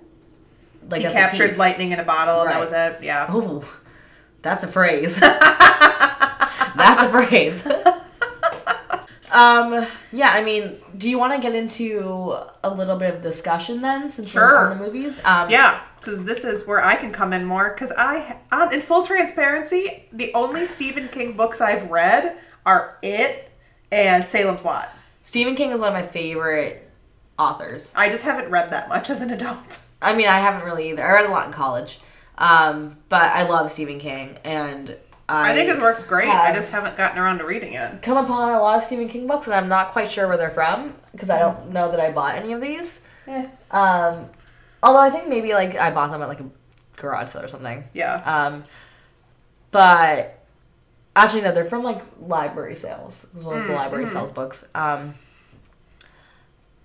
like 0.89 1.01
he 1.01 1.07
captured 1.07 1.57
lightning 1.57 1.91
in 1.91 1.99
a 1.99 2.03
bottle 2.03 2.41
and 2.41 2.51
that 2.51 2.59
was 2.59 2.71
it. 2.71 3.03
Yeah. 3.03 3.33
Ooh, 3.33 3.63
that's 4.41 4.63
a 4.63 4.67
phrase. 4.67 5.19
that's 5.19 7.03
a 7.03 7.09
phrase. 7.09 7.63
um, 9.31 9.85
yeah, 10.11 10.29
I 10.31 10.43
mean, 10.43 10.77
do 10.97 11.09
you 11.09 11.17
want 11.17 11.33
to 11.33 11.39
get 11.39 11.55
into 11.55 12.35
a 12.63 12.69
little 12.69 12.97
bit 12.97 13.13
of 13.13 13.21
discussion 13.21 13.81
then, 13.81 14.09
since 14.09 14.33
we're 14.33 14.49
Sure. 14.49 14.69
on 14.69 14.77
the 14.77 14.83
movies? 14.83 15.19
Um, 15.25 15.49
Yeah, 15.49 15.79
because 15.99 16.23
this 16.25 16.43
is 16.43 16.67
where 16.67 16.83
I 16.83 16.95
can 16.95 17.11
come 17.11 17.33
in 17.33 17.45
more. 17.45 17.69
Because 17.69 17.91
I, 17.97 18.37
uh, 18.51 18.69
in 18.71 18.81
full 18.81 19.05
transparency, 19.05 20.07
the 20.11 20.33
only 20.33 20.65
Stephen 20.65 21.07
King 21.07 21.33
books 21.33 21.61
I've 21.61 21.89
read 21.89 22.37
are 22.65 22.97
It 23.01 23.51
and 23.91 24.25
Salem's 24.27 24.65
Lot. 24.65 24.89
Stephen 25.23 25.55
King 25.55 25.71
is 25.71 25.79
one 25.79 25.89
of 25.89 25.93
my 25.93 26.07
favorite 26.07 26.89
authors. 27.37 27.91
I 27.95 28.09
just 28.09 28.23
haven't 28.23 28.49
read 28.51 28.71
that 28.71 28.89
much 28.89 29.09
as 29.09 29.21
an 29.21 29.31
adult. 29.31 29.79
I 30.01 30.13
mean, 30.15 30.27
I 30.27 30.39
haven't 30.39 30.65
really 30.65 30.89
either. 30.89 31.03
I 31.03 31.13
read 31.13 31.25
a 31.25 31.31
lot 31.31 31.45
in 31.45 31.53
college, 31.53 31.99
um, 32.37 32.97
but 33.09 33.23
I 33.23 33.47
love 33.47 33.69
Stephen 33.69 33.99
King, 33.99 34.37
and 34.43 34.95
I, 35.31 35.51
I 35.51 35.53
think 35.55 35.69
his 35.69 35.79
work's 35.79 36.03
great. 36.03 36.27
I 36.27 36.53
just 36.53 36.69
haven't 36.69 36.97
gotten 36.97 37.17
around 37.17 37.37
to 37.39 37.45
reading 37.45 37.73
it. 37.73 38.01
come 38.01 38.17
upon 38.17 38.51
a 38.53 38.59
lot 38.59 38.77
of 38.79 38.83
Stephen 38.83 39.07
King 39.07 39.27
books, 39.27 39.47
and 39.47 39.55
I'm 39.55 39.67
not 39.69 39.91
quite 39.91 40.11
sure 40.11 40.27
where 40.27 40.37
they're 40.37 40.49
from 40.51 40.93
because 41.11 41.29
I 41.29 41.39
don't 41.39 41.71
know 41.71 41.89
that 41.91 41.99
I 41.99 42.11
bought 42.11 42.35
any 42.35 42.51
of 42.53 42.61
these. 42.61 42.99
Eh, 43.27 43.47
Um, 43.71 44.25
although 44.83 44.99
I 44.99 45.09
think 45.09 45.27
maybe 45.27 45.53
like 45.53 45.75
I 45.75 45.91
bought 45.91 46.11
them 46.11 46.21
at 46.21 46.27
like 46.27 46.39
a 46.41 46.49
garage 46.97 47.29
sale 47.29 47.43
or 47.43 47.47
something. 47.47 47.83
yeah. 47.93 48.15
Um, 48.25 48.63
but 49.71 50.39
actually, 51.15 51.41
no, 51.43 51.51
they're 51.51 51.65
from 51.65 51.83
like 51.83 52.01
library 52.19 52.75
sales. 52.75 53.25
It 53.25 53.35
was 53.37 53.45
one 53.45 53.61
of 53.61 53.67
the 53.67 53.73
library 53.73 54.07
sales 54.07 54.31
books. 54.31 54.65
Um, 54.75 55.13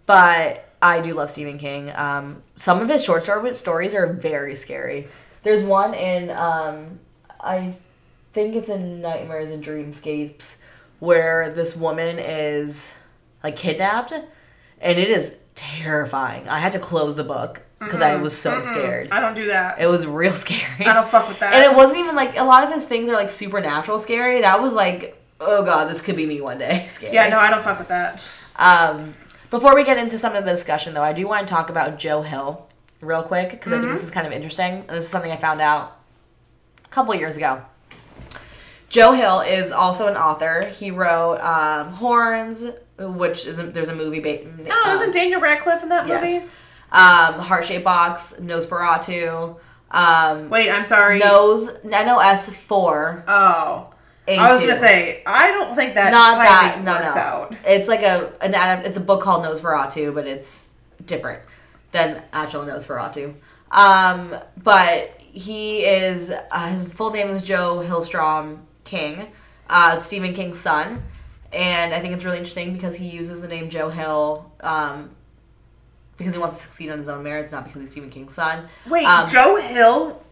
but 0.06 0.68
I 0.80 1.00
do 1.00 1.14
love 1.14 1.30
Stephen 1.30 1.58
King. 1.58 1.90
Um, 1.94 2.42
some 2.54 2.80
of 2.80 2.88
his 2.88 3.02
short 3.02 3.22
story 3.24 3.52
stories 3.54 3.94
are 3.94 4.12
very 4.12 4.54
scary. 4.54 5.08
There's 5.42 5.62
one 5.64 5.94
in 5.94 6.30
um, 6.30 7.00
I 7.40 7.76
think 8.36 8.54
it's 8.54 8.68
in 8.68 9.00
Nightmares 9.00 9.50
and 9.50 9.64
Dreamscapes 9.64 10.58
where 10.98 11.50
this 11.54 11.74
woman 11.74 12.18
is 12.18 12.92
like 13.42 13.56
kidnapped, 13.56 14.12
and 14.12 14.98
it 14.98 15.08
is 15.08 15.38
terrifying. 15.54 16.46
I 16.46 16.58
had 16.58 16.72
to 16.72 16.78
close 16.78 17.16
the 17.16 17.24
book 17.24 17.62
because 17.78 18.02
I 18.02 18.16
was 18.16 18.36
so 18.36 18.60
scared. 18.60 19.08
I 19.10 19.20
don't 19.20 19.34
do 19.34 19.46
that. 19.46 19.80
It 19.80 19.86
was 19.86 20.06
real 20.06 20.32
scary. 20.44 20.84
I 20.84 20.92
don't 20.92 21.06
fuck 21.06 21.28
with 21.28 21.40
that. 21.40 21.54
And 21.54 21.64
it 21.64 21.74
wasn't 21.74 22.00
even 22.00 22.14
like 22.14 22.36
a 22.36 22.44
lot 22.44 22.62
of 22.62 22.70
his 22.70 22.84
things 22.84 23.08
are 23.08 23.14
like 23.14 23.30
supernatural 23.30 23.98
scary. 23.98 24.42
That 24.42 24.60
was 24.60 24.74
like, 24.74 25.18
oh 25.40 25.64
god, 25.64 25.88
this 25.88 26.02
could 26.02 26.16
be 26.16 26.26
me 26.26 26.42
one 26.42 26.58
day. 26.58 26.84
Scary. 26.88 27.14
yeah, 27.14 27.30
no, 27.30 27.38
I 27.38 27.48
don't 27.48 27.62
fuck 27.62 27.78
with 27.78 27.88
that. 27.88 28.22
Um, 28.56 29.14
before 29.48 29.74
we 29.74 29.82
get 29.82 29.96
into 29.96 30.18
some 30.18 30.36
of 30.36 30.44
the 30.44 30.50
discussion, 30.50 30.92
though, 30.92 31.02
I 31.02 31.14
do 31.14 31.26
want 31.26 31.48
to 31.48 31.54
talk 31.54 31.70
about 31.70 31.98
Joe 31.98 32.20
Hill 32.20 32.66
real 33.00 33.22
quick 33.22 33.50
because 33.50 33.72
I 33.72 33.78
think 33.78 33.92
this 33.92 34.04
is 34.04 34.10
kind 34.10 34.26
of 34.26 34.32
interesting. 34.34 34.74
And 34.74 34.90
this 34.90 35.04
is 35.06 35.10
something 35.10 35.32
I 35.32 35.36
found 35.36 35.62
out 35.62 35.98
a 36.84 36.88
couple 36.88 37.14
years 37.14 37.38
ago. 37.38 37.62
Joe 38.88 39.12
Hill 39.12 39.40
is 39.40 39.72
also 39.72 40.06
an 40.08 40.16
author. 40.16 40.64
He 40.66 40.90
wrote 40.90 41.38
um, 41.40 41.92
Horns, 41.92 42.64
which 42.98 43.46
is 43.46 43.58
a, 43.58 43.64
there's 43.64 43.88
a 43.88 43.94
movie. 43.94 44.20
Ba- 44.20 44.46
Oh, 44.70 44.94
isn't 44.94 45.12
Daniel 45.12 45.40
Radcliffe 45.40 45.82
in 45.82 45.88
that 45.90 46.06
movie? 46.06 46.26
yes. 46.34 46.48
Um, 46.92 47.40
Heart 47.40 47.64
Shaped 47.64 47.84
Box, 47.84 48.34
Nosferatu. 48.40 49.56
Um, 49.90 50.48
Wait, 50.50 50.70
I'm 50.70 50.84
sorry. 50.84 51.18
Nose, 51.18 51.70
NOS 51.84 52.48
four. 52.50 53.24
Oh. 53.26 53.90
A2. 54.28 54.38
I 54.38 54.50
was 54.52 54.60
gonna 54.60 54.76
say 54.76 55.22
I 55.24 55.52
don't 55.52 55.76
think 55.76 55.94
that 55.94 56.10
not 56.10 56.36
that 56.38 56.82
no 56.82 56.94
works 56.94 57.14
no 57.14 57.20
out. 57.20 57.54
it's 57.64 57.86
like 57.86 58.02
a 58.02 58.32
an 58.40 58.84
it's 58.84 58.96
a 58.96 59.00
book 59.00 59.20
called 59.20 59.44
nosferatu 59.44 60.12
but 60.12 60.26
it's 60.26 60.74
different 61.04 61.40
than 61.92 62.20
actual 62.32 62.62
nosferatu 62.64 63.32
um 63.70 64.34
but 64.64 65.10
he 65.20 65.84
is 65.84 66.32
uh, 66.50 66.68
his 66.70 66.88
full 66.88 67.12
name 67.12 67.28
is 67.28 67.44
joe 67.44 67.76
hillstrom 67.86 68.58
king 68.86 69.26
uh 69.68 69.98
stephen 69.98 70.32
king's 70.32 70.58
son 70.58 71.02
and 71.52 71.92
i 71.92 72.00
think 72.00 72.14
it's 72.14 72.24
really 72.24 72.38
interesting 72.38 72.72
because 72.72 72.96
he 72.96 73.06
uses 73.08 73.42
the 73.42 73.48
name 73.48 73.68
joe 73.68 73.90
hill 73.90 74.50
um 74.60 75.10
because 76.16 76.32
he 76.32 76.38
wants 76.40 76.56
to 76.56 76.62
succeed 76.62 76.88
on 76.90 76.96
his 76.98 77.08
own 77.10 77.22
merits 77.22 77.52
not 77.52 77.64
because 77.64 77.80
he's 77.82 77.90
stephen 77.90 78.08
king's 78.10 78.32
son 78.32 78.66
Wait, 78.88 79.04
Um, 79.04 79.28
Joe 79.28 79.56
Hill, 79.56 80.22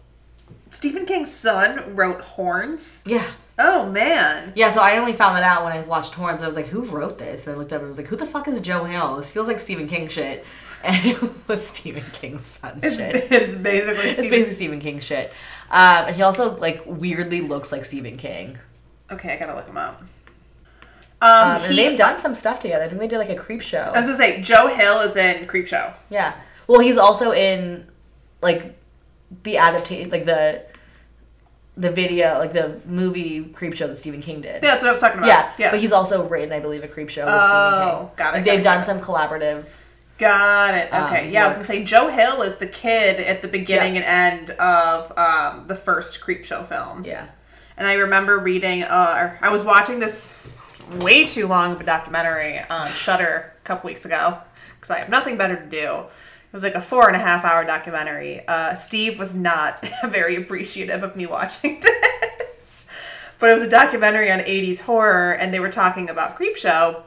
Stephen 0.70 1.04
King's 1.06 1.30
son, 1.32 1.94
wrote 1.94 2.20
Horns. 2.22 3.02
yeah 3.06 3.26
Oh 3.56 3.88
man. 3.88 4.52
Yeah, 4.56 4.70
so 4.70 4.80
I 4.80 4.96
only 4.98 5.12
found 5.12 5.36
that 5.36 5.44
out 5.44 5.62
when 5.62 5.72
I 5.72 5.82
watched 5.82 6.12
Horns. 6.14 6.42
I 6.42 6.46
was 6.46 6.56
like, 6.56 6.66
who 6.66 6.80
wrote 6.82 7.20
this? 7.20 7.46
And 7.46 7.54
I 7.54 7.58
looked 7.60 7.72
up 7.72 7.78
and 7.82 7.86
I 7.86 7.88
was 7.88 7.98
like, 7.98 8.08
who 8.08 8.16
the 8.16 8.26
fuck 8.26 8.48
is 8.48 8.60
Joe 8.60 8.82
Hill? 8.82 9.14
This 9.14 9.30
feels 9.30 9.46
like 9.46 9.60
Stephen 9.60 9.86
King 9.86 10.08
shit. 10.08 10.44
and 10.84 11.06
it 11.06 11.48
was 11.48 11.64
Stephen 11.68 12.02
King's 12.14 12.44
son 12.46 12.80
It's, 12.82 12.96
shit. 12.96 13.14
it's 13.30 13.54
basically 13.54 14.08
It's 14.08 14.14
Stephen- 14.18 14.30
basically 14.30 14.54
Stephen 14.54 14.80
King 14.80 14.98
shit. 14.98 15.32
Um, 15.70 16.06
and 16.06 16.16
he 16.16 16.22
also 16.22 16.56
like 16.58 16.82
weirdly 16.86 17.40
looks 17.40 17.72
like 17.72 17.84
Stephen 17.84 18.16
King. 18.16 18.58
Okay, 19.10 19.32
I 19.34 19.38
gotta 19.38 19.54
look 19.54 19.66
him 19.66 19.76
up. 19.76 20.02
Um, 21.22 21.30
Um, 21.30 21.62
and 21.62 21.74
he, 21.74 21.76
they've 21.76 21.98
done 21.98 22.18
some 22.18 22.34
stuff 22.34 22.60
together. 22.60 22.84
I 22.84 22.88
think 22.88 23.00
they 23.00 23.08
did 23.08 23.18
like 23.18 23.30
a 23.30 23.36
Creepshow. 23.36 23.88
I 23.92 23.98
was 23.98 24.06
gonna 24.06 24.16
say 24.16 24.40
Joe 24.42 24.68
Hill 24.68 25.00
is 25.00 25.16
in 25.16 25.46
Creepshow. 25.46 25.94
Yeah. 26.10 26.34
Well, 26.66 26.80
he's 26.80 26.96
also 26.98 27.32
in 27.32 27.86
like 28.42 28.78
the 29.42 29.56
adaptation, 29.58 30.10
like 30.10 30.24
the 30.26 30.64
the 31.76 31.90
video, 31.90 32.38
like 32.38 32.52
the 32.52 32.80
movie 32.86 33.42
Creepshow 33.44 33.88
that 33.88 33.98
Stephen 33.98 34.20
King 34.22 34.40
did. 34.40 34.62
Yeah, 34.62 34.70
that's 34.70 34.82
what 34.82 34.88
I 34.88 34.92
was 34.92 35.00
talking 35.00 35.18
about. 35.18 35.28
Yeah, 35.28 35.50
yeah. 35.58 35.70
but 35.72 35.80
he's 35.80 35.90
also 35.92 36.28
written, 36.28 36.52
I 36.52 36.60
believe, 36.60 36.84
a 36.84 36.88
Creepshow 36.88 37.24
with 37.24 37.34
Oh, 37.34 37.48
Stephen 37.48 37.98
King. 38.06 38.10
got 38.16 38.34
it, 38.34 38.36
Like 38.36 38.44
got 38.44 38.44
they've 38.44 38.60
it, 38.60 38.62
done 38.62 38.76
got 38.78 38.86
some 38.86 39.00
collaborative. 39.00 39.64
Got 40.18 40.74
it. 40.74 40.92
um, 40.94 41.04
Okay. 41.12 41.30
yeah, 41.30 41.44
I 41.44 41.46
was 41.46 41.56
gonna 41.56 41.66
say 41.66 41.82
Joe 41.84 42.08
Hill 42.08 42.42
is 42.42 42.56
the 42.56 42.66
kid 42.66 43.18
at 43.20 43.42
the 43.42 43.48
beginning 43.48 43.96
Yeah. 43.96 44.02
and 44.02 44.48
end 44.48 44.58
of 44.60 45.12
um, 45.18 45.66
the 45.66 45.76
first 45.76 46.20
Creepshow 46.20 46.66
film. 46.66 47.04
Yeah. 47.04 47.26
And 47.76 47.88
I 47.88 47.94
remember 47.94 48.38
reading, 48.38 48.84
uh, 48.84 49.36
I 49.40 49.48
was 49.48 49.62
watching 49.64 49.98
this 49.98 50.46
way 51.00 51.24
too 51.26 51.48
long 51.48 51.72
of 51.72 51.80
a 51.80 51.84
documentary 51.84 52.60
on 52.70 52.86
Shudder 52.88 53.52
a 53.60 53.66
couple 53.66 53.88
weeks 53.88 54.04
ago 54.04 54.38
because 54.76 54.90
I 54.90 54.98
have 55.00 55.08
nothing 55.08 55.36
better 55.36 55.56
to 55.56 55.66
do. 55.66 55.78
It 55.88 56.52
was 56.52 56.62
like 56.62 56.76
a 56.76 56.80
four 56.80 57.08
and 57.08 57.16
a 57.16 57.18
half 57.18 57.44
hour 57.44 57.64
documentary. 57.64 58.42
Uh, 58.46 58.74
Steve 58.74 59.18
was 59.18 59.34
not 59.34 59.84
very 60.08 60.36
appreciative 60.36 61.02
of 61.02 61.16
me 61.16 61.26
watching 61.26 61.80
this, 62.60 62.86
but 63.40 63.50
it 63.50 63.54
was 63.54 63.62
a 63.64 63.68
documentary 63.68 64.30
on 64.30 64.38
80s 64.38 64.82
horror, 64.82 65.32
and 65.32 65.52
they 65.52 65.58
were 65.58 65.68
talking 65.70 66.08
about 66.08 66.38
Creepshow. 66.38 67.02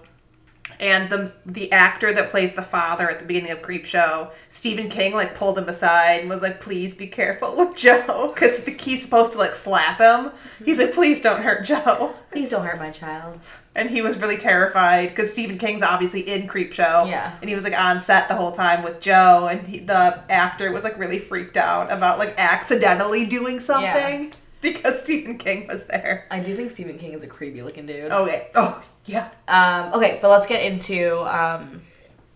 And 0.80 1.10
the 1.10 1.32
the 1.46 1.72
actor 1.72 2.14
that 2.14 2.30
plays 2.30 2.54
the 2.54 2.62
father 2.62 3.10
at 3.10 3.20
the 3.20 3.26
beginning 3.26 3.52
of 3.52 3.62
Creepshow, 3.62 4.32
Stephen 4.50 4.90
King, 4.90 5.14
like 5.14 5.36
pulled 5.36 5.58
him 5.58 5.68
aside 5.68 6.22
and 6.22 6.30
was 6.30 6.42
like, 6.42 6.62
"Please 6.62 6.94
be 6.94 7.08
careful 7.08 7.56
with 7.56 7.76
Joe," 7.76 8.32
because 8.34 8.64
he's 8.66 9.04
supposed 9.04 9.34
to 9.34 9.38
like 9.40 9.56
slap 9.56 10.00
him. 10.00 10.32
He's 10.64 10.78
like, 10.78 10.94
"Please 10.94 11.22
don't 11.22 11.42
hurt 11.42 11.66
Joe." 11.66 12.14
Please 12.32 12.52
don't 12.52 12.66
hurt 12.66 12.78
my 12.78 12.92
child. 12.92 13.40
And 13.74 13.90
he 13.90 14.02
was 14.02 14.18
really 14.18 14.38
terrified 14.38 15.10
because 15.10 15.32
Stephen 15.32 15.58
King's 15.58 15.84
obviously 15.84 16.22
in 16.22 16.48
Creepshow. 16.48 17.08
Yeah. 17.08 17.36
And 17.42 17.50
he 17.50 17.56
was 17.56 17.64
like 17.64 17.80
on 17.80 18.02
set 18.02 18.28
the 18.28 18.36
whole 18.36 18.52
time 18.52 18.84
with 18.84 19.00
Joe, 19.00 19.48
and 19.52 19.66
he, 19.68 19.80
the 19.80 20.24
actor 20.30 20.72
was 20.72 20.84
like 20.84 20.98
really 21.00 21.20
freaked 21.20 21.58
out 21.58 21.92
about 21.92 22.20
like 22.20 22.34
accidentally 22.38 23.26
doing 23.26 23.60
something 23.60 24.34
because 24.62 25.02
Stephen 25.02 25.38
King 25.38 25.68
was 25.68 25.86
there. 25.86 26.26
I 26.32 26.40
do 26.40 26.56
think 26.56 26.72
Stephen 26.72 26.98
King 26.98 27.14
is 27.14 27.24
a 27.24 27.28
creepy 27.28 27.62
looking 27.62 27.86
dude. 27.86 28.12
Okay. 28.12 28.50
Oh 28.56 28.82
yeah. 29.06 29.30
Um, 29.48 29.94
okay, 29.94 30.20
but 30.22 30.30
let's 30.30 30.48
get 30.48 30.64
into 30.64 31.20
um, 31.22 31.82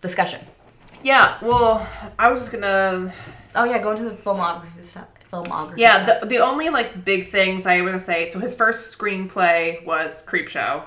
discussion. 0.01 0.39
Yeah. 1.03 1.37
Well, 1.41 1.87
I 2.19 2.31
was 2.31 2.41
just 2.41 2.51
gonna. 2.51 3.13
Oh 3.55 3.63
yeah, 3.63 3.79
go 3.79 3.91
into 3.91 4.03
the 4.03 4.11
filmography 4.11 4.83
stuff. 4.83 5.07
Filmography. 5.31 5.77
Yeah. 5.77 6.03
stuff. 6.05 6.21
The 6.21 6.27
the 6.27 6.37
only 6.37 6.69
like 6.69 7.03
big 7.03 7.27
things 7.27 7.65
I 7.65 7.81
was 7.81 7.91
gonna 7.91 7.99
say. 7.99 8.29
So 8.29 8.39
his 8.39 8.55
first 8.55 8.97
screenplay 8.97 9.85
was 9.85 10.25
Creepshow. 10.25 10.83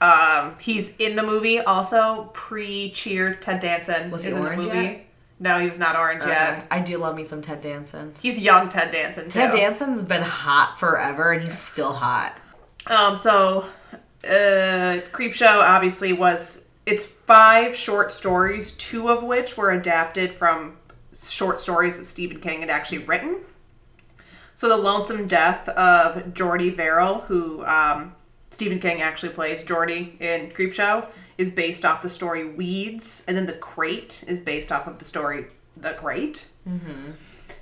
Um, 0.00 0.56
he's 0.58 0.96
in 0.96 1.14
the 1.14 1.22
movie 1.22 1.60
also 1.60 2.30
pre 2.34 2.90
Cheers. 2.90 3.38
Ted 3.38 3.60
Danson 3.60 4.10
Was 4.10 4.24
he 4.24 4.30
is 4.30 4.36
in 4.36 4.44
the 4.44 4.56
movie. 4.56 4.76
yet? 4.76 5.06
No, 5.42 5.58
he 5.58 5.68
was 5.68 5.78
not 5.78 5.96
orange 5.96 6.24
yet. 6.24 6.68
I 6.70 6.78
do 6.78 6.98
love 6.98 7.16
me 7.16 7.24
some 7.24 7.42
Ted 7.42 7.62
Danson. 7.62 8.14
He's 8.22 8.38
young 8.38 8.68
Ted 8.68 8.92
Danson 8.92 9.24
too. 9.24 9.40
Ted 9.40 9.50
Danson's 9.50 10.04
been 10.04 10.22
hot 10.22 10.78
forever, 10.78 11.32
and 11.32 11.42
he's 11.42 11.58
still 11.58 11.92
hot. 11.92 12.38
Um, 12.86 13.16
so, 13.16 13.64
uh, 14.24 15.00
Creepshow 15.10 15.58
obviously 15.58 16.12
was 16.12 16.68
it's 16.86 17.04
five 17.04 17.74
short 17.74 18.12
stories, 18.12 18.70
two 18.72 19.10
of 19.10 19.24
which 19.24 19.56
were 19.56 19.72
adapted 19.72 20.32
from 20.32 20.76
short 21.12 21.58
stories 21.58 21.98
that 21.98 22.04
Stephen 22.04 22.38
King 22.38 22.60
had 22.60 22.70
actually 22.70 22.98
written. 22.98 23.40
So, 24.54 24.68
the 24.68 24.76
lonesome 24.76 25.26
death 25.26 25.68
of 25.70 26.34
Jordy 26.34 26.70
Verrill, 26.70 27.22
who 27.22 27.64
um, 27.64 28.14
Stephen 28.52 28.78
King 28.78 29.02
actually 29.02 29.32
plays 29.32 29.64
Jordy 29.64 30.16
in 30.20 30.50
Creepshow, 30.50 31.04
is 31.38 31.50
based 31.50 31.84
off 31.84 32.02
the 32.02 32.08
story 32.08 32.44
Weeds, 32.48 33.24
and 33.26 33.36
then 33.36 33.46
The 33.46 33.54
Crate 33.54 34.24
is 34.26 34.40
based 34.40 34.70
off 34.72 34.86
of 34.86 34.98
the 34.98 35.04
story 35.04 35.46
The 35.76 35.92
Crate. 35.94 36.46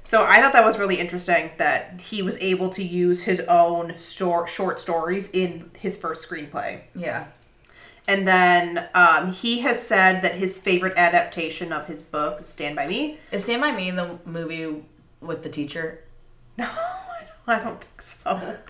So 0.03 0.25
I 0.25 0.41
thought 0.41 0.53
that 0.55 0.65
was 0.65 0.79
really 0.79 0.99
interesting 0.99 1.51
that 1.59 2.01
he 2.01 2.23
was 2.23 2.41
able 2.43 2.71
to 2.71 2.83
use 2.83 3.23
his 3.23 3.41
own 3.43 3.97
stor- 3.97 4.47
short 4.47 4.81
stories 4.81 5.31
in 5.31 5.71
his 5.79 5.97
first 5.97 6.29
screenplay. 6.29 6.81
Yeah. 6.95 7.27
And 8.09 8.27
then 8.27 8.89
um, 8.95 9.31
he 9.31 9.61
has 9.61 9.81
said 9.81 10.23
that 10.23 10.35
his 10.35 10.59
favorite 10.59 10.95
adaptation 10.97 11.73
of 11.73 11.87
his 11.87 12.03
book 12.03 12.41
is 12.41 12.49
Stand 12.49 12.75
By 12.75 12.89
Me. 12.89 13.19
Is 13.31 13.45
Stand 13.45 13.61
By 13.63 13.71
Me 13.71 13.91
the 13.93 14.19
movie 14.25 14.83
with 15.21 15.43
the 15.43 15.49
teacher? 15.49 16.03
No, 16.59 16.69
I 17.47 17.59
don't 17.59 17.81
think 17.81 18.03
so. 18.03 18.57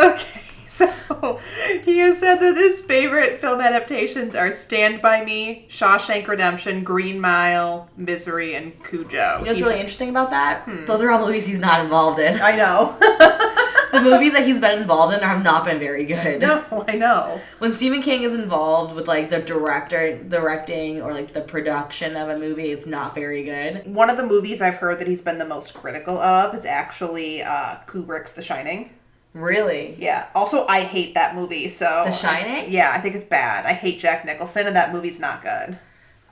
Okay, 0.00 0.42
so 0.68 1.40
he 1.84 1.98
has 1.98 2.18
said 2.18 2.36
that 2.36 2.56
his 2.56 2.82
favorite 2.82 3.40
film 3.40 3.60
adaptations 3.60 4.34
are 4.34 4.50
Stand 4.50 5.00
By 5.00 5.24
Me, 5.24 5.66
Shawshank 5.68 6.26
Redemption, 6.26 6.82
Green 6.84 7.20
Mile, 7.20 7.88
Misery, 7.96 8.54
and 8.54 8.72
Cujo. 8.84 9.04
You 9.04 9.16
know 9.16 9.38
what's 9.40 9.50
He's- 9.52 9.62
really 9.62 9.80
interesting 9.80 10.08
about 10.10 10.30
that? 10.30 10.68
Those 10.86 11.02
are 11.02 11.10
all 11.10 11.24
movies 11.26 11.46
he's 11.46 11.60
not 11.60 11.80
involved 11.84 12.18
in. 12.18 12.40
I 12.40 12.56
know. 12.56 12.96
the 13.92 14.02
movies 14.02 14.32
that 14.32 14.44
he's 14.46 14.60
been 14.60 14.80
involved 14.80 15.14
in 15.14 15.20
have 15.20 15.42
not 15.42 15.64
been 15.64 15.78
very 15.78 16.04
good. 16.04 16.40
no, 16.40 16.84
I 16.88 16.96
know. 16.96 17.40
When 17.58 17.72
Stephen 17.72 18.02
King 18.02 18.22
is 18.24 18.34
involved 18.34 18.94
with 18.94 19.06
like 19.08 19.30
the 19.30 19.40
director 19.40 20.18
directing 20.18 21.00
or 21.00 21.12
like 21.12 21.32
the 21.32 21.40
production 21.40 22.16
of 22.16 22.28
a 22.28 22.36
movie, 22.38 22.70
it's 22.72 22.86
not 22.86 23.14
very 23.14 23.44
good. 23.44 23.86
One 23.86 24.10
of 24.10 24.16
the 24.16 24.26
movies 24.26 24.60
I've 24.60 24.74
heard 24.76 24.98
that 25.00 25.06
he's 25.08 25.22
been 25.22 25.38
the 25.38 25.46
most 25.46 25.74
critical 25.74 26.18
of 26.18 26.54
is 26.54 26.64
actually 26.64 27.42
uh, 27.42 27.76
Kubrick's 27.86 28.34
The 28.34 28.42
Shining. 28.42 28.90
Really? 29.36 29.96
Yeah. 29.98 30.26
Also, 30.34 30.66
I 30.66 30.80
hate 30.80 31.14
that 31.14 31.34
movie. 31.34 31.68
So 31.68 32.02
The 32.06 32.10
Shining? 32.10 32.72
yeah, 32.72 32.90
I 32.92 33.00
think 33.00 33.14
it's 33.14 33.24
bad. 33.24 33.66
I 33.66 33.72
hate 33.74 33.98
Jack 33.98 34.24
Nicholson, 34.24 34.66
and 34.66 34.74
that 34.76 34.92
movie's 34.92 35.20
not 35.20 35.42
good. 35.42 35.78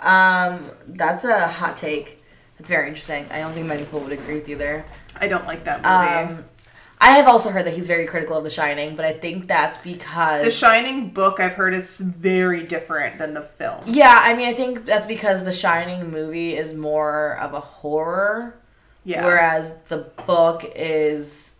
Um, 0.01 0.71
that's 0.89 1.25
a 1.25 1.47
hot 1.47 1.77
take. 1.77 2.23
It's 2.59 2.69
very 2.69 2.89
interesting. 2.89 3.27
I 3.31 3.41
don't 3.41 3.53
think 3.53 3.67
many 3.67 3.85
people 3.85 4.01
would 4.01 4.13
agree 4.13 4.35
with 4.37 4.49
you 4.49 4.57
there. 4.57 4.87
I 5.21 5.29
don't 5.29 5.47
like 5.47 5.65
that 5.65 5.83
movie. 5.83 6.33
Um, 6.35 6.45
I 7.01 7.11
have 7.17 7.27
also 7.29 7.51
heard 7.51 7.67
that 7.67 7.75
he's 7.75 7.87
very 7.87 8.07
critical 8.07 8.39
of 8.39 8.45
The 8.45 8.49
Shining, 8.51 8.97
but 8.97 9.05
I 9.05 9.13
think 9.13 9.47
that's 9.47 9.77
because 9.79 10.43
the 10.45 10.51
Shining 10.51 11.11
book 11.11 11.41
I've 11.41 11.53
heard 11.53 11.75
is 11.75 12.01
very 12.01 12.63
different 12.63 13.19
than 13.19 13.35
the 13.35 13.43
film. 13.43 13.83
yeah, 13.87 14.21
I 14.23 14.33
mean, 14.35 14.49
I 14.49 14.55
think 14.55 14.87
that's 14.87 15.07
because 15.07 15.45
The 15.45 15.53
Shining 15.53 16.11
movie 16.11 16.57
is 16.57 16.73
more 16.73 17.37
of 17.39 17.53
a 17.53 17.61
horror, 17.61 18.55
Yeah. 19.05 19.25
whereas 19.27 19.75
the 19.89 19.99
book 20.27 20.65
is 20.75 21.54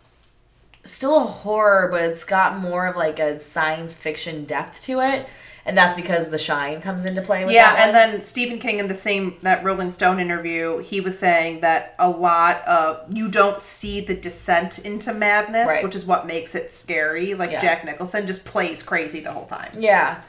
still 0.85 1.17
a 1.17 1.25
horror, 1.25 1.89
but 1.91 2.01
it's 2.03 2.23
got 2.23 2.57
more 2.59 2.87
of 2.87 2.95
like 2.95 3.19
a 3.19 3.39
science 3.39 3.95
fiction 3.95 4.45
depth 4.45 4.81
to 4.83 5.01
it, 5.01 5.27
and 5.65 5.75
that's 5.77 5.95
because 5.95 6.29
The 6.29 6.37
Shine 6.37 6.79
comes 6.81 7.05
into 7.05 7.21
play 7.23 7.43
with 7.43 7.53
yeah, 7.53 7.73
that. 7.73 7.87
and 7.87 7.95
then 7.95 8.21
Stephen 8.21 8.59
King 8.59 8.77
in 8.79 8.87
the 8.87 8.95
same 8.95 9.37
that 9.41 9.63
Rolling 9.63 9.89
Stone 9.91 10.19
interview, 10.19 10.77
he 10.79 11.01
was 11.01 11.17
saying 11.17 11.61
that 11.61 11.95
a 11.97 12.09
lot 12.09 12.65
of 12.67 13.11
you 13.15 13.27
don't 13.29 13.61
see 13.63 13.99
the 13.99 14.13
descent 14.15 14.77
into 14.79 15.11
madness, 15.13 15.67
Right. 15.67 15.83
which 15.83 15.95
is 15.95 16.05
what 16.05 16.27
makes 16.27 16.53
it 16.55 16.71
scary. 16.71 17.33
Like 17.33 17.51
Yeah. 17.51 17.61
Jack 17.61 17.83
Nicholson 17.83 18.27
just 18.27 18.45
plays 18.45 18.83
crazy 18.83 19.21
the 19.21 19.31
whole 19.31 19.47
time. 19.47 19.71
Yeah. 19.77 20.21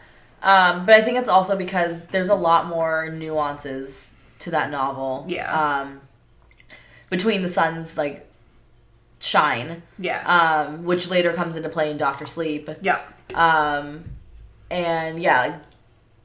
Um, 0.43 0.87
but 0.87 0.95
I 0.95 1.03
think 1.03 1.19
it's 1.19 1.29
also 1.29 1.57
because 1.57 2.01
there's 2.07 2.29
a 2.29 2.35
lot 2.35 2.67
more 2.67 3.09
nuances 3.11 4.13
to 4.41 4.51
that 4.53 4.71
novel. 4.71 5.25
Yeah. 5.29 5.51
Um, 5.81 6.01
between 7.11 7.43
the 7.43 7.49
sun's 7.49 7.97
like 7.99 8.26
shine, 9.21 9.83
Yeah. 9.99 10.23
um, 10.69 10.85
which 10.85 11.09
later 11.09 11.33
comes 11.33 11.57
into 11.57 11.69
play 11.69 11.91
in 11.91 11.97
Doctor 11.99 12.27
Sleep. 12.27 12.69
yep. 12.83 13.13
Um, 13.35 14.05
and 14.71 15.21
yeah, 15.23 15.41
like 15.41 15.61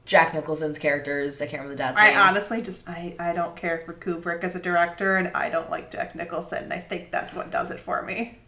Jack 0.04 0.34
Nicholson's 0.34 0.78
characters. 0.78 1.40
I 1.40 1.46
can't 1.46 1.62
remember 1.62 1.74
the 1.74 1.78
dad's 1.78 1.98
I 1.98 2.10
name. 2.10 2.18
honestly 2.18 2.60
just 2.62 2.88
I, 2.88 3.14
I 3.18 3.32
don't 3.32 3.54
care 3.56 3.82
for 3.86 3.92
Kubrick 3.94 4.42
as 4.44 4.54
a 4.56 4.60
director 4.60 5.16
and 5.16 5.28
I 5.28 5.48
don't 5.48 5.70
like 5.70 5.90
Jack 5.92 6.14
Nicholson. 6.14 6.64
And 6.64 6.72
I 6.72 6.78
think 6.78 7.10
that's 7.12 7.34
what 7.34 7.50
does 7.50 7.70
it 7.70 7.78
for 7.80 8.02
me. 8.02 8.38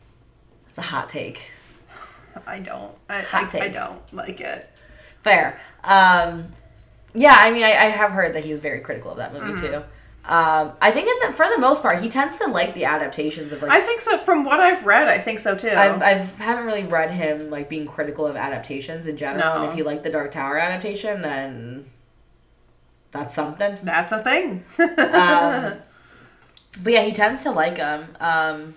it's 0.69 0.79
a 0.79 0.83
hot 0.83 1.09
take. 1.09 1.43
I 2.47 2.59
don't. 2.59 2.95
I, 3.09 3.21
Hot 3.23 3.55
I, 3.55 3.67
I 3.67 3.69
don't 3.69 4.01
like 4.13 4.41
it. 4.41 4.69
Fair. 5.23 5.61
Um, 5.85 6.49
yeah, 7.15 7.35
I 7.39 7.51
mean, 7.53 7.63
I, 7.63 7.71
I 7.71 7.85
have 7.87 8.11
heard 8.11 8.35
that 8.35 8.45
he's 8.45 8.59
very 8.61 8.81
critical 8.81 9.13
of 9.13 9.19
that 9.19 9.33
movie 9.33 9.53
Mm-hmm. 9.53 9.67
too. 9.75 9.83
Um, 10.27 10.73
I 10.81 10.91
think 10.91 11.07
in 11.07 11.31
the, 11.31 11.37
for 11.37 11.47
the 11.51 11.59
most 11.59 11.83
part, 11.83 12.01
he 12.03 12.09
tends 12.09 12.39
to 12.39 12.47
like 12.47 12.75
the 12.75 12.87
adaptations 12.87 13.53
of 13.53 13.61
like 13.61 13.71
I 13.71 13.81
think 13.81 14.01
so. 14.01 14.17
From 14.17 14.43
what 14.45 14.59
I've 14.59 14.87
read, 14.87 15.07
I 15.07 15.19
think 15.19 15.39
so 15.39 15.55
too. 15.55 15.69
I've, 15.69 16.01
I've 16.01 16.35
haven't 16.39 16.65
really 16.65 16.85
read 16.85 17.11
him 17.11 17.51
like 17.51 17.69
being 17.69 17.87
critical 17.87 18.27
of 18.27 18.35
adaptations 18.35 19.07
in 19.07 19.19
general. 19.19 19.53
And 19.53 19.63
No. 19.65 19.69
if 19.69 19.75
he 19.77 19.83
liked 19.83 20.03
the 20.03 20.09
Dark 20.11 20.33
Tower 20.33 20.59
adaptation, 20.59 21.21
then 21.21 21.91
that's 23.11 23.35
something. 23.35 23.77
that's 23.83 24.13
a 24.13 24.23
thing. 24.23 24.65
Um, 24.79 25.75
but 26.83 26.93
yeah, 26.93 27.03
he 27.03 27.13
tends 27.13 27.43
to 27.43 27.51
like 27.51 27.77
them. 27.77 28.09
Um, 28.19 28.75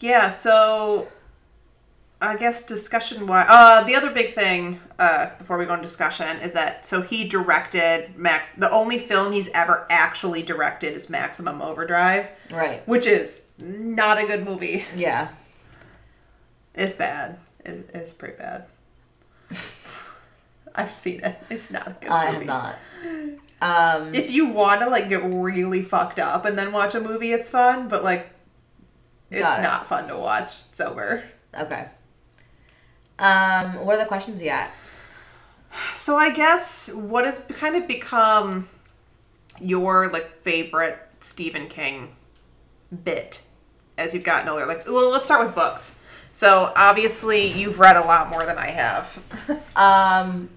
yeah. 0.00 0.30
So 0.30 1.08
I 2.20 2.36
guess 2.36 2.64
discussion 2.64 3.26
wise, 3.26 3.46
uh, 3.48 3.84
the 3.84 3.94
other 3.94 4.10
big 4.10 4.32
thing 4.32 4.80
uh, 4.98 5.30
before 5.36 5.58
we 5.58 5.66
go 5.66 5.74
into 5.74 5.84
discussion 5.84 6.38
is 6.40 6.54
that 6.54 6.86
so 6.86 7.02
he 7.02 7.28
directed 7.28 8.16
Max. 8.16 8.50
The 8.50 8.70
only 8.70 8.98
film 8.98 9.32
he's 9.32 9.50
ever 9.50 9.86
actually 9.90 10.42
directed 10.42 10.94
is 10.94 11.10
Maximum 11.10 11.60
Overdrive, 11.60 12.30
Right. 12.50 12.86
which 12.88 13.06
is 13.06 13.42
not 13.58 14.16
a 14.18 14.26
good 14.26 14.44
movie. 14.46 14.86
Yeah. 14.96 15.28
It's 16.74 16.94
bad. 16.94 17.38
It, 17.66 17.90
it's 17.92 18.12
pretty 18.14 18.36
bad. 18.38 18.64
I've 20.74 20.90
seen 20.90 21.20
it. 21.20 21.38
It's 21.50 21.70
not 21.70 21.86
a 21.86 21.96
good 22.00 22.10
I 22.10 22.32
movie. 22.32 22.46
have 22.46 22.76
not. 23.60 23.98
Um, 23.98 24.14
If 24.14 24.30
you 24.30 24.48
want 24.48 24.80
to 24.82 24.88
like 24.88 25.08
get 25.10 25.22
really 25.22 25.82
fucked 25.82 26.18
up 26.18 26.44
and 26.46 26.58
then 26.58 26.72
watch 26.72 26.94
a 26.94 27.00
movie, 27.00 27.32
it's 27.32 27.48
fun. 27.50 27.88
But 27.88 28.04
like, 28.04 28.28
it's 29.30 29.40
it. 29.58 29.62
not 29.62 29.86
fun 29.86 30.08
to 30.08 30.16
watch 30.16 30.50
sober. 30.52 31.24
okay. 31.58 31.88
Um, 33.18 33.84
what 33.84 33.94
are 33.96 33.98
the 34.02 34.06
questions 34.06 34.42
yet? 34.42 34.70
So 35.94 36.16
I 36.16 36.30
guess 36.30 36.92
what 36.92 37.24
has 37.24 37.38
kind 37.50 37.76
of 37.76 37.86
become 37.86 38.68
your 39.60 40.08
like 40.10 40.42
favorite 40.42 40.98
Stephen 41.20 41.68
King 41.68 42.14
bit 43.04 43.40
as 43.98 44.12
you've 44.14 44.24
gotten 44.24 44.48
older? 44.48 44.66
Like, 44.66 44.86
well, 44.86 45.10
let's 45.10 45.24
start 45.26 45.44
with 45.46 45.54
books. 45.54 45.98
So 46.32 46.72
obviously 46.76 47.46
you've 47.52 47.78
read 47.78 47.96
a 47.96 48.02
lot 48.04 48.28
more 48.30 48.44
than 48.46 48.58
I 48.58 48.66
have. 48.68 49.18
Um, 49.76 50.48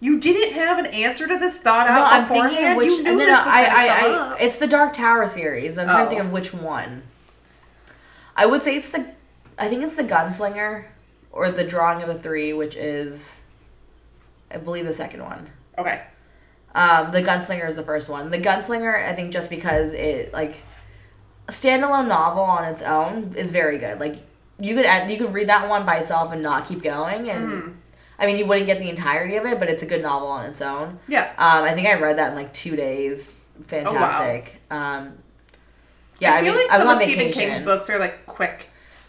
you 0.00 0.18
didn't 0.20 0.52
have 0.54 0.78
an 0.78 0.86
answer 0.86 1.26
to 1.26 1.38
this 1.38 1.58
thought 1.58 1.86
out 1.88 1.96
no, 1.98 2.04
I'm 2.04 2.22
beforehand. 2.28 2.50
thinking 2.54 2.70
of 2.72 2.76
which. 2.76 2.86
you 2.88 2.96
knew 2.98 3.04
no, 3.04 3.12
no, 3.12 3.18
this 3.18 3.30
was 3.30 3.40
I, 3.46 3.64
I, 3.66 4.34
I, 4.34 4.38
it's 4.40 4.58
the 4.58 4.66
Dark 4.66 4.92
Tower 4.92 5.26
series. 5.26 5.78
I'm 5.78 5.86
trying 5.86 6.04
to 6.04 6.08
think 6.10 6.22
Oh. 6.22 6.26
of 6.26 6.32
which 6.32 6.52
one. 6.52 7.02
I 8.36 8.46
would 8.46 8.62
say 8.62 8.76
it's 8.76 8.90
the, 8.90 9.06
I 9.58 9.68
think 9.68 9.82
it's 9.82 9.96
the 9.96 10.04
Gunslinger, 10.04 10.84
or 11.32 11.50
the 11.50 11.64
Drawing 11.64 12.02
of 12.02 12.08
the 12.08 12.18
Three, 12.18 12.52
which 12.52 12.76
is, 12.76 13.42
I 14.50 14.58
believe 14.58 14.84
the 14.86 14.92
second 14.92 15.22
one. 15.24 15.50
Okay. 15.78 16.02
Um, 16.74 17.10
the 17.10 17.22
Gunslinger 17.22 17.66
is 17.66 17.76
the 17.76 17.82
first 17.82 18.10
one. 18.10 18.30
The 18.30 18.38
Gunslinger, 18.38 19.02
I 19.04 19.14
think, 19.14 19.32
just 19.32 19.48
because 19.48 19.94
it 19.94 20.32
like 20.32 20.60
a 21.48 21.52
standalone 21.52 22.08
novel 22.08 22.42
on 22.42 22.64
its 22.64 22.82
own 22.82 23.32
is 23.36 23.50
very 23.50 23.78
good. 23.78 23.98
Like 23.98 24.16
you 24.58 24.74
could 24.74 24.84
add, 24.84 25.10
you 25.10 25.16
could 25.16 25.32
read 25.32 25.48
that 25.48 25.68
one 25.68 25.86
by 25.86 25.96
itself 25.96 26.32
and 26.32 26.42
not 26.42 26.66
keep 26.68 26.82
going, 26.82 27.30
and 27.30 27.48
Mm-hmm. 27.48 27.70
I 28.18 28.24
mean 28.26 28.38
you 28.38 28.46
wouldn't 28.46 28.66
get 28.66 28.78
the 28.78 28.88
entirety 28.88 29.36
of 29.36 29.44
it, 29.44 29.58
but 29.58 29.68
it's 29.68 29.82
a 29.82 29.86
good 29.86 30.00
novel 30.02 30.28
on 30.28 30.46
its 30.46 30.62
own. 30.62 30.98
Yeah. 31.06 31.30
Um, 31.36 31.64
I 31.64 31.72
think 31.74 31.86
I 31.86 31.94
read 32.00 32.16
that 32.16 32.30
in 32.30 32.34
like 32.34 32.52
two 32.54 32.74
days. 32.76 33.36
Fantastic. 33.66 34.60
Um, 34.70 35.18
yeah, 36.20 36.32
I 36.34 36.38
I, 36.38 36.42
feel 36.42 36.54
mean, 36.54 36.62
like 36.68 36.70
I 36.72 36.78
was 36.78 36.86
some 36.86 36.88
of 36.96 36.98
Stephen 37.02 37.26
vacation. 37.26 37.50
King's 37.52 37.64
books 37.64 37.90
are 37.90 37.98
like 37.98 38.26
quick. 38.26 38.68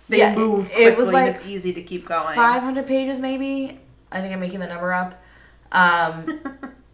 They 0.09 0.19
Yeah, 0.19 0.35
move 0.35 0.69
it 0.71 0.73
quickly. 0.73 0.95
was, 0.95 1.07
and 1.09 1.13
like, 1.15 1.35
it's 1.35 1.45
easy 1.45 1.73
to 1.73 1.81
keep 1.83 2.05
going. 2.05 2.35
500 2.35 2.87
pages 2.87 3.19
maybe 3.19 3.77
i 4.11 4.21
think 4.21 4.33
i'm 4.33 4.39
making 4.39 4.61
the 4.61 4.67
number 4.67 4.93
up 4.93 5.21
um, 5.73 6.39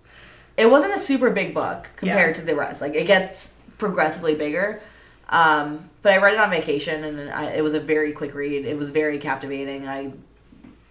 it 0.57 0.69
wasn't 0.69 0.93
a 0.93 0.97
super 0.97 1.29
big 1.29 1.53
book 1.53 1.87
compared 1.95 2.35
Yeah. 2.35 2.41
to 2.41 2.45
the 2.45 2.55
rest 2.55 2.81
like 2.81 2.95
it 2.95 3.05
gets 3.05 3.53
progressively 3.77 4.33
bigger 4.35 4.81
um, 5.29 5.89
but 6.01 6.11
i 6.13 6.17
read 6.17 6.33
it 6.33 6.39
on 6.39 6.49
vacation 6.49 7.03
and 7.03 7.29
I, 7.29 7.51
it 7.51 7.61
was 7.63 7.75
a 7.75 7.79
very 7.79 8.13
quick 8.13 8.33
read 8.33 8.65
it 8.65 8.77
was 8.77 8.89
very 8.89 9.19
captivating 9.19 9.87
i 9.87 10.11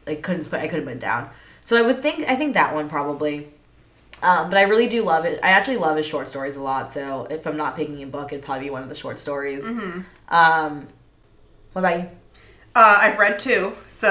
i 0.07 0.14
couldn't 0.14 0.53
i 0.55 0.68
couldn't 0.68 0.85
put 0.85 0.95
it 0.95 1.01
down 1.01 1.29
so 1.62 1.77
i 1.77 1.83
would 1.83 2.01
think 2.03 2.29
i 2.29 2.37
think 2.37 2.55
that 2.55 2.73
one 2.73 2.89
probably 2.89 3.49
um, 4.23 4.49
but 4.51 4.59
I 4.59 4.62
really 4.62 4.87
do 4.89 5.03
love 5.03 5.25
it. 5.25 5.41
I 5.43 5.49
actually 5.51 5.77
love 5.79 5.97
his 5.97 6.07
short 6.07 6.29
stories 6.29 6.57
a 6.57 6.62
lot. 6.62 6.93
So 6.93 7.27
if 7.31 7.47
I'm 7.47 7.57
not 7.57 7.77
picking 7.77 8.03
a 8.03 8.07
book, 8.07 8.33
it'd 8.33 8.45
probably 8.45 8.64
be 8.66 8.70
one 8.70 8.83
of 8.83 8.89
the 8.89 8.95
short 8.95 9.18
stories. 9.18 9.64
Mm-hmm. 9.66 10.01
Um, 10.35 10.89
what 11.73 11.81
about 11.81 12.01
you? 12.01 12.09
Uh, 12.75 12.99
I've 13.03 13.18
read 13.18 13.39
two, 13.39 13.73
so 13.87 14.09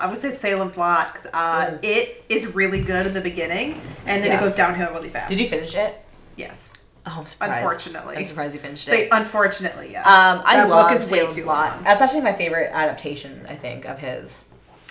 I 0.00 0.06
would 0.06 0.18
say 0.18 0.30
Salem's 0.30 0.76
Lot 0.76 1.16
uh, 1.32 1.66
Mm. 1.72 1.78
it 1.82 2.24
is 2.28 2.46
really 2.54 2.80
good 2.84 3.06
in 3.06 3.14
the 3.14 3.20
beginning, 3.20 3.80
and 4.06 4.22
then 4.22 4.30
Yeah. 4.30 4.36
it 4.36 4.40
goes 4.40 4.52
downhill 4.52 4.92
really 4.92 5.08
fast. 5.10 5.30
Did 5.30 5.40
you 5.40 5.48
finish 5.48 5.74
it? 5.74 6.00
Yes. 6.36 6.72
Oh, 7.06 7.16
I'm 7.18 7.26
surprised. 7.26 7.52
Unfortunately. 7.56 8.16
I'm 8.16 8.24
surprised 8.24 8.54
you 8.54 8.60
finished 8.60 8.84
Say 8.86 9.02
it. 9.06 9.08
unfortunately, 9.10 9.90
yes. 9.92 10.06
Um, 10.06 10.42
I 10.46 10.56
that 10.58 10.68
love 10.68 10.88
book 10.90 11.00
is 11.00 11.10
way 11.10 11.26
too 11.28 11.44
Lot. 11.44 11.74
long. 11.74 11.84
That's 11.84 12.00
actually 12.00 12.20
my 12.22 12.32
favorite 12.32 12.70
adaptation, 12.72 13.44
I 13.48 13.56
think, 13.56 13.84
of 13.84 13.98
his. 13.98 14.44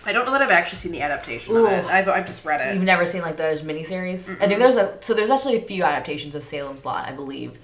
I 0.06 0.12
don't 0.14 0.26
know 0.26 0.32
that 0.34 0.42
I've 0.42 0.52
actually 0.52 0.78
seen 0.78 0.92
the 0.92 1.02
adaptation 1.02 1.56
Ooh. 1.56 1.66
of 1.66 1.72
it. 1.72 1.86
I've, 1.86 2.08
I've 2.10 2.26
just 2.26 2.44
read 2.46 2.62
it. 2.62 2.74
You've 2.76 2.84
never 2.84 3.06
seen 3.06 3.22
like 3.22 3.38
those 3.38 3.62
miniseries? 3.62 4.30
I 4.42 4.48
think 4.48 4.60
there's 4.60 4.76
a 4.76 4.98
so 5.02 5.14
there's 5.14 5.30
actually 5.30 5.58
a 5.58 5.62
few 5.62 5.84
adaptations 5.84 6.36
of 6.36 6.44
Salem's 6.44 6.86
Lot, 6.86 7.08
I 7.08 7.12
believe. 7.14 7.58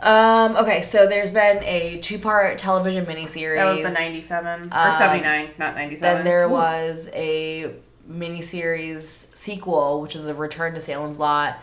Um, 0.00 0.56
okay, 0.56 0.82
so 0.82 1.06
there's 1.06 1.30
been 1.30 1.62
a 1.64 1.98
two-part 2.00 2.58
television 2.58 3.04
miniseries. 3.04 3.56
That 3.56 3.76
was 3.84 3.94
the 3.94 4.00
'97 4.00 4.72
or 4.72 4.78
Um, 4.88 4.94
'79, 4.94 5.50
not 5.58 5.74
'97. 5.74 6.00
Then 6.00 6.24
there 6.24 6.48
was 6.48 7.10
a 7.12 7.72
miniseries 8.10 9.26
sequel, 9.36 10.00
which 10.00 10.16
is 10.16 10.26
a 10.26 10.34
Return 10.34 10.74
to 10.74 10.80
Salem's 10.80 11.18
Lot. 11.18 11.58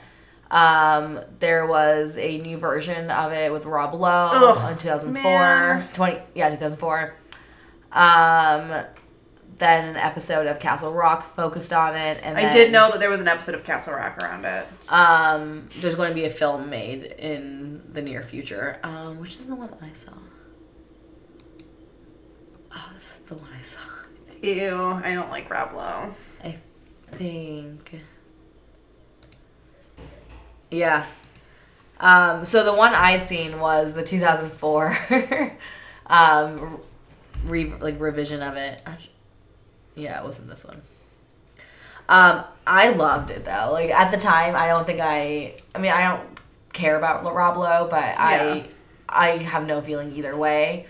Um, 0.51 1.19
there 1.39 1.65
was 1.65 2.17
a 2.17 2.38
new 2.38 2.57
version 2.57 3.11
of 3.11 3.34
it 3.34 3.51
with 3.51 3.65
Rob 3.65 3.93
Lowe 3.93 4.30
Ugh, 4.32 4.71
in 4.71 4.78
2004. 4.78 5.21
man. 5.21 5.88
20, 5.93 6.19
yeah, 6.36 6.49
2004. 6.49 7.15
Um, 7.91 8.86
then 9.58 9.89
an 9.89 9.95
episode 9.95 10.45
of 10.47 10.60
Castle 10.60 10.93
Rock 10.93 11.36
focused 11.36 11.74
on 11.74 11.95
it, 11.95 12.20
and 12.22 12.38
I 12.38 12.43
then, 12.43 12.53
did 12.53 12.72
know 12.72 12.91
that 12.91 12.99
there 12.99 13.10
was 13.10 13.22
an 13.22 13.28
episode 13.28 13.55
of 13.55 13.64
Castle 13.64 13.93
Rock 13.93 14.18
around 14.22 14.45
it. 14.45 14.66
Um, 14.89 15.68
there's 15.78 15.95
going 15.95 16.10
to 16.10 16.16
be 16.16 16.26
a 16.26 16.30
film 16.30 16.70
made 16.70 17.03
in 17.03 17.82
the 17.91 18.01
near 18.01 18.22
future. 18.24 18.80
Um, 18.84 19.20
which 19.20 19.34
is 19.36 19.47
the 19.47 19.55
one 19.55 19.70
I 19.82 19.93
saw. 19.93 20.12
Oh, 22.72 22.89
this 22.93 23.16
is 23.16 23.20
the 23.28 23.36
one 23.36 23.49
I 23.58 23.64
saw. 23.64 23.80
Ew, 24.43 25.01
I 25.03 25.16
don't 25.16 25.32
like 25.32 25.49
Rob 25.49 25.74
Lowe. 25.74 26.14
I 26.43 26.58
think. 27.14 27.99
Yeah. 30.70 31.05
Um, 31.99 32.45
so 32.45 32.64
the 32.64 32.74
one 32.74 32.93
I'd 32.93 33.26
seen 33.26 33.60
was 33.60 33.95
the 33.95 34.03
2004 34.03 35.58
um, 36.08 36.80
re- 37.45 37.74
like 37.80 37.99
revision 37.99 38.43
of 38.43 38.55
it. 38.55 38.82
Yeah, 39.98 40.20
it 40.20 40.24
wasn't 40.24 40.50
this 40.50 40.64
one. 40.64 40.82
Um, 42.08 42.43
I 42.66 42.89
loved 42.89 43.32
it 43.32 43.43
though. 43.43 43.72
Like 43.74 43.89
at 43.89 44.12
the 44.12 44.18
time, 44.18 44.56
I 44.56 44.68
don't 44.68 44.86
think 44.86 45.02
I. 45.02 45.56
I 45.76 45.80
mean, 45.80 45.91
I 45.91 46.08
don't 46.16 46.39
care 46.72 46.98
about 46.98 47.24
Rob 47.34 47.58
Lowe, 47.58 47.88
but 47.89 48.00
Yeah. 48.04 48.16
I 48.20 48.66
I 49.10 49.28
have 49.38 49.66
no 49.66 49.82
feeling 49.82 50.14
either 50.14 50.36
way. 50.38 50.86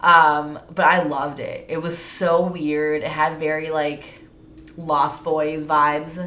Um, 0.00 0.58
but 0.74 0.86
I 0.86 1.02
loved 1.02 1.40
it. 1.40 1.66
It 1.68 1.82
was 1.82 1.96
so 1.98 2.42
weird. 2.46 3.02
It 3.02 3.08
had 3.08 3.38
very 3.38 3.70
like 3.70 4.04
Lost 4.76 5.22
Boys 5.24 5.64
vibes. 5.66 6.18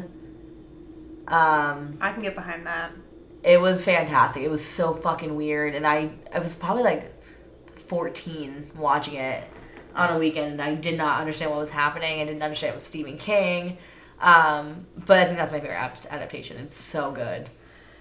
Um, 1.28 1.98
I 2.00 2.12
can 2.12 2.22
get 2.22 2.34
behind 2.34 2.66
that. 2.66 2.92
it 3.42 3.60
was 3.60 3.84
fantastic. 3.84 4.42
It 4.42 4.50
was 4.50 4.64
so 4.64 4.94
fucking 4.94 5.34
weird, 5.34 5.74
and 5.74 5.86
I 5.86 6.10
I 6.32 6.38
was 6.38 6.54
probably 6.54 6.84
like 6.84 7.12
fourteen 7.88 8.70
watching 8.76 9.14
it 9.14 9.42
on 9.96 10.14
a 10.14 10.18
weekend, 10.18 10.52
and 10.52 10.62
I 10.62 10.74
did 10.74 10.96
not 10.96 11.20
understand 11.20 11.50
what 11.50 11.60
was 11.60 11.70
happening. 11.70 12.20
I 12.20 12.24
didn't 12.24 12.42
understand 12.42 12.70
it 12.70 12.74
was 12.74 12.82
Stephen 12.84 13.16
King, 13.18 13.78
um, 14.20 14.86
but 15.06 15.18
I 15.18 15.24
think 15.24 15.36
that's 15.38 15.52
my 15.52 15.60
favorite 15.60 16.06
adaptation. 16.10 16.58
It's 16.58 16.76
so 16.76 17.10
good, 17.10 17.48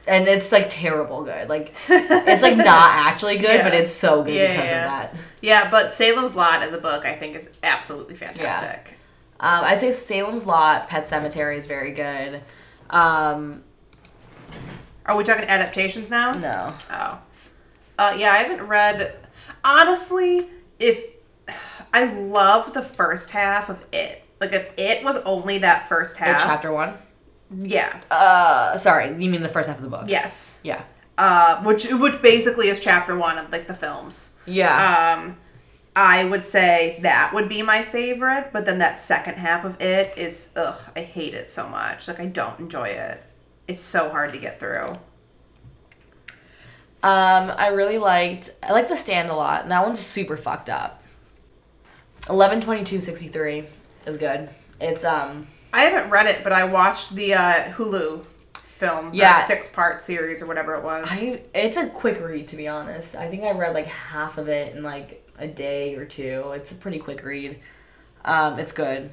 and 0.08 0.28
it's 0.28 0.52
like 0.52 0.68
terrible 0.70 1.24
good. 1.24 1.50
Like 1.50 1.74
it's 1.90 2.44
like 2.44 2.58
not 2.58 2.90
actually 2.94 3.38
good, 3.38 3.64
but 3.64 3.74
it's 3.74 3.92
so 3.92 4.24
good 4.24 4.34
Yeah, 4.36 4.48
because 4.52 4.70
yeah. 4.70 4.86
of 4.86 5.12
that. 5.14 5.22
Yeah, 5.42 5.70
but 5.72 5.92
Salem's 5.94 6.36
Lot 6.36 6.62
as 6.64 6.74
a 6.74 6.78
book, 6.78 7.06
I 7.06 7.16
think, 7.16 7.36
is 7.36 7.52
absolutely 7.64 8.16
fantastic. 8.16 8.94
Um, 9.40 9.64
I'd 9.66 9.80
say 9.80 9.92
Salem's 9.92 10.46
Lot, 10.46 10.88
Pet 10.88 11.06
Sematary 11.06 11.58
is 11.58 11.68
very 11.68 11.92
good. 11.92 12.42
Um, 12.90 13.64
Are 15.06 15.16
we 15.18 15.24
talking 15.24 15.44
adaptations 15.46 16.10
now? 16.10 16.32
no, 16.32 16.74
Oh. 16.92 17.20
Uh, 17.98 18.16
yeah, 18.18 18.32
I 18.32 18.38
haven't 18.38 18.66
read. 18.68 19.16
Honestly, 19.64 20.48
if 20.80 21.06
I 21.96 22.04
love 22.14 22.74
the 22.74 22.82
first 22.82 23.30
half 23.32 23.70
of 23.70 23.86
it, 23.94 24.22
like 24.42 24.52
if 24.52 24.70
it 24.78 25.02
was 25.04 25.18
only 25.20 25.60
that 25.60 25.88
first 25.88 26.20
Like 26.20 26.30
half, 26.32 26.44
chapter 26.44 26.72
one. 26.74 26.96
yeah, 27.50 28.02
Uh, 28.12 28.78
sorry, 28.78 29.08
you 29.10 29.30
mean 29.30 29.42
the 29.44 29.48
first 29.50 29.68
half 29.70 29.78
of 29.78 29.84
the 29.84 29.90
book? 29.90 30.06
yes, 30.08 30.60
Yeah. 30.64 30.82
uh, 31.18 31.64
which 31.64 31.86
which 31.92 32.22
basically 32.22 32.68
is 32.68 32.82
chapter 32.82 33.16
one 33.18 33.38
of 33.38 33.50
like 33.52 33.68
the 33.68 33.74
films. 33.74 34.36
Yeah. 34.46 34.76
Um, 35.18 35.38
I 35.96 36.26
would 36.26 36.44
say 36.44 37.00
that 37.04 37.32
would 37.34 37.48
be 37.48 37.62
my 37.62 37.82
favorite, 37.82 38.50
but 38.52 38.66
then 38.66 38.80
that 38.80 39.00
second 39.00 39.36
half 39.36 39.64
of 39.64 39.82
it 39.82 40.18
is 40.20 40.52
ugh, 40.58 40.78
I 40.98 41.00
hate 41.00 41.34
it 41.34 41.48
so 41.50 41.66
much. 41.70 42.10
Like 42.10 42.20
I 42.20 42.26
don't 42.26 42.60
enjoy 42.60 42.90
it. 42.90 43.24
It's 43.70 43.82
so 43.82 44.10
hard 44.10 44.34
to 44.34 44.40
get 44.40 44.60
through. 44.60 44.98
Um, 47.04 47.54
I 47.56 47.68
really 47.68 47.98
liked. 48.00 48.50
I 48.64 48.74
like 48.74 48.90
the 48.90 48.98
stand 48.98 49.30
a 49.30 49.36
lot, 49.36 49.62
and 49.64 49.72
that 49.72 49.84
one's 49.86 50.00
super 50.00 50.36
fucked 50.36 50.70
up. 50.70 51.02
Eleven 52.30 52.60
twenty 52.62 52.84
two 52.84 53.00
sixty 53.02 53.28
three 53.28 53.66
is 54.06 54.18
good. 54.18 54.50
It's 54.82 55.06
um 55.06 55.48
I 55.74 55.84
haven't 55.84 56.10
read 56.10 56.26
it, 56.28 56.44
but 56.44 56.54
I 56.54 56.64
watched 56.64 57.16
the 57.16 57.34
uh, 57.34 57.72
Hulu 57.74 58.24
film, 58.56 59.12
Yeah. 59.14 59.42
six 59.44 59.68
part 59.68 60.00
series 60.02 60.42
or 60.42 60.46
whatever 60.48 60.76
it 60.76 60.84
was. 60.84 61.06
I 61.10 61.42
it's 61.54 61.78
a 61.78 61.90
quick 61.90 62.20
read 62.22 62.48
to 62.50 62.56
be 62.56 62.68
honest. 62.68 63.16
I 63.16 63.30
think 63.30 63.44
I 63.44 63.52
read 63.52 63.74
like 63.74 63.86
half 63.88 64.38
of 64.38 64.48
it 64.48 64.76
in 64.76 64.84
like 64.84 65.22
a 65.38 65.48
day 65.48 65.96
or 65.96 66.06
two. 66.06 66.52
It's 66.56 66.72
a 66.72 66.76
pretty 66.76 67.00
quick 67.00 67.24
read. 67.24 67.60
Um, 68.24 68.58
it's 68.58 68.72
good. 68.72 69.12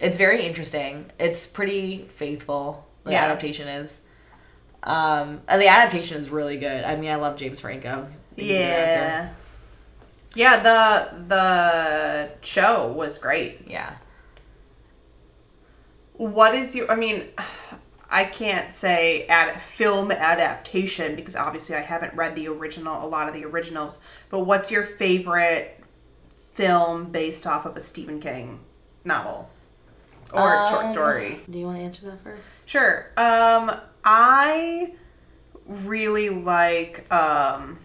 It's 0.00 0.16
very 0.16 0.44
interesting. 0.46 1.10
It's 1.18 1.46
pretty 1.46 2.04
faithful. 2.16 2.86
The 3.04 3.12
Yeah. 3.12 3.24
adaptation 3.24 3.68
is. 3.68 4.00
Um, 4.82 5.40
and 5.48 5.60
the 5.60 5.68
adaptation 5.68 6.18
is 6.18 6.30
really 6.30 6.56
good. 6.56 6.84
I 6.84 6.96
mean, 6.96 7.10
I 7.10 7.16
love 7.16 7.36
James 7.36 7.60
Franco. 7.60 8.08
He's 8.36 8.46
a 8.50 8.52
good 8.52 8.60
actor. 8.62 9.00
yeah, 9.00 9.28
yeah. 10.34 10.62
The 10.62 11.24
the 11.28 12.30
show 12.42 12.88
was 12.88 13.18
great. 13.18 13.66
Yeah. 13.66 13.94
What 16.14 16.54
is 16.54 16.74
your? 16.74 16.90
I 16.90 16.96
mean, 16.96 17.24
I 18.10 18.24
can't 18.24 18.72
say 18.72 19.26
ad, 19.26 19.60
film 19.60 20.12
adaptation 20.12 21.16
because 21.16 21.34
obviously 21.34 21.74
I 21.74 21.80
haven't 21.80 22.14
read 22.14 22.36
the 22.36 22.46
original, 22.48 23.04
a 23.04 23.08
lot 23.08 23.28
of 23.28 23.34
the 23.34 23.44
originals. 23.44 23.98
But 24.30 24.40
what's 24.40 24.70
your 24.70 24.84
favorite 24.84 25.80
film 26.36 27.10
based 27.10 27.46
off 27.46 27.66
of 27.66 27.76
a 27.76 27.80
Stephen 27.80 28.20
King 28.20 28.60
novel 29.04 29.50
or 30.32 30.68
short 30.68 30.84
Um, 30.84 30.88
story? 30.90 31.40
Do 31.50 31.58
you 31.58 31.66
want 31.66 31.78
to 31.78 31.84
answer 31.84 32.06
that 32.06 32.22
first? 32.22 32.60
Sure. 32.64 33.06
Um, 33.16 33.76
I 34.04 34.92
really 35.66 36.28
like. 36.30 37.12
Um, 37.12 37.78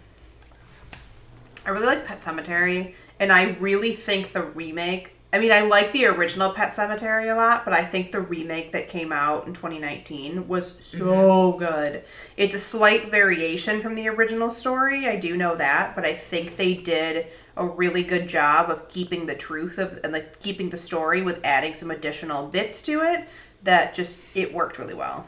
I 1.70 1.72
really 1.72 1.86
like 1.86 2.06
Pet 2.06 2.18
Sematary, 2.18 2.96
and 3.20 3.32
I 3.32 3.52
really 3.60 3.94
think 3.94 4.34
the 4.34 4.42
remake. 4.42 5.14
I 5.32 5.38
mean, 5.38 5.52
I 5.52 5.62
like 5.62 5.92
the 5.92 6.08
original 6.08 6.52
Pet 6.52 6.70
Sematary 6.70 7.32
a 7.32 7.36
lot, 7.36 7.64
but 7.64 7.76
I 7.76 7.86
think 7.86 8.12
the 8.12 8.22
remake 8.22 8.72
that 8.72 8.88
came 8.88 9.12
out 9.12 9.46
in 9.46 9.54
2019 9.54 10.48
was 10.48 10.74
so 10.84 11.54
good. 11.54 12.04
It's 12.38 12.56
a 12.56 12.60
slight 12.60 13.12
variation 13.12 13.82
from 13.82 13.94
the 13.94 14.08
original 14.08 14.50
story. 14.50 15.06
I 15.08 15.16
do 15.18 15.38
know 15.38 15.56
that, 15.58 15.94
but 15.96 16.06
I 16.06 16.16
think 16.16 16.58
they 16.58 16.74
did 16.74 17.28
a 17.56 17.68
really 17.68 18.02
good 18.02 18.28
job 18.28 18.72
of 18.72 18.88
keeping 18.90 19.28
the 19.28 19.36
truth 19.36 19.78
of 19.78 20.00
and 20.04 20.12
like 20.12 20.40
keeping 20.40 20.72
the 20.72 20.78
story 20.78 21.22
with 21.22 21.40
adding 21.44 21.76
some 21.76 21.92
additional 21.92 22.48
bits 22.48 22.82
to 22.84 23.02
it 23.02 23.28
that 23.62 23.94
just 23.94 24.24
it 24.34 24.52
worked 24.52 24.80
really 24.80 24.96
well. 24.96 25.28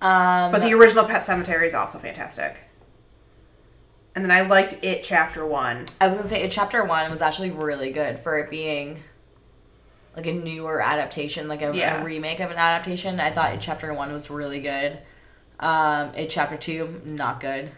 Um, 0.00 0.52
But 0.52 0.62
the 0.62 0.74
original 0.74 1.04
Pet 1.04 1.22
Sematary 1.22 1.66
is 1.66 1.74
also 1.74 1.98
fantastic. 1.98 2.58
And 4.14 4.24
then 4.24 4.30
I 4.30 4.42
liked 4.42 4.78
it 4.84 5.02
chapter 5.02 5.44
one. 5.44 5.86
I 6.00 6.06
was 6.08 6.16
gonna 6.16 6.28
say, 6.28 6.42
it 6.42 6.52
chapter 6.52 6.84
one 6.84 7.10
was 7.10 7.20
actually 7.22 7.50
really 7.50 7.90
good 7.90 8.18
for 8.20 8.38
it 8.38 8.48
being 8.50 9.02
like 10.16 10.26
a 10.26 10.32
newer 10.32 10.80
adaptation, 10.80 11.48
like 11.48 11.62
a, 11.62 11.74
Yeah. 11.74 12.00
a 12.00 12.04
remake 12.04 12.38
of 12.40 12.50
an 12.50 12.56
adaptation. 12.56 13.18
I 13.18 13.30
thought 13.30 13.54
it 13.54 13.60
chapter 13.60 13.92
one 13.92 14.12
was 14.12 14.30
really 14.30 14.60
good. 14.60 14.98
Um, 15.58 16.14
it 16.14 16.30
chapter 16.30 16.56
two 16.56 17.00
not 17.04 17.40
good. 17.40 17.70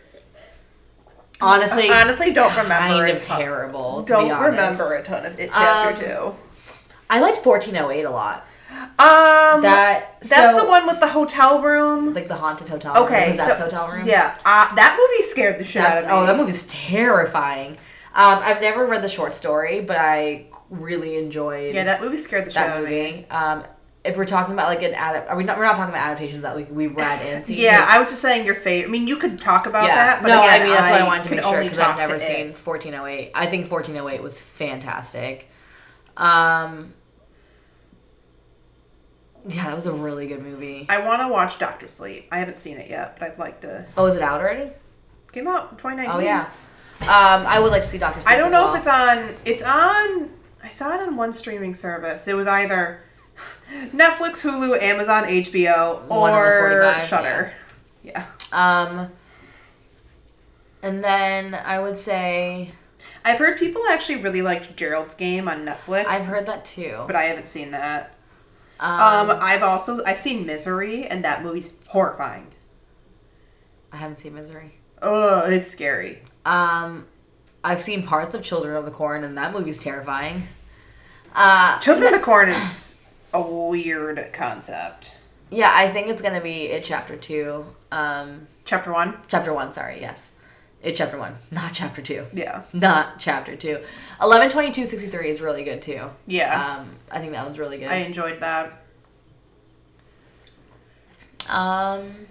Honestly, 1.41 1.91
honestly, 1.91 2.32
don't 2.32 2.55
remember 2.57 3.07
kind 3.07 3.11
of 3.11 3.22
terrible. 3.22 4.03
Don't 4.03 4.28
be 4.28 4.34
remember 4.34 4.95
a 4.95 5.03
ton 5.03 5.26
of 5.26 5.39
it 5.39 5.51
chapter 5.53 6.26
Um, 6.28 6.34
I 7.11 7.20
liked 7.20 7.39
fourteen 7.39 7.76
oh 7.76 7.91
eight 7.91 8.05
a 8.05 8.11
lot. 8.11 8.45
Um, 8.99 9.61
That 9.62 10.20
that's 10.20 10.53
so- 10.53 10.62
the 10.62 10.68
one 10.68 10.87
with 10.87 11.01
the 11.01 11.09
hotel 11.09 11.62
room. 11.62 12.14
like 12.14 12.29
the 12.29 12.35
haunted 12.35 12.68
hotel. 12.68 12.97
okay, 13.05 13.29
room, 13.29 13.37
possessed 13.37 13.59
so 13.59 13.64
hotel 13.64 13.91
room. 13.91 14.07
yeah, 14.07 14.37
uh, 14.45 14.74
that 14.74 14.97
movie 14.99 15.22
scared 15.22 15.59
the 15.59 15.64
shit 15.64 15.83
out 15.83 15.99
of 15.99 16.05
me. 16.05 16.11
oh, 16.12 16.27
that 16.27 16.37
movie's 16.37 16.66
terrifying. 16.66 17.72
Um, 18.14 18.41
I've 18.43 18.61
never 18.62 18.87
read 18.87 19.03
the 19.03 19.09
short 19.09 19.35
story, 19.35 19.83
but 19.83 19.97
I 19.99 20.47
really 20.70 21.16
enjoyed 21.18 21.74
yeah, 21.74 21.85
that 21.85 22.01
movie 22.01 22.16
scared 22.16 22.47
the 22.47 22.51
shit 22.51 22.62
out 22.62 22.79
of 22.79 22.85
me. 22.85 22.91
movie. 22.91 23.27
Um, 23.31 23.64
if 24.05 24.16
we're 24.16 24.24
talking 24.24 24.55
about 24.55 24.68
like 24.68 24.83
an 24.83 24.91
adapt, 24.91 25.29
are 25.29 25.37
we 25.37 25.45
not? 25.45 25.59
We're 25.59 25.64
not 25.64 25.77
talking 25.77 25.93
about 25.93 26.07
adaptations 26.07 26.43
that 26.43 26.57
we 26.57 26.64
we 26.64 26.87
read 26.87 27.20
and 27.22 27.45
seen. 27.45 27.59
Yeah, 27.59 27.85
I 27.89 27.99
was 27.99 28.09
just 28.09 28.22
saying 28.22 28.47
your 28.47 28.55
favorite. 28.55 28.89
I 28.89 28.93
mean, 28.93 29.07
you 29.07 29.16
could 29.16 29.39
talk 29.39 29.66
about 29.66 29.85
yeah. 29.87 29.95
that, 29.95 30.22
but 30.22 30.29
no, 30.29 30.39
again, 30.41 30.61
I 30.62 30.64
mean 30.64 30.72
that's 30.72 30.91
what 30.91 31.01
I 31.03 31.07
wanted 31.07 31.24
to 31.24 31.31
make 31.35 31.45
sure 31.45 31.61
because 31.61 31.79
I've 31.79 31.99
never 31.99 32.14
it. 32.14 32.22
seen 32.22 32.47
1408. 32.55 33.33
I 33.35 33.47
think 33.47 33.70
1408 33.70 34.22
was 34.22 34.41
fantastic. 34.41 35.51
Um, 36.16 36.95
yeah, 39.49 39.64
that 39.66 39.74
was 39.74 39.86
a 39.86 39.92
really 39.92 40.26
good 40.26 40.42
movie. 40.42 40.86
I 40.88 41.05
want 41.07 41.22
to 41.22 41.28
watch 41.28 41.59
Doctor 41.59 41.88
Sleep. 41.88 42.26
I 42.32 42.38
haven't 42.38 42.59
seen 42.59 42.78
it 42.78 42.90
yet, 42.90 43.18
but 43.18 43.30
I'd 43.32 43.38
like 43.38 43.61
to. 43.62 43.86
Oh, 43.97 44.07
is 44.07 44.16
it 44.16 44.22
out 44.22 44.40
already? 44.40 44.70
Came 45.32 45.47
out 45.49 45.72
in 45.72 45.76
2019. 45.76 46.14
Oh 46.14 46.18
yeah. 46.20 46.49
Um, 47.03 47.47
I 47.47 47.59
would 47.61 47.72
like 47.72 47.82
to 47.82 47.88
see 47.88 47.99
Doctor. 47.99 48.22
Sleep 48.22 48.34
I 48.34 48.38
don't 48.38 48.51
know 48.51 48.64
well. 48.66 48.74
if 48.74 48.78
it's 48.80 48.88
on. 48.88 49.34
It's 49.44 49.62
on. 49.62 50.30
I 50.62 50.68
saw 50.68 50.94
it 50.94 51.01
on 51.01 51.16
one 51.16 51.32
streaming 51.32 51.74
service. 51.74 52.26
It 52.26 52.34
was 52.34 52.47
either 52.47 53.01
Netflix, 53.92 54.40
Hulu, 54.40 54.80
Amazon, 54.80 55.24
HBO, 55.24 56.03
One 56.07 56.30
of 56.30 56.36
the 56.36 56.40
or 56.40 56.82
45, 56.82 57.05
Shudder. 57.05 57.53
Yeah. 58.03 58.24
Um, 58.53 59.11
and 60.82 61.05
then 61.05 61.55
I 61.55 61.78
would 61.78 61.99
say 61.99 62.72
I've 63.24 63.38
heard 63.38 63.59
people 63.59 63.82
actually 63.90 64.22
really 64.22 64.42
liked 64.42 64.76
Gerald's 64.76 65.14
Game 65.14 65.49
on 65.49 65.66
Netflix, 65.66 66.07
I've 66.07 66.24
heard 66.24 66.47
that 66.47 66.64
too. 66.64 67.03
but 67.07 67.14
I 67.16 67.24
haven't 67.24 67.49
seen 67.49 67.72
that. 67.72 68.14
Um, 68.81 69.31
Um, 69.31 69.39
I've 69.41 69.62
also 69.62 70.03
I've 70.05 70.20
seen 70.20 70.45
Misery, 70.47 71.07
and 71.07 71.24
that 71.24 71.43
movie's 71.43 71.70
horrifying. 71.89 72.49
I 73.93 73.97
haven't 73.99 74.18
seen 74.18 74.35
Misery. 74.35 74.74
Oh, 75.03 75.47
it's 75.47 75.70
scary. 75.70 76.22
Um, 76.45 77.07
I've 77.64 77.81
seen 77.81 78.03
parts 78.07 78.35
of 78.35 78.43
Children 78.43 78.77
of 78.77 78.85
the 78.85 78.91
Corn, 78.91 79.24
and 79.24 79.37
that 79.39 79.53
movie's 79.53 79.83
terrifying. 79.83 80.47
Uh, 81.35 81.79
Children 81.81 82.12
of 82.14 82.20
the 82.20 82.24
Corn 82.24 82.49
is 82.49 83.03
a 83.35 83.41
weird 83.43 84.31
concept. 84.33 85.16
yeah, 85.51 85.72
I 85.74 85.91
think 85.91 86.09
it's 86.09 86.22
gonna 86.22 86.41
be 86.41 86.64
it 86.68 86.85
chapter 86.85 87.16
two. 87.16 87.64
Um, 87.93 88.47
Chapter 88.64 88.93
one. 88.93 89.16
chapter 89.29 89.53
one. 89.55 89.72
Sorry, 89.72 90.01
yes, 90.01 90.33
it 90.83 90.95
chapter 90.97 91.18
one, 91.18 91.37
not 91.51 91.72
chapter 91.72 92.01
two. 92.03 92.27
Yeah. 92.33 92.62
Not 92.72 93.18
chapter 93.18 93.57
two. 93.57 93.81
Eleven 94.20 94.49
twenty 94.51 94.70
two 94.72 94.87
sixty 94.87 95.09
three 95.09 95.29
is 95.31 95.41
really 95.41 95.64
good 95.64 95.83
too. 95.83 96.11
Yeah. 96.27 96.79
Um, 96.79 96.91
I 97.11 97.18
think 97.18 97.33
that 97.33 97.45
one's 97.45 97.59
really 97.59 97.79
good. 97.79 97.89
I 97.89 97.97
enjoyed 97.97 98.41
that. 98.41 98.83
um, 101.49 102.27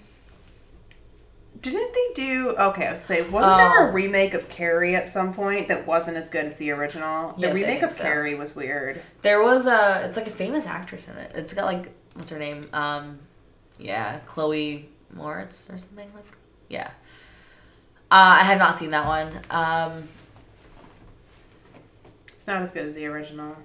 Didn't 1.61 1.93
they 1.93 2.13
do? 2.23 2.49
Okay, 2.51 2.85
I 2.87 2.91
was 2.91 3.01
say, 3.01 3.21
wasn't 3.27 3.57
there 3.57 3.85
Oh. 3.85 3.89
a 3.89 3.91
remake 3.91 4.33
of 4.33 4.49
Carrie 4.49 4.95
at 4.95 5.09
some 5.09 5.33
point 5.33 5.67
that 5.69 5.87
wasn't 5.87 6.17
as 6.17 6.29
good 6.29 6.45
as 6.45 6.57
the 6.57 6.71
original? 6.71 7.33
The 7.33 7.47
Yes, 7.47 7.55
remake 7.55 7.81
of 7.81 7.91
so. 7.91 8.03
Carrie 8.03 8.35
was 8.35 8.55
weird. 8.55 9.01
there 9.21 9.41
was 9.41 9.65
a. 9.65 10.03
It's 10.05 10.17
like 10.17 10.27
a 10.27 10.31
famous 10.31 10.67
actress 10.67 11.07
in 11.07 11.17
it. 11.17 11.31
It's 11.35 11.53
got 11.53 11.65
like 11.65 11.89
what's 12.13 12.29
her 12.29 12.39
name? 12.39 12.65
Um, 12.73 13.19
yeah, 13.79 14.19
Chloe 14.25 14.89
Moretz 15.15 15.73
or 15.73 15.77
something 15.77 16.09
like. 16.13 16.25
Yeah. 16.69 16.89
Uh, 18.11 18.37
I 18.39 18.43
have 18.43 18.59
not 18.59 18.77
seen 18.77 18.91
that 18.91 19.05
one. 19.07 19.31
Um, 19.49 20.07
It's 22.35 22.47
not 22.47 22.61
as 22.61 22.71
good 22.71 22.85
as 22.85 22.95
the 22.95 23.05
original. 23.07 23.55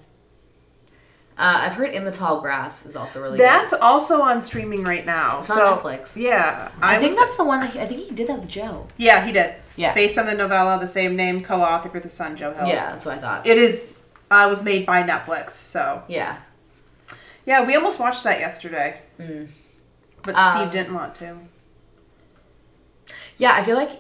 uh, 1.39 1.59
I've 1.63 1.75
heard 1.75 1.91
In 1.91 2.05
the 2.05 2.11
Tall 2.13 2.41
Grass 2.41 2.85
is 2.87 2.97
also 2.97 3.23
really 3.23 3.39
That's 3.39 3.73
good. 3.73 3.81
also 3.81 4.23
on 4.23 4.41
streaming 4.41 4.85
right 4.85 5.05
now. 5.07 5.41
It's 5.41 5.51
on 5.51 5.57
so 5.57 5.77
Netflix. 5.79 6.17
yeah, 6.17 6.71
I, 6.81 6.97
I, 6.97 6.99
think 6.99 7.19
that's 7.19 7.37
the 7.37 7.45
one 7.45 7.61
that 7.61 7.73
he, 7.73 7.81
I 7.81 7.87
think 7.87 8.01
he 8.01 8.11
did 8.15 8.29
that 8.29 8.41
with 8.41 8.49
Joe. 8.49 8.87
yeah 8.97 9.25
he 9.27 9.33
did. 9.33 9.55
Yeah. 9.77 9.95
Based 9.95 10.19
on 10.19 10.27
the 10.27 10.35
novella, 10.35 10.79
the 10.81 10.87
same 10.87 11.17
name, 11.17 11.41
co-authored 11.43 11.93
with 11.93 12.03
his 12.03 12.13
son 12.13 12.37
Joe 12.37 12.53
Hill. 12.53 12.67
Yeah, 12.69 12.93
that's 12.93 13.07
what 13.07 13.17
I 13.17 13.21
thought. 13.21 13.47
It 13.47 13.57
is. 13.59 13.97
Uh, 14.31 14.47
was 14.49 14.63
made 14.63 14.87
by 14.87 15.03
Netflix. 15.03 15.51
So 15.51 16.03
yeah. 16.09 16.37
yeah, 17.47 17.65
we 17.67 17.75
almost 17.77 17.99
watched 17.99 18.23
that 18.25 18.41
yesterday, 18.41 19.01
Mm. 19.19 19.49
but 20.23 20.35
Um, 20.37 20.53
Steve 20.53 20.71
didn't 20.71 20.95
want 20.95 21.15
to. 21.17 21.37
Yeah, 23.39 23.53
I 23.53 23.63
feel 23.65 23.77
like 23.77 23.91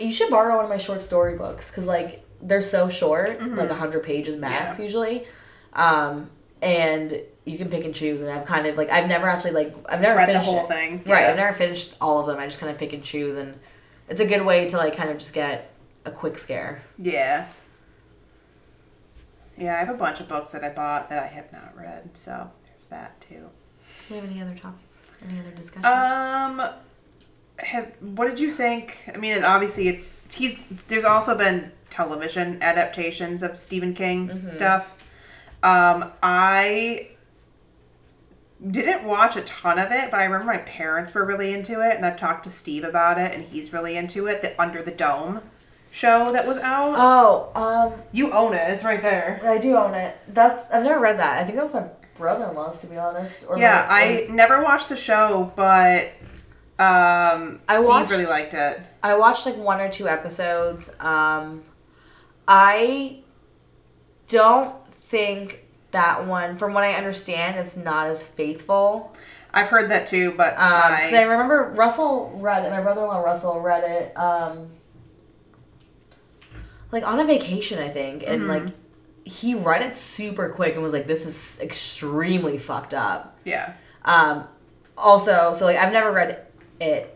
you 0.00 0.12
should 0.12 0.30
borrow 0.30 0.56
one 0.56 0.64
of 0.64 0.70
my 0.70 0.78
short 0.78 1.02
story 1.02 1.36
books 1.38 1.70
because 1.70 1.86
like 1.86 2.24
they're 2.42 2.62
so 2.62 2.88
short, 2.88 3.38
Mm-hmm. 3.38 3.56
like 3.58 3.70
hundred 3.70 4.02
pages 4.02 4.36
max 4.36 4.78
usually, 4.78 5.26
um, 5.72 6.30
and 6.62 7.20
you 7.44 7.58
can 7.58 7.68
pick 7.70 7.84
and 7.84 7.94
choose. 7.94 8.20
And 8.22 8.30
I've 8.30 8.46
kind 8.46 8.66
of 8.66 8.76
like 8.76 8.90
I've 8.90 9.08
never 9.08 9.28
actually 9.28 9.52
like 9.52 9.74
I've 9.88 10.00
never 10.00 10.16
Read 10.16 10.28
the 10.34 10.40
whole 10.40 10.64
it. 10.64 10.68
thing. 10.68 11.02
Right, 11.06 11.26
I've 11.26 11.36
never 11.36 11.56
finished 11.56 11.94
all 12.00 12.20
of 12.20 12.26
them. 12.26 12.38
I 12.38 12.46
just 12.46 12.58
kind 12.60 12.70
of 12.72 12.78
pick 12.78 12.92
and 12.92 13.02
choose, 13.02 13.36
and 13.36 13.58
it's 14.08 14.20
a 14.20 14.26
good 14.26 14.44
way 14.44 14.68
to 14.68 14.76
like 14.76 14.96
kind 14.96 15.10
of 15.10 15.18
just 15.18 15.32
get 15.34 15.70
a 16.04 16.10
quick 16.10 16.36
scare. 16.38 16.82
Yeah. 16.98 17.46
Yeah, 19.56 19.76
I 19.76 19.78
have 19.84 19.88
a 19.94 19.98
bunch 19.98 20.20
of 20.20 20.28
books 20.28 20.52
that 20.52 20.64
I 20.64 20.70
bought 20.70 21.08
that 21.10 21.22
I 21.22 21.26
have 21.28 21.52
not 21.52 21.76
read, 21.76 22.10
so 22.14 22.50
there's 22.66 22.84
that 22.86 23.20
too. 23.20 23.48
Do 24.08 24.14
we 24.14 24.16
have 24.16 24.30
any 24.30 24.42
other 24.42 24.56
topics? 24.56 25.06
Any 25.28 25.38
other 25.38 25.52
discussions? 25.52 25.86
Um, 25.86 26.60
have 27.58 27.92
what 28.00 28.28
did 28.28 28.40
you 28.40 28.50
think? 28.52 28.98
I 29.14 29.18
mean, 29.18 29.42
obviously, 29.44 29.88
it's 29.88 30.32
he's. 30.34 30.58
There's 30.88 31.04
also 31.04 31.36
been 31.36 31.70
television 31.90 32.62
adaptations 32.62 33.42
of 33.42 33.56
Stephen 33.56 33.94
King 33.94 34.48
stuff. 34.48 34.96
Um, 35.62 36.10
I 36.22 37.10
didn't 38.70 39.04
watch 39.04 39.36
a 39.36 39.42
ton 39.42 39.78
of 39.78 39.90
it, 39.92 40.10
but 40.10 40.20
I 40.20 40.24
remember 40.24 40.46
my 40.52 40.58
parents 40.58 41.14
were 41.14 41.24
really 41.24 41.52
into 41.52 41.80
it, 41.86 41.96
and 41.96 42.04
I've 42.06 42.16
talked 42.16 42.44
to 42.44 42.50
Steve 42.50 42.84
about 42.84 43.18
it, 43.18 43.32
and 43.34 43.44
he's 43.44 43.72
really 43.72 43.96
into 43.96 44.26
it. 44.26 44.42
The 44.42 44.60
Under 44.60 44.82
the 44.82 44.90
Dome 44.90 45.40
show 45.90 46.32
that 46.32 46.46
was 46.46 46.58
out. 46.58 46.94
oh, 46.98 47.50
um, 47.54 47.92
you 48.12 48.32
own 48.32 48.52
it. 48.54 48.68
It's 48.70 48.82
right 48.84 49.02
there. 49.02 49.40
I 49.44 49.58
do 49.58 49.76
own 49.76 49.94
it. 49.94 50.16
That's 50.28 50.70
I've 50.70 50.82
never 50.84 50.98
read 51.00 51.18
that. 51.20 51.38
I 51.40 51.44
think 51.44 51.56
that 51.56 51.62
was 51.64 51.74
my 51.74 51.86
brother-in-laws, 52.16 52.80
to 52.80 52.86
be 52.88 52.96
honest. 52.96 53.44
Or 53.48 53.58
Yeah, 53.58 53.86
my- 53.88 54.00
I 54.00 54.26
never 54.30 54.62
watched 54.62 54.88
the 54.88 54.96
show, 54.96 55.52
but 55.56 56.08
um, 56.78 57.60
I 57.68 57.76
Steve 57.76 57.88
watched- 57.88 58.10
really 58.10 58.26
liked 58.26 58.54
it. 58.54 58.80
I 59.02 59.14
watched 59.16 59.46
like 59.46 59.56
one 59.56 59.80
or 59.80 59.88
two 59.90 60.08
episodes. 60.08 60.90
Um, 61.00 61.62
I 62.48 63.18
don't 64.28 64.74
think 64.88 65.60
that 65.92 66.26
one, 66.26 66.56
from 66.56 66.74
what 66.74 66.82
I 66.84 66.94
understand, 66.94 67.56
it's 67.56 67.76
not 67.76 68.06
as 68.08 68.26
faithful. 68.26 69.14
I've 69.52 69.68
heard 69.68 69.90
that 69.90 70.06
too, 70.08 70.32
but 70.36 70.50
Because 70.54 71.12
I 71.12 71.18
I, 71.18 71.22
remember 71.22 71.72
Russell 71.76 72.32
read 72.36 72.64
it. 72.64 72.70
My 72.70 72.80
brother-in-law 72.80 73.20
Russell 73.20 73.60
read 73.60 73.84
it. 73.84 74.18
Um, 74.18 74.70
like 76.90 77.06
on 77.06 77.20
a 77.20 77.24
vacation, 77.24 77.78
I 77.78 77.88
think, 77.88 78.24
and 78.26 78.48
like 78.48 78.64
he 79.24 79.54
read 79.54 79.82
it 79.82 79.96
super 79.96 80.48
quick 80.50 80.74
and 80.74 80.82
was 80.82 80.92
like, 80.92 81.06
"This 81.06 81.26
is 81.26 81.60
extremely 81.60 82.58
fucked 82.58 82.94
up." 82.94 83.36
yeah, 83.44 83.74
Um, 84.04 84.46
also, 84.98 85.52
so 85.54 85.64
like 85.66 85.76
I've 85.76 85.92
never 85.92 86.10
read 86.12 86.43
it. 86.84 87.10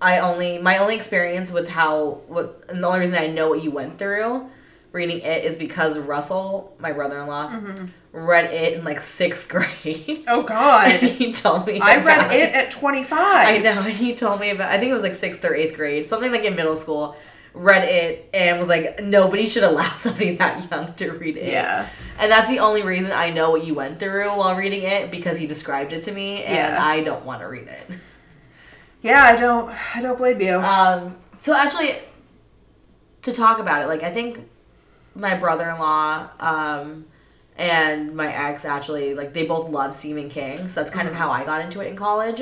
I 0.00 0.18
only 0.18 0.58
my 0.58 0.78
only 0.78 0.94
experience 0.94 1.50
with 1.50 1.68
how 1.68 2.20
what 2.28 2.64
and 2.68 2.82
the 2.82 2.86
only 2.86 3.00
reason 3.00 3.18
I 3.18 3.28
know 3.28 3.48
what 3.48 3.62
you 3.62 3.70
went 3.70 3.98
through 3.98 4.48
reading 4.96 5.20
it 5.20 5.44
is 5.44 5.58
because 5.58 5.98
Russell, 5.98 6.74
my 6.78 6.90
brother-in-law, 6.90 7.50
mm-hmm. 7.50 7.86
read 8.12 8.46
it 8.46 8.72
in 8.72 8.84
like 8.84 9.00
sixth 9.00 9.48
grade. 9.54 10.24
Oh 10.26 10.40
and 10.40 10.48
God, 10.48 11.00
he 11.00 11.32
told 11.32 11.66
me. 11.66 11.78
I 11.80 11.96
read 11.96 12.18
about 12.18 12.32
it 12.32 12.54
at 12.54 12.72
twenty-five. 12.72 13.48
I 13.48 13.58
know, 13.58 13.82
and 13.82 13.92
he 13.92 14.16
told 14.16 14.40
me 14.40 14.50
about. 14.50 14.72
I 14.72 14.78
think 14.78 14.90
it 14.90 14.94
was 14.94 15.04
like 15.04 15.14
sixth 15.14 15.44
or 15.44 15.54
eighth 15.54 15.76
grade, 15.76 16.06
something 16.06 16.32
like 16.32 16.44
in 16.44 16.56
middle 16.56 16.76
school. 16.76 17.16
Read 17.54 17.84
it 17.84 18.28
and 18.34 18.58
was 18.58 18.68
like, 18.68 19.00
nobody 19.02 19.48
should 19.48 19.62
allow 19.62 19.88
somebody 19.96 20.36
that 20.36 20.70
young 20.70 20.92
to 20.92 21.12
read 21.12 21.38
it. 21.38 21.50
Yeah. 21.50 21.88
And 22.18 22.30
that's 22.30 22.50
the 22.50 22.58
only 22.58 22.82
reason 22.82 23.12
I 23.12 23.30
know 23.30 23.50
what 23.50 23.64
you 23.64 23.72
went 23.72 23.98
through 23.98 24.28
while 24.28 24.54
reading 24.54 24.82
it 24.82 25.10
because 25.10 25.38
he 25.38 25.46
described 25.46 25.94
it 25.94 26.02
to 26.02 26.12
me, 26.12 26.42
and 26.42 26.54
Yeah. 26.54 26.84
I 26.84 27.02
don't 27.02 27.24
want 27.24 27.40
to 27.40 27.48
read 27.48 27.68
it. 27.68 27.98
Yeah, 29.06 29.22
I 29.22 29.36
don't, 29.36 29.70
I 29.94 30.02
don't 30.02 30.18
blame 30.18 30.40
you. 30.40 30.56
Um, 30.56 31.16
so 31.40 31.54
actually, 31.54 31.94
to 33.22 33.32
talk 33.32 33.60
about 33.60 33.80
it, 33.80 33.86
like 33.86 34.02
I 34.02 34.10
think 34.10 34.40
my 35.14 35.36
brother-in-law 35.36 36.28
um, 36.40 37.06
and 37.56 38.16
my 38.16 38.34
ex 38.34 38.64
actually 38.64 39.14
like 39.14 39.32
they 39.32 39.46
both 39.46 39.70
love 39.70 39.94
Stephen 39.94 40.28
King, 40.28 40.66
so 40.66 40.80
that's 40.80 40.90
kind 40.90 41.06
of 41.06 41.14
how 41.14 41.30
I 41.30 41.44
got 41.44 41.62
into 41.64 41.80
it 41.82 41.86
in 41.86 41.94
college. 41.94 42.40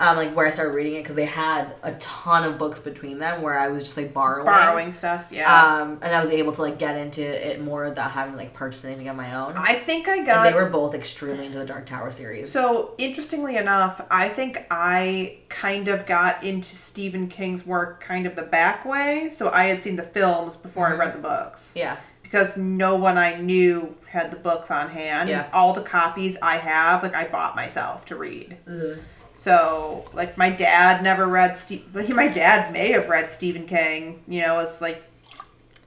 Um, 0.00 0.16
like 0.16 0.34
where 0.34 0.46
I 0.46 0.50
started 0.50 0.72
reading 0.72 0.94
it 0.94 1.02
because 1.02 1.14
they 1.14 1.26
had 1.26 1.74
a 1.82 1.92
ton 1.96 2.44
of 2.44 2.56
books 2.56 2.80
between 2.80 3.18
them 3.18 3.42
where 3.42 3.58
I 3.60 3.68
was 3.68 3.84
just 3.84 3.98
like 3.98 4.14
borrowing. 4.14 4.46
Borrowing 4.46 4.92
stuff, 4.92 5.26
yeah. 5.30 5.76
Um, 5.82 5.98
and 6.00 6.14
I 6.16 6.20
was 6.20 6.30
able 6.30 6.52
to 6.52 6.62
like 6.62 6.78
get 6.78 6.96
into 6.96 7.20
it 7.22 7.60
more 7.60 7.86
without 7.86 8.10
having 8.10 8.34
like 8.34 8.54
purchased 8.54 8.86
anything 8.86 9.10
on 9.10 9.16
my 9.16 9.34
own. 9.34 9.52
I 9.58 9.74
think 9.74 10.08
I 10.08 10.16
and 10.16 10.26
got 10.26 10.44
they 10.48 10.54
were 10.54 10.70
both 10.70 10.94
extremely 10.94 11.44
into 11.44 11.58
the 11.58 11.66
Dark 11.66 11.84
Tower 11.84 12.10
series. 12.10 12.50
So, 12.50 12.94
interestingly 12.96 13.56
enough, 13.58 14.00
I 14.10 14.30
think 14.30 14.64
I 14.70 15.36
kind 15.50 15.88
of 15.88 16.06
got 16.06 16.42
into 16.44 16.74
Stephen 16.74 17.28
King's 17.28 17.66
work 17.66 18.00
kind 18.00 18.26
of 18.26 18.36
the 18.36 18.42
back 18.44 18.86
way. 18.86 19.28
So, 19.28 19.50
I 19.50 19.64
had 19.64 19.82
seen 19.82 19.96
the 19.96 20.02
films 20.02 20.56
before 20.56 20.86
I 20.86 20.94
read 20.94 21.12
the 21.12 21.18
books. 21.18 21.74
yeah, 21.76 21.98
Because 22.22 22.56
no 22.56 22.96
one 22.96 23.18
I 23.18 23.36
knew 23.38 23.94
had 24.08 24.30
the 24.30 24.38
books 24.38 24.70
on 24.70 24.88
hand. 24.88 25.28
Yeah. 25.28 25.50
All 25.52 25.74
the 25.74 25.82
copies 25.82 26.38
I 26.40 26.56
have, 26.56 27.02
like, 27.02 27.14
I 27.14 27.26
bought 27.28 27.54
myself 27.54 28.06
to 28.06 28.16
read. 28.16 28.56
Mhm. 28.66 28.98
So, 29.40 30.04
like, 30.12 30.36
my 30.36 30.50
dad 30.50 31.02
never 31.02 31.26
read 31.26 31.56
Steve. 31.56 31.86
My 32.14 32.28
dad 32.28 32.74
may 32.74 32.92
have 32.92 33.08
read 33.08 33.30
Stephen 33.30 33.66
King, 33.66 34.22
you 34.28 34.42
know, 34.42 34.58
as 34.58 34.82
like 34.82 35.02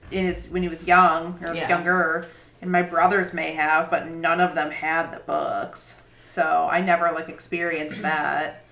in 0.09 0.25
his 0.25 0.49
when 0.49 0.63
he 0.63 0.69
was 0.69 0.87
young 0.87 1.37
or 1.39 1.53
Yeah. 1.53 1.69
younger, 1.69 2.25
and 2.63 2.71
my 2.71 2.81
brothers 2.81 3.31
may 3.31 3.51
have, 3.51 3.91
but 3.91 4.07
none 4.07 4.41
of 4.41 4.55
them 4.55 4.71
had 4.71 5.11
the 5.11 5.19
books. 5.19 6.01
So 6.23 6.67
I 6.71 6.81
never 6.81 7.11
like 7.11 7.29
experienced 7.29 8.01
that. 8.01 8.62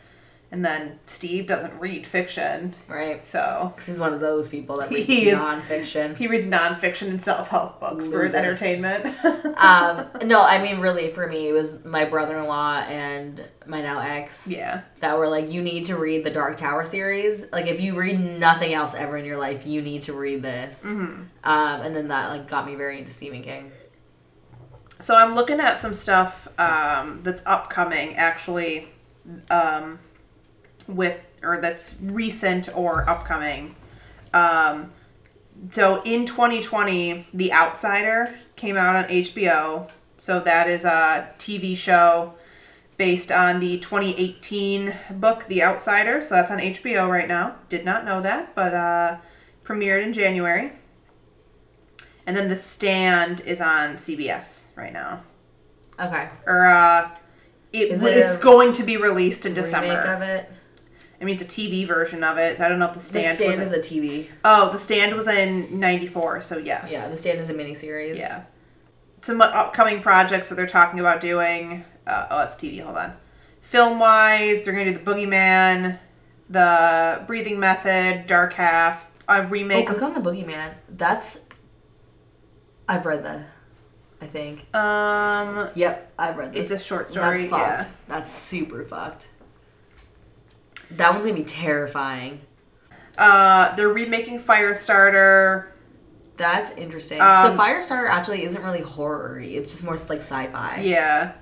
And 0.53 0.65
then 0.65 0.99
Steve 1.05 1.47
doesn't 1.47 1.79
read 1.79 2.05
fiction, 2.05 2.75
right. 2.89 3.25
so 3.25 3.73
he's 3.85 3.97
one 3.97 4.13
of 4.13 4.19
those 4.19 4.49
people 4.49 4.79
that 4.79 4.89
reads 4.91 5.07
He 5.07 5.29
is- 5.29 5.37
nonfiction. 5.39 6.17
he 6.17 6.27
reads 6.27 6.45
nonfiction 6.45 7.07
and 7.07 7.21
self 7.21 7.47
help 7.47 7.79
books 7.79 8.09
for 8.09 8.21
his 8.21 8.35
entertainment. 8.35 9.05
um, 9.57 10.07
no, 10.25 10.41
I 10.41 10.61
mean, 10.61 10.81
really, 10.81 11.09
for 11.13 11.25
me, 11.25 11.47
it 11.47 11.53
was 11.53 11.85
my 11.85 12.03
brother 12.03 12.37
in 12.37 12.47
law 12.47 12.79
and 12.79 13.41
my 13.65 13.81
now 13.81 13.99
ex 13.99 14.49
yeah, 14.49 14.81
that 14.99 15.17
were 15.17 15.29
like, 15.29 15.49
you 15.49 15.61
need 15.61 15.85
to 15.85 15.95
read 15.95 16.25
the 16.25 16.31
Dark 16.31 16.57
Tower 16.57 16.83
series. 16.83 17.49
Like, 17.53 17.67
if 17.67 17.79
you 17.79 17.95
read 17.95 18.19
nothing 18.19 18.73
else 18.73 18.93
ever 18.93 19.15
in 19.15 19.23
your 19.23 19.37
life, 19.37 19.65
you 19.65 19.81
need 19.81 20.01
to 20.01 20.13
read 20.13 20.41
this. 20.41 20.83
hmm 20.83 20.91
Um, 20.91 21.27
and 21.45 21.95
then 21.95 22.09
that 22.09 22.29
like 22.29 22.49
got 22.49 22.65
me 22.65 22.75
very 22.75 22.97
into 22.99 23.11
Stephen 23.11 23.41
King. 23.41 23.71
So 24.99 25.15
I'm 25.15 25.33
looking 25.33 25.61
at 25.61 25.79
some 25.79 25.93
stuff 25.93 26.49
um, 26.59 27.21
that's 27.23 27.41
upcoming, 27.45 28.15
actually, 28.17 28.89
um, 29.49 29.97
with 30.88 31.19
or 31.43 31.59
that's 31.59 31.97
recent 32.01 32.75
or 32.75 33.09
upcoming. 33.09 33.75
Um, 34.34 34.91
so 35.71 36.01
in 36.03 36.25
2020, 36.25 37.27
The 37.34 37.53
Outsider 37.53 38.36
came 38.55 38.77
out 38.77 38.95
on 38.95 39.05
HBO. 39.05 39.89
So 40.17 40.39
that 40.39 40.69
is 40.69 40.86
a 40.86 41.29
TV 41.38 41.75
show 41.75 42.34
based 42.97 43.32
on 43.32 43.59
the 43.59 43.79
2018 43.79 44.93
book 45.13 45.45
The 45.47 45.63
Outsider. 45.63 46.21
So 46.21 46.36
that's 46.36 46.51
on 46.51 46.59
HBO 46.59 47.09
right 47.09 47.27
now. 47.27 47.55
Did 47.69 47.86
not 47.86 48.05
know 48.05 48.21
that, 48.21 48.53
but 48.53 48.73
uh, 48.73 49.17
premiered 49.63 50.03
in 50.03 50.13
January. 50.13 50.71
And 52.27 52.38
then 52.38 52.49
The 52.49 52.55
Stand 52.55 53.41
is 53.41 53.59
on 53.59 53.95
CBS 53.95 54.65
right 54.75 54.93
now. 54.93 55.23
Okay. 55.99 56.29
Or 56.45 56.65
uh 56.65 57.11
it, 57.73 57.91
it 57.91 58.03
it's 58.03 58.38
going 58.38 58.73
to 58.73 58.84
be 58.84 58.97
released 58.97 59.45
in 59.45 59.53
December. 59.53 60.01
of 60.01 60.21
it. 60.21 60.51
I 61.22 61.24
mean, 61.24 61.36
it's 61.39 61.43
a 61.43 61.47
TV 61.47 61.86
version 61.88 62.24
of 62.24 62.38
it. 62.39 62.57
So 62.57 62.65
I 62.65 62.69
don't 62.69 62.80
know 62.80 62.88
if 62.88 62.93
The 62.93 62.99
The 62.99 63.05
Stand, 63.05 63.38
Stand 63.38 63.59
was. 63.61 63.72
is 63.72 63.74
a 63.74 63.80
TV. 63.80 64.28
oh, 64.43 64.72
The 64.72 64.80
Stand 64.80 65.15
was 65.15 65.28
in 65.28 65.80
'94, 65.80 66.41
so 66.41 66.57
yes. 66.57 66.91
Yeah, 66.91 67.07
The 67.09 67.17
Stand 67.17 67.39
is 67.39 67.49
a 67.49 67.53
miniseries. 67.53 68.17
Yeah. 68.17 68.43
Some 69.22 69.39
upcoming 69.41 70.01
projects 70.01 70.49
that 70.49 70.55
they're 70.55 70.65
talking 70.65 70.99
about 70.99 71.22
doing. 71.22 71.86
Uh, 72.07 72.28
oh, 72.32 72.39
that's 72.39 72.55
TV. 72.55 72.82
Hold 72.82 72.97
on. 72.97 73.13
Film 73.61 73.99
wise, 73.99 74.63
they're 74.63 74.74
going 74.74 74.88
to 74.88 74.93
do 74.93 74.97
The 74.97 75.11
Boogeyman, 75.11 75.99
The 76.49 77.24
Breathing 77.28 77.59
Method, 77.59 78.26
Dark 78.26 78.53
Half, 78.53 79.07
a 79.30 79.45
remake. 79.45 79.86
Oh, 79.88 79.93
click 79.93 80.01
of. 80.01 80.15
on 80.17 80.24
the 80.24 80.30
Boogeyman. 80.30 80.74
That's. 80.89 81.41
I've 82.89 83.05
read 83.05 83.24
that. 83.24 83.41
I 84.22 84.26
think. 84.28 84.65
Um, 84.76 85.69
Yep, 85.76 86.13
I've 86.17 86.38
read 86.38 86.53
this. 86.53 86.72
It's 86.72 86.82
a 86.82 86.84
short 86.84 87.07
story, 87.09 87.38
That's 87.38 87.49
fucked. 87.49 87.82
yeah. 87.84 87.88
That's 88.07 88.32
super 88.34 88.84
fucked. 88.86 89.28
That 90.97 91.11
one's 91.13 91.25
gonna 91.25 91.37
be 91.37 91.43
terrifying. 91.43 92.41
uh, 93.17 93.75
they're 93.75 93.89
remaking 93.89 94.39
Firestarter. 94.39 95.67
That's 96.37 96.71
interesting. 96.71 97.21
Um, 97.21 97.37
so 97.51 97.57
Firestarter 97.57 98.09
actually 98.09 98.43
isn't 98.45 98.63
really 98.63 98.81
horror-y. 98.81 99.45
It's 99.45 99.71
just 99.71 99.83
more 99.83 99.93
like 99.95 100.19
sci-fi. 100.19 100.79
Yeah. 100.81 101.33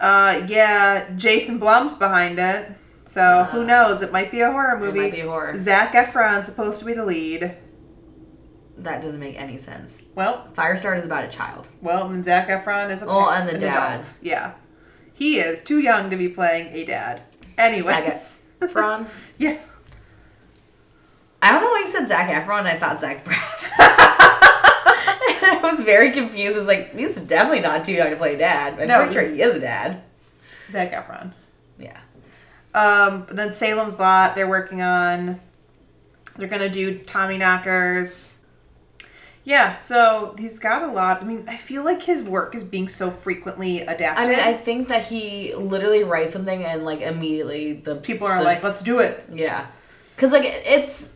Uh, 0.00 0.46
yeah, 0.48 1.10
Jason 1.16 1.58
Blum's 1.58 1.94
behind 1.94 2.38
it. 2.38 2.70
So 3.04 3.48
who 3.50 3.62
Uh, 3.62 3.64
knows? 3.64 4.02
It 4.02 4.12
might 4.12 4.30
be 4.30 4.42
a 4.42 4.52
horror 4.52 4.76
It 4.76 4.80
movie. 4.80 5.00
might 5.00 5.12
be 5.12 5.20
horror. 5.20 5.58
Zac 5.58 5.92
Efron's 5.92 6.46
supposed 6.46 6.78
to 6.80 6.84
be 6.84 6.92
the 6.94 7.04
lead. 7.04 7.56
That 8.76 9.02
doesn't 9.02 9.18
make 9.18 9.36
any 9.40 9.58
sense. 9.58 10.02
Well, 10.14 10.46
Firestarter 10.54 10.96
is 10.98 11.04
about 11.06 11.24
a 11.24 11.28
child. 11.28 11.68
well, 11.82 12.08
and 12.10 12.24
Zac 12.24 12.46
Efron 12.48 12.90
is 12.92 13.02
a 13.02 13.06
Oh, 13.08 13.28
and 13.30 13.48
the 13.48 13.54
an 13.54 13.60
dad. 13.60 13.90
adult. 14.00 14.12
Yeah, 14.20 14.52
he 15.12 15.40
is 15.40 15.64
too 15.64 15.78
young 15.80 16.10
to 16.10 16.16
be 16.16 16.28
playing 16.28 16.68
a 16.72 16.84
dad. 16.84 17.22
Anyways, 17.58 18.42
Efron. 18.60 19.06
yeah. 19.38 19.58
I 21.42 21.52
don't 21.52 21.62
know 21.62 21.70
why 21.70 21.80
you 21.80 21.88
said 21.88 22.08
Zac 22.08 22.28
Efron. 22.30 22.66
I 22.66 22.76
thought 22.76 22.98
Zach 23.00 23.24
Braff. 23.24 23.64
I 23.80 25.60
was 25.62 25.80
very 25.82 26.10
confused. 26.10 26.56
I 26.56 26.58
was 26.60 26.66
like, 26.68 26.94
he's 26.96 27.20
definitely 27.20 27.60
not 27.60 27.84
too 27.84 27.92
young 27.92 28.10
to 28.10 28.16
play 28.16 28.36
dad. 28.36 28.78
I'm 28.80 28.88
No, 28.88 28.98
pretty 29.04 29.12
sure 29.14 29.22
he 29.28 29.42
is 29.42 29.56
a 29.56 29.60
dad. 29.60 30.02
Zac 30.70 30.92
Efron. 30.92 31.32
Yeah. 31.78 32.00
Um, 32.74 33.24
but 33.26 33.36
then 33.36 33.52
Salem's 33.52 33.98
Lot, 33.98 34.34
they're 34.34 34.48
working 34.48 34.82
on. 34.82 35.40
They're 36.36 36.48
gonna 36.48 36.68
do 36.68 36.98
Tommyknockers. 37.00 38.37
Yeah, 39.48 39.78
so 39.78 40.34
he's 40.38 40.58
got 40.58 40.82
a 40.82 40.88
lot. 40.92 41.22
I 41.22 41.24
mean, 41.24 41.46
I 41.48 41.56
feel 41.56 41.82
like 41.82 42.02
his 42.02 42.22
work 42.22 42.54
is 42.54 42.62
being 42.62 42.86
so 42.86 43.10
frequently 43.10 43.80
adapted. 43.80 44.26
I 44.26 44.28
mean, 44.28 44.38
I 44.38 44.52
think 44.52 44.88
that 44.88 45.04
he 45.06 45.54
literally 45.54 46.04
writes 46.04 46.34
something 46.34 46.62
and 46.64 46.84
like 46.84 47.00
immediately 47.00 47.72
the 47.72 47.94
People 47.94 48.26
are 48.26 48.38
the- 48.40 48.44
like, 48.44 48.62
let's 48.62 48.82
do 48.82 48.98
it. 48.98 49.24
yeah, 49.32 49.66
because 50.14 50.32
like 50.32 50.44
it's 50.44 51.10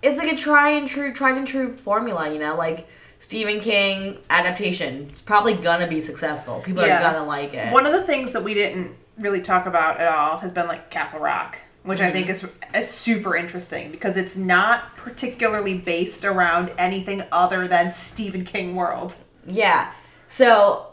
it's 0.00 0.16
like 0.16 0.32
a 0.32 0.36
try 0.36 0.70
and 0.70 0.86
true, 0.86 1.12
tried 1.12 1.36
and 1.36 1.48
true 1.48 1.76
formula. 1.78 2.32
You 2.32 2.38
know, 2.38 2.54
like 2.56 2.86
Stephen 3.18 3.58
King 3.58 4.18
adaptation. 4.30 5.08
It's 5.10 5.20
probably 5.20 5.54
gonna 5.54 5.88
be 5.88 6.00
successful. 6.00 6.60
People 6.64 6.86
Yeah. 6.86 6.98
are 7.00 7.12
gonna 7.12 7.26
like 7.26 7.52
it. 7.52 7.72
One 7.72 7.86
of 7.86 7.94
the 7.94 8.04
things 8.04 8.32
that 8.32 8.44
we 8.44 8.54
didn't 8.54 8.94
really 9.18 9.40
talk 9.40 9.66
about 9.66 9.98
at 9.98 10.06
all 10.06 10.38
has 10.38 10.52
been 10.52 10.68
like 10.68 10.90
Castle 10.90 11.18
Rock, 11.18 11.58
which 11.86 12.00
I 12.00 12.10
think 12.10 12.28
is, 12.28 12.46
is 12.74 12.90
super 12.90 13.36
interesting 13.36 13.90
because 13.90 14.16
it's 14.16 14.36
not 14.36 14.94
particularly 14.96 15.78
based 15.78 16.24
around 16.24 16.72
anything 16.78 17.22
other 17.32 17.66
than 17.68 17.90
Stephen 17.92 18.44
King 18.44 18.74
world. 18.74 19.14
Yeah. 19.46 19.92
So 20.26 20.88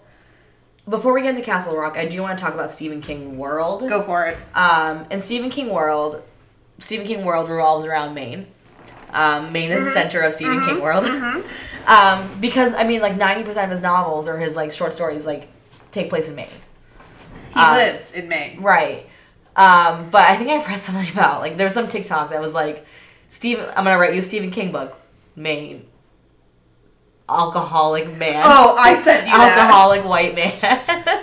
before 0.88 1.14
we 1.14 1.24
get 1.24 1.32
into 1.32 1.41
Castle 1.41 1.76
Rock, 1.76 1.98
I 1.98 2.06
do 2.06 2.22
want 2.22 2.38
to 2.38 2.44
talk 2.44 2.54
about 2.54 2.70
Stephen 2.70 3.02
King 3.02 3.38
World. 3.38 3.82
Go 3.89 4.02
for 4.02 4.28
it. 4.28 4.38
Um, 4.54 5.06
in 5.10 5.20
Stephen 5.20 5.50
King 5.50 5.70
World, 5.70 6.22
Stephen 6.80 7.08
King 7.08 7.26
World 7.26 7.50
revolves 7.50 7.86
around 7.86 8.14
Maine. 8.14 8.48
Um, 9.12 9.52
Maine 9.52 9.72
is 9.72 9.86
the 9.86 9.91
center 9.91 10.22
of 10.22 10.34
Stephen 10.34 10.60
King 10.66 10.82
World. 10.82 11.06
um, 11.88 12.39
because 12.39 12.74
I 12.74 12.84
mean, 12.84 13.02
like 13.02 13.16
ninety 13.16 13.44
percent 13.44 13.66
of 13.66 13.72
his 13.72 13.82
novels 13.82 14.28
or 14.28 14.38
his 14.38 14.56
like 14.56 14.72
short 14.72 14.94
stories 14.94 15.26
like 15.26 15.48
take 15.91 16.10
place 16.10 16.30
in 16.30 16.36
Maine. 16.36 16.48
He 16.48 17.60
Uh, 17.60 17.74
lives 17.74 18.14
in 18.14 18.28
Maine. 18.28 18.62
Right. 18.62 19.08
Um, 19.56 20.10
but 20.10 20.22
I 20.22 20.36
think 20.36 20.49
I've 20.49 20.68
read 20.68 20.80
something 20.80 21.10
about 21.12 21.41
like 21.41 21.58
there 21.58 21.66
was 21.66 21.74
some 21.74 21.88
TikTok 21.88 22.32
that 22.32 22.41
was 22.41 22.54
like, 22.54 22.86
Stephen, 23.30 23.66
I'm 23.76 23.84
gonna 23.84 23.97
write 23.97 24.14
you 24.14 24.20
a 24.20 24.24
Stephen 24.24 24.51
King 24.51 24.72
book, 24.72 24.95
Maine. 25.36 25.88
Alcoholic 27.30 28.16
man. 28.18 28.43
Oh, 28.45 28.76
I 28.78 28.95
sent 28.95 29.26
you 29.26 29.32
that. 29.34 29.58
Alcoholic 29.58 30.04
white 30.04 30.36
man. 30.36 30.60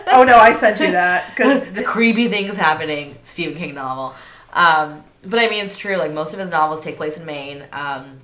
Oh 0.06 0.24
no, 0.24 0.38
I 0.38 0.52
sent 0.52 0.80
you 0.80 0.90
that 0.92 1.30
because 1.30 1.70
the 1.72 1.84
creepy 1.84 2.28
things 2.28 2.56
happening. 2.56 3.16
Stephen 3.22 3.54
King 3.56 3.74
novel. 3.74 4.14
Um, 4.52 5.04
but 5.24 5.38
I 5.38 5.48
mean, 5.48 5.64
it's 5.64 5.76
true. 5.76 5.96
Like 5.96 6.12
most 6.12 6.32
of 6.32 6.40
his 6.40 6.50
novels 6.50 6.82
take 6.82 6.96
place 6.96 7.20
in 7.20 7.26
Maine. 7.26 7.64
Um, 7.72 8.20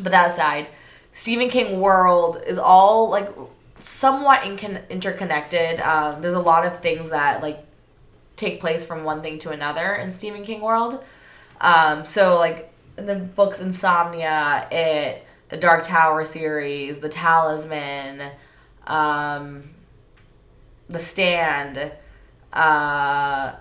but 0.00 0.12
that 0.12 0.30
aside, 0.30 0.68
Stephen 1.12 1.50
King 1.50 1.80
world 1.80 2.42
is 2.46 2.56
all 2.56 3.10
like 3.10 3.28
somewhat 3.80 4.40
incon- 4.40 4.88
interconnected. 4.88 5.80
Um, 5.80 6.22
there's 6.22 6.34
a 6.34 6.40
lot 6.40 6.64
of 6.64 6.78
things 6.78 7.10
that 7.10 7.42
like 7.42 7.64
take 8.40 8.58
place 8.60 8.84
from 8.86 9.04
one 9.04 9.20
thing 9.22 9.38
to 9.40 9.50
another 9.50 9.94
in 9.94 10.10
Stephen 10.10 10.42
King 10.42 10.60
world. 10.62 11.04
Um, 11.60 12.04
so 12.06 12.36
like 12.38 12.72
the 12.96 13.14
books 13.16 13.60
Insomnia, 13.60 14.66
It, 14.72 15.24
the 15.50 15.56
Dark 15.58 15.84
Tower 15.84 16.24
series, 16.24 16.98
The 17.00 17.08
Talisman, 17.08 18.30
um, 18.86 19.70
The 20.88 20.98
Stand, 20.98 21.92
uh, 22.52 23.52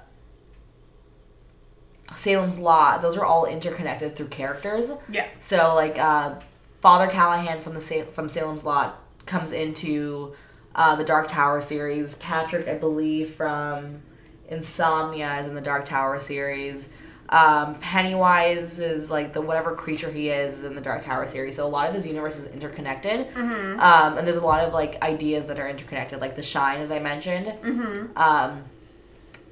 Salem's 2.16 2.58
Lot. 2.58 3.02
Those 3.02 3.18
are 3.18 3.26
all 3.26 3.46
interconnected 3.46 4.16
through 4.16 4.28
characters. 4.28 4.92
yeah, 5.10 5.28
So 5.40 5.76
like 5.76 5.98
uh, 6.00 6.36
Father 6.82 7.08
Callahan 7.08 7.62
from 7.62 7.74
the 7.74 7.82
Sa- 7.82 8.06
from 8.14 8.30
Salem's 8.30 8.66
Lot 8.66 9.00
comes 9.26 9.52
into 9.52 10.34
uh, 10.76 10.96
the 10.96 11.04
Dark 11.04 11.28
Tower 11.28 11.62
series. 11.62 12.16
Patrick, 12.16 12.68
I 12.68 12.76
believe, 12.78 13.36
from 13.36 14.02
Insomnia 14.50 15.40
is 15.40 15.48
in 15.48 15.56
the 15.56 15.62
Dark 15.62 15.86
Tower 15.86 16.20
series. 16.20 16.90
Um, 17.30 17.76
Pennywise 17.76 18.80
is 18.80 19.12
like 19.12 19.34
the 19.34 19.42
whatever 19.42 19.76
creature 19.76 20.10
he 20.12 20.30
is 20.30 20.60
is 20.60 20.64
in 20.64 20.74
the 20.74 20.82
Dark 20.82 21.04
Tower 21.06 21.28
series. 21.28 21.58
So 21.58 21.66
a 21.66 21.70
lot 21.70 21.88
of 21.88 21.94
his 21.94 22.08
universe 22.08 22.40
is 22.40 22.48
interconnected, 22.48 23.28
um, 23.36 24.18
and 24.18 24.26
there's 24.28 24.38
a 24.38 24.46
lot 24.46 24.64
of 24.64 24.74
like 24.74 25.00
ideas 25.04 25.46
that 25.46 25.60
are 25.60 25.70
interconnected, 25.70 26.20
like 26.22 26.36
the 26.36 26.42
Shine, 26.42 26.80
as 26.82 26.90
I 26.92 26.98
mentioned. 27.00 27.54
Um, 28.18 28.64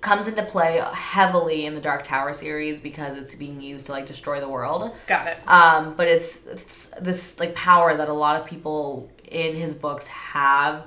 comes 0.02 0.28
into 0.28 0.44
play 0.44 0.82
heavily 0.94 1.66
in 1.66 1.74
the 1.76 1.82
Dark 1.82 2.04
Tower 2.04 2.32
series 2.34 2.82
because 2.82 3.18
it's 3.18 3.36
being 3.36 3.62
used 3.62 3.88
to 3.88 3.92
like 3.92 4.08
destroy 4.08 4.40
the 4.40 4.48
world. 4.50 4.96
got 5.08 5.28
it. 5.28 5.38
Um, 5.48 5.96
but 5.96 6.08
it's, 6.08 6.46
it's 6.46 6.88
this 7.02 7.40
like 7.40 7.56
power 7.56 7.96
that 7.96 8.08
a 8.08 8.14
lot 8.14 8.40
of 8.40 8.48
people 8.48 9.12
in 9.28 9.56
his 9.56 9.76
books 9.76 10.08
have 10.08 10.86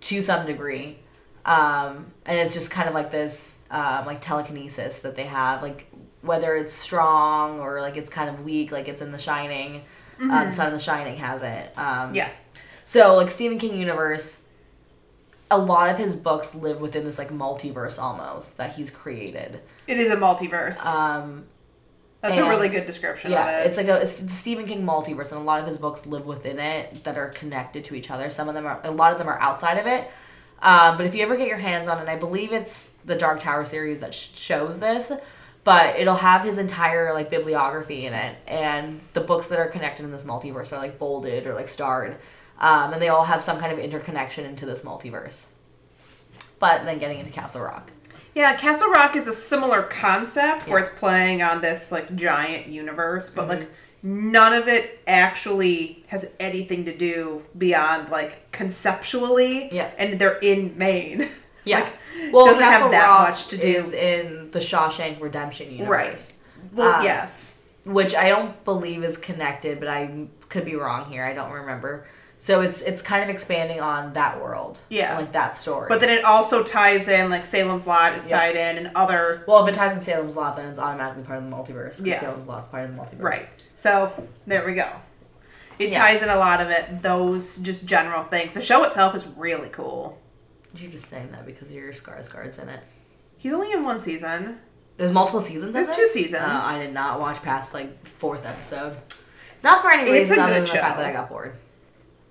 to 0.00 0.20
some 0.22 0.46
degree. 0.46 0.98
Um, 1.46 2.06
and 2.26 2.38
it's 2.38 2.52
just 2.52 2.70
kind 2.70 2.88
of 2.88 2.94
like 2.94 3.10
this 3.10 3.60
um, 3.70 4.04
like 4.04 4.20
telekinesis 4.20 5.00
that 5.02 5.14
they 5.16 5.24
have, 5.24 5.62
like 5.62 5.86
whether 6.22 6.56
it's 6.56 6.74
strong 6.74 7.60
or 7.60 7.80
like 7.80 7.96
it's 7.96 8.10
kind 8.10 8.28
of 8.28 8.44
weak, 8.44 8.72
like 8.72 8.88
it's 8.88 9.00
in 9.00 9.12
The 9.12 9.18
Shining. 9.18 9.82
Uh, 10.20 10.44
the 10.46 10.52
Son 10.52 10.66
of 10.66 10.72
the 10.72 10.78
Shining 10.78 11.16
has 11.18 11.42
it. 11.42 11.78
Um, 11.78 12.14
Yeah, 12.14 12.30
So 12.84 13.16
like 13.16 13.30
Stephen 13.30 13.58
King 13.58 13.78
universe, 13.78 14.42
a 15.50 15.58
lot 15.58 15.90
of 15.90 15.98
his 15.98 16.16
books 16.16 16.54
live 16.54 16.80
within 16.80 17.04
this 17.04 17.18
like 17.18 17.28
multiverse 17.28 18.02
almost 18.02 18.56
that 18.56 18.74
he's 18.74 18.90
created. 18.90 19.60
it 19.86 19.98
is 19.98 20.10
a 20.10 20.16
multiverse. 20.16 20.84
Um, 20.84 21.44
That's 22.22 22.38
a 22.38 22.48
really 22.48 22.68
good 22.68 22.86
description 22.86 23.30
yeah, 23.30 23.60
of 23.60 23.66
it. 23.66 23.68
it's 23.68 23.76
like 23.76 23.88
a 23.88 24.00
it's 24.00 24.32
Stephen 24.32 24.66
King 24.66 24.84
multiverse, 24.84 25.30
and 25.30 25.40
a 25.40 25.44
lot 25.44 25.60
of 25.60 25.66
his 25.66 25.78
books 25.78 26.06
live 26.06 26.26
within 26.26 26.58
it 26.58 27.04
that 27.04 27.16
are 27.16 27.28
connected 27.28 27.84
to 27.84 27.94
each 27.94 28.10
other. 28.10 28.30
Some 28.30 28.48
of 28.48 28.54
them 28.54 28.66
are, 28.66 28.80
a 28.82 28.90
lot 28.90 29.12
of 29.12 29.18
them 29.18 29.28
are 29.28 29.38
outside 29.38 29.78
of 29.78 29.86
it. 29.86 30.10
Um, 30.62 30.96
but 30.96 31.06
if 31.06 31.14
you 31.14 31.22
ever 31.22 31.36
get 31.36 31.48
your 31.48 31.58
hands 31.58 31.86
on 31.88 31.98
it, 32.00 32.08
I 32.08 32.16
believe 32.16 32.52
it's 32.52 32.94
the 33.04 33.14
Dark 33.14 33.40
Tower 33.40 33.64
series 33.64 34.00
that 34.00 34.14
sh- 34.14 34.30
shows 34.34 34.80
this. 34.80 35.12
But 35.64 35.98
it'll 35.98 36.14
have 36.14 36.44
his 36.44 36.58
entire 36.58 37.12
like 37.12 37.28
bibliography 37.28 38.06
in 38.06 38.14
it, 38.14 38.36
and 38.46 39.00
the 39.14 39.20
books 39.20 39.48
that 39.48 39.58
are 39.58 39.66
connected 39.66 40.04
in 40.04 40.12
this 40.12 40.24
multiverse 40.24 40.72
are 40.72 40.78
like 40.78 40.96
bolded 40.98 41.44
or 41.46 41.54
like 41.54 41.68
starred, 41.68 42.16
um, 42.60 42.92
and 42.92 43.02
they 43.02 43.08
all 43.08 43.24
have 43.24 43.42
some 43.42 43.58
kind 43.58 43.72
of 43.72 43.80
interconnection 43.80 44.46
into 44.46 44.64
this 44.64 44.82
multiverse. 44.82 45.46
But 46.60 46.84
then 46.84 47.00
getting 47.00 47.18
into 47.18 47.32
Castle 47.32 47.62
Rock, 47.62 47.90
Yeah, 48.34 48.54
Castle 48.54 48.90
Rock 48.90 49.16
is 49.16 49.26
a 49.26 49.32
similar 49.32 49.82
concept 49.82 50.68
where 50.68 50.78
it's 50.78 50.90
playing 50.90 51.42
on 51.42 51.60
this 51.60 51.90
like 51.90 52.14
giant 52.14 52.68
universe, 52.68 53.28
but 53.28 53.48
Mm-hmm. 53.48 53.60
like 53.60 53.70
none 54.06 54.52
of 54.52 54.68
it 54.68 55.00
actually 55.08 56.04
has 56.06 56.30
anything 56.38 56.84
to 56.84 56.96
do 56.96 57.42
beyond 57.58 58.08
like 58.10 58.50
conceptually. 58.52 59.68
Yeah. 59.74 59.90
And 59.98 60.18
they're 60.20 60.38
in 60.38 60.78
Maine. 60.78 61.28
yeah, 61.64 61.80
Like, 61.80 62.32
well, 62.32 62.46
doesn't 62.46 62.62
Castle 62.62 62.82
have 62.82 62.90
that 62.92 63.08
Rock 63.08 63.28
much 63.30 63.48
to 63.48 63.56
do. 63.56 63.66
is 63.66 63.92
in 63.92 64.50
the 64.52 64.60
Shawshank 64.60 65.20
Redemption 65.20 65.72
universe. 65.72 65.88
Right. 65.90 66.32
Well, 66.72 66.94
Um, 67.00 67.02
yes. 67.04 67.62
which 67.84 68.14
I 68.14 68.28
don't 68.28 68.62
believe 68.64 69.02
is 69.02 69.16
connected, 69.16 69.80
but 69.80 69.88
I 69.88 70.26
could 70.48 70.64
be 70.64 70.76
wrong 70.76 71.10
here. 71.10 71.24
I 71.24 71.32
don't 71.32 71.50
remember. 71.50 72.06
So 72.38 72.60
it's 72.60 72.82
it's 72.82 73.00
kind 73.02 73.24
of 73.24 73.30
expanding 73.30 73.80
on 73.80 74.12
that 74.12 74.40
world, 74.42 74.78
Yeah. 74.90 75.16
like 75.18 75.32
that 75.32 75.54
story. 75.56 75.86
But 75.88 76.00
then 76.00 76.10
it 76.10 76.24
also 76.24 76.62
ties 76.62 77.08
in 77.08 77.30
like 77.30 77.44
Salem's 77.46 77.86
Lot 77.86 78.14
is 78.14 78.28
Yeah. 78.28 78.38
tied 78.38 78.56
in 78.56 78.76
and 78.78 78.90
other 78.94 79.42
well, 79.48 79.66
if 79.66 79.74
it 79.74 79.76
ties 79.76 79.92
in 79.96 80.00
Salem's 80.00 80.36
Lot, 80.36 80.56
then 80.56 80.66
it's 80.68 80.78
automatically 80.78 81.22
part 81.24 81.38
of 81.42 81.50
the 81.50 81.56
multiverse. 81.56 82.00
Yeah. 82.04 82.20
Salem's 82.20 82.46
Lot's 82.46 82.68
part 82.68 82.84
of 82.84 82.94
the 82.94 83.02
multiverse. 83.02 83.22
right. 83.22 83.48
So 83.76 84.28
there 84.46 84.64
we 84.64 84.72
go. 84.72 84.88
It 85.78 85.90
Yeah. 85.92 86.00
ties 86.00 86.22
in 86.22 86.28
a 86.30 86.36
lot 86.36 86.60
of 86.60 86.70
it. 86.70 87.02
Those 87.02 87.56
just 87.58 87.84
general 87.86 88.24
things. 88.24 88.54
The 88.54 88.62
show 88.62 88.82
itself 88.84 89.14
is 89.14 89.26
really 89.36 89.68
cool. 89.68 90.18
You're 90.74 90.90
just 90.90 91.06
saying 91.06 91.30
that 91.32 91.46
because 91.46 91.72
your 91.72 91.92
Skarsgård's 91.92 92.58
in 92.58 92.68
it. 92.68 92.80
He's 93.38 93.52
only 93.52 93.72
in 93.72 93.84
one 93.84 93.98
season. 93.98 94.58
There's 94.96 95.12
multiple 95.12 95.40
seasons. 95.42 95.74
There's 95.74 95.94
two 95.94 96.06
seasons. 96.06 96.42
Oh, 96.46 96.66
I 96.74 96.78
did 96.78 96.94
not 96.94 97.20
watch 97.20 97.42
past 97.42 97.74
like 97.74 98.06
fourth 98.06 98.46
episode. 98.46 98.96
Not 99.62 99.82
for 99.82 99.90
any 99.90 100.02
It's 100.04 100.10
reason 100.10 100.38
a 100.38 100.42
other 100.42 100.52
good 100.54 100.66
than 100.68 100.74
the 100.74 100.80
fact 100.80 100.96
that 100.96 101.06
I 101.06 101.12
got 101.12 101.28
bored. 101.28 101.54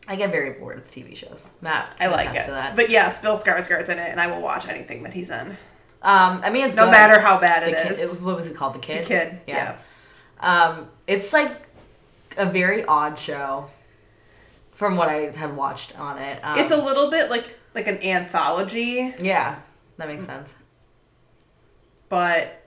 I 0.08 0.16
get 0.16 0.30
very 0.32 0.52
bored 0.54 0.76
with 0.78 0.91
TV 0.91 1.16
shows. 1.16 1.50
Matt, 1.62 1.89
I 2.00 2.08
like 2.08 2.30
it. 2.36 2.76
But 2.76 2.89
yes, 2.89 3.22
Bill 3.22 3.36
Skarsgård's 3.36 3.89
in 3.89 3.98
it, 4.00 4.10
and 4.12 4.20
I 4.20 4.28
will 4.28 4.41
watch 4.41 4.68
anything 4.68 5.04
that 5.04 5.14
he's 5.14 5.30
in, 5.32 5.58
um, 6.04 6.41
I 6.43 6.52
mean, 6.52 6.66
it's 6.66 6.76
no 6.76 6.86
good. 6.86 6.91
matter 6.91 7.20
how 7.20 7.39
bad 7.39 7.64
The 7.64 7.70
it 7.72 7.84
kid, 7.84 7.91
is. 7.93 8.22
what 8.22 8.36
was 8.36 8.46
it 8.46 8.56
called? 8.56 8.76
The 8.76 8.80
kid. 8.80 9.04
The 9.04 9.08
kid. 9.08 9.30
kid, 9.32 9.39
yeah. 9.48 9.76
Um, 10.40 10.88
it's 11.08 11.32
like 11.34 11.52
a 12.38 12.46
very 12.46 12.84
odd 12.86 13.18
show, 13.18 13.70
from 14.74 14.96
what 14.98 15.08
I 15.10 15.32
have 15.36 15.56
watched 15.56 15.98
on 15.98 16.18
it. 16.18 16.40
Um, 16.44 16.60
It's 16.60 16.72
a 16.72 16.78
little 16.78 17.10
bit 17.10 17.30
like 17.30 17.58
like 17.74 17.88
an 17.88 18.02
anthology, 18.04 19.14
yeah, 19.20 19.60
that 19.98 20.08
makes 20.08 20.26
sense. 20.26 20.54
but 22.10 22.62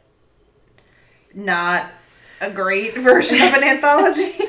not 1.34 1.90
a 2.40 2.50
great 2.50 2.94
version 2.98 3.40
of 3.42 3.54
an 3.54 3.64
anthology. 3.64 4.32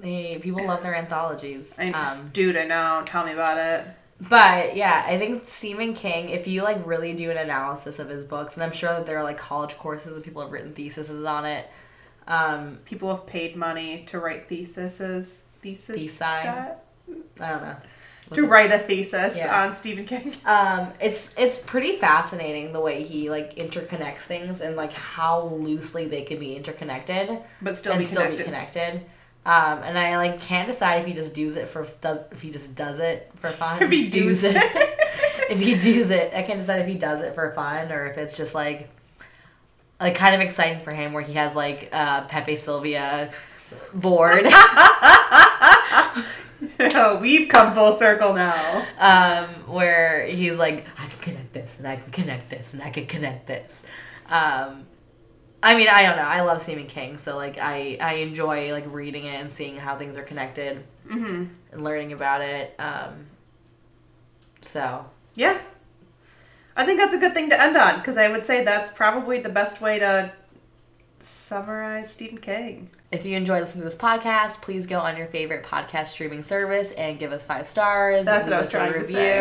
People 0.00 0.64
love 0.66 0.82
their 0.82 0.94
anthologies. 0.94 1.74
I, 1.78 1.90
Um, 1.90 2.30
dude, 2.32 2.56
I 2.56 2.64
know. 2.64 3.02
Tell 3.04 3.24
me 3.26 3.32
about 3.32 3.58
it. 3.58 3.86
But 4.20 4.76
yeah, 4.76 5.04
I 5.06 5.18
think 5.18 5.48
Stephen 5.48 5.94
King, 5.94 6.30
if 6.30 6.46
you 6.46 6.62
like 6.62 6.84
really 6.86 7.12
do 7.14 7.30
an 7.30 7.36
analysis 7.36 7.98
of 7.98 8.08
his 8.08 8.24
books, 8.24 8.54
and 8.54 8.64
I'm 8.64 8.72
sure 8.72 8.90
that 8.90 9.06
there 9.06 9.18
are 9.18 9.22
like 9.24 9.38
college 9.38 9.76
courses 9.78 10.14
and 10.16 10.24
people 10.24 10.42
have 10.42 10.50
written 10.50 10.72
theses 10.72 11.10
on 11.24 11.44
it. 11.44 11.68
Um, 12.26 12.78
People 12.84 13.14
have 13.14 13.26
paid 13.26 13.56
money 13.56 14.04
to 14.08 14.18
write 14.18 14.48
theses. 14.48 15.44
Thesis. 15.62 15.96
Thesi? 15.96 16.22
I 16.22 16.76
don't 17.38 17.62
know. 17.62 17.76
To 18.34 18.46
write 18.46 18.70
a 18.70 18.78
thesis 18.78 19.38
Yeah. 19.38 19.64
on 19.64 19.74
Stephen 19.74 20.04
King. 20.04 20.34
Um, 20.44 20.92
it's 21.00 21.32
it's 21.38 21.56
pretty 21.56 21.98
fascinating 21.98 22.72
the 22.74 22.80
way 22.80 23.02
he 23.02 23.30
like 23.30 23.56
interconnects 23.56 24.22
things 24.22 24.60
and 24.60 24.76
like 24.76 24.92
how 24.92 25.44
loosely 25.44 26.06
they 26.06 26.22
can 26.22 26.38
be 26.38 26.54
interconnected. 26.54 27.38
But 27.62 27.76
still 27.76 27.92
and 27.92 28.00
be 28.00 28.04
still 28.04 28.28
be 28.28 28.36
connected. 28.36 29.02
Um, 29.48 29.82
and 29.82 29.98
I 29.98 30.18
like 30.18 30.42
can't 30.42 30.68
decide 30.68 31.00
if 31.00 31.06
he 31.06 31.14
just 31.14 31.34
does 31.34 31.56
it 31.56 31.70
for 31.70 31.88
does 32.02 32.22
if 32.30 32.42
he 32.42 32.50
just 32.50 32.74
does 32.74 33.00
it 33.00 33.30
for 33.36 33.48
fun. 33.48 33.82
If 33.82 33.90
he 33.90 34.10
does 34.10 34.44
it. 34.44 34.54
if 35.50 35.58
he 35.58 35.74
does 35.74 36.10
it, 36.10 36.34
I 36.34 36.42
can't 36.42 36.58
decide 36.58 36.82
if 36.82 36.86
he 36.86 36.98
does 36.98 37.22
it 37.22 37.34
for 37.34 37.50
fun 37.54 37.90
or 37.90 38.08
if 38.08 38.18
it's 38.18 38.36
just 38.36 38.54
like 38.54 38.90
like 39.98 40.14
kind 40.14 40.34
of 40.34 40.42
exciting 40.42 40.80
for 40.80 40.92
him 40.92 41.14
where 41.14 41.22
he 41.22 41.32
has 41.32 41.56
like 41.56 41.88
uh, 41.92 42.26
Pepe 42.26 42.56
Silvia 42.56 43.32
board 43.94 44.44
We've 47.20 47.48
come 47.48 47.74
full 47.74 47.94
circle 47.94 48.34
now. 48.34 48.86
um, 48.98 49.46
where 49.66 50.26
he's 50.26 50.58
like 50.58 50.84
I 50.98 51.06
can 51.06 51.20
connect 51.20 51.54
this 51.54 51.78
and 51.78 51.88
I 51.88 51.96
can 51.96 52.12
connect 52.12 52.50
this 52.50 52.74
and 52.74 52.82
I 52.82 52.90
can 52.90 53.06
connect 53.06 53.46
this. 53.46 53.82
Um, 54.28 54.84
I 55.62 55.76
mean, 55.76 55.88
I 55.88 56.04
don't 56.04 56.16
know. 56.16 56.22
I 56.22 56.40
love 56.42 56.62
Stephen 56.62 56.86
King, 56.86 57.18
so 57.18 57.36
like 57.36 57.58
I 57.58 57.98
I 58.00 58.14
enjoy 58.14 58.72
like 58.72 58.84
reading 58.92 59.24
it 59.24 59.40
and 59.40 59.50
seeing 59.50 59.76
how 59.76 59.96
things 59.96 60.16
are 60.16 60.22
connected 60.22 60.84
hmm 61.08 61.46
and 61.72 61.84
learning 61.84 62.12
about 62.12 62.40
it. 62.40 62.74
Um, 62.78 63.26
So 64.60 65.04
Yeah. 65.34 65.58
I 66.76 66.84
think 66.84 67.00
that's 67.00 67.14
a 67.14 67.18
good 67.18 67.34
thing 67.34 67.50
to 67.50 67.60
end 67.60 67.76
on 67.76 67.96
because 67.96 68.16
I 68.16 68.28
would 68.28 68.46
say 68.46 68.62
that's 68.62 68.90
probably 68.92 69.40
the 69.40 69.48
best 69.48 69.80
way 69.80 69.98
to 69.98 70.32
summarize 71.18 72.12
Stephen 72.12 72.38
King. 72.38 72.90
If 73.10 73.24
you 73.24 73.38
enjoy 73.38 73.60
listening 73.60 73.80
to 73.80 73.84
this 73.86 73.96
podcast, 73.96 74.60
please 74.60 74.86
go 74.86 75.00
on 75.00 75.16
your 75.16 75.28
favorite 75.28 75.64
podcast 75.64 76.08
streaming 76.08 76.42
service 76.42 76.92
and 76.92 77.18
give 77.18 77.32
us 77.32 77.42
five 77.42 77.66
stars. 77.66 78.26
That's 78.26 78.46
what 78.46 78.52
I 78.52 78.58
was 78.58 78.70
trying 78.70 78.92
to 78.92 79.04
say. 79.04 79.40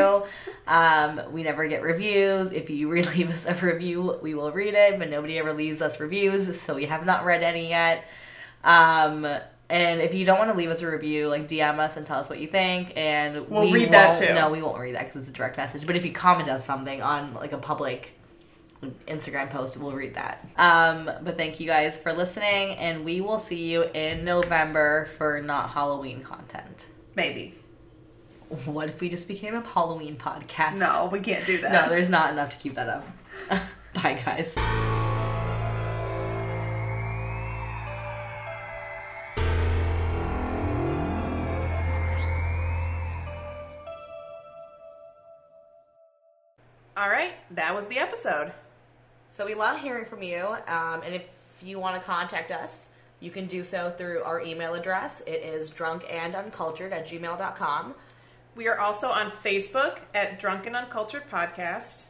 Um, 0.68 1.22
we 1.34 1.44
never 1.44 1.68
get 1.68 1.82
reviews. 1.82 2.54
If 2.54 2.70
you 2.70 2.88
really 2.90 3.14
leave 3.14 3.30
us 3.30 3.46
a 3.46 3.54
review, 3.54 4.20
we 4.22 4.36
will 4.36 4.54
read 4.54 4.74
it, 4.74 4.98
but 4.98 5.10
nobody 5.10 5.38
ever 5.38 5.52
leaves 5.52 5.82
us 5.82 6.00
reviews, 6.00 6.60
so 6.60 6.76
we 6.76 6.86
have 6.86 7.06
not 7.06 7.26
read 7.26 7.44
any 7.44 7.68
yet. 7.68 8.06
Um, 8.64 9.28
and 9.70 10.00
if 10.00 10.14
you 10.14 10.26
don't 10.26 10.38
want 10.38 10.50
to 10.50 10.58
leave 10.58 10.70
us 10.70 10.82
a 10.82 10.90
review, 10.90 11.28
like 11.28 11.50
DM 11.50 11.78
us 11.78 11.98
and 11.98 12.08
tell 12.08 12.20
us 12.20 12.30
what 12.30 12.40
you 12.40 12.48
think, 12.48 12.94
and 12.96 13.50
We'll 13.50 13.64
we 13.64 13.74
read 13.74 13.92
that 13.92 14.16
too. 14.16 14.34
No, 14.34 14.50
we 14.50 14.62
won't 14.62 14.80
read 14.80 14.96
that 14.96 15.08
because 15.08 15.24
it's 15.24 15.32
a 15.32 15.34
direct 15.34 15.58
message. 15.58 15.86
But 15.86 15.98
if 15.98 16.06
you 16.06 16.14
comment 16.14 16.48
us 16.48 16.64
something 16.64 17.02
on 17.02 17.34
like 17.34 17.52
a 17.52 17.58
public 17.58 18.17
Instagram 19.08 19.50
post, 19.50 19.78
we'll 19.78 19.92
read 19.92 20.14
that. 20.16 20.48
Um, 20.58 21.06
but 21.06 21.36
thank 21.38 21.60
you 21.60 21.68
guys 21.68 22.00
for 22.00 22.14
listening, 22.14 22.76
and 22.76 23.04
we 23.04 23.22
will 23.22 23.40
see 23.40 23.72
you 23.72 23.84
in 23.84 24.24
November 24.24 25.10
for 25.18 25.42
not 25.42 25.72
Halloween 25.72 26.22
content. 26.22 26.88
Maybe. 27.16 27.56
What 28.66 28.88
if 28.90 29.02
we 29.02 29.10
just 29.10 29.28
became 29.28 29.56
a 29.56 29.62
Halloween 29.62 30.16
podcast? 30.16 30.78
No, 30.78 31.10
we 31.12 31.20
can't 31.20 31.46
do 31.46 31.60
that. 31.62 31.72
No, 31.72 31.90
there's 31.90 32.10
not 32.10 32.32
enough 32.32 32.52
to 32.52 32.58
keep 32.58 32.76
that 32.76 32.88
up. 32.88 33.08
Bye, 33.94 34.22
guys. 34.24 34.56
All 46.96 47.10
right, 47.10 47.34
that 47.52 47.76
was 47.76 47.88
the 47.88 48.00
episode. 48.00 48.54
So 49.30 49.46
we 49.46 49.54
love 49.56 49.80
hearing 49.80 50.06
from 50.06 50.24
you, 50.24 50.56
um, 50.68 51.02
and 51.04 51.14
if 51.14 51.24
you 51.62 51.80
want 51.80 52.00
to 52.02 52.06
contact 52.06 52.52
us, 52.52 52.90
you 53.20 53.30
can 53.32 53.46
do 53.48 53.64
so 53.64 53.94
through 53.98 54.24
our 54.24 54.42
email 54.42 54.74
address. 54.74 55.22
It 55.28 55.44
is 55.44 55.72
drunkanduncultured 55.72 56.92
at 56.92 57.08
gmail.com. 57.08 57.96
We 58.56 58.68
are 58.68 58.80
also 58.80 59.10
on 59.10 59.32
Facebook 59.44 60.00
at 60.16 60.40
Drunk 60.40 60.66
and 60.66 60.76
Uncultured 60.76 61.24
Podcast, 61.32 62.06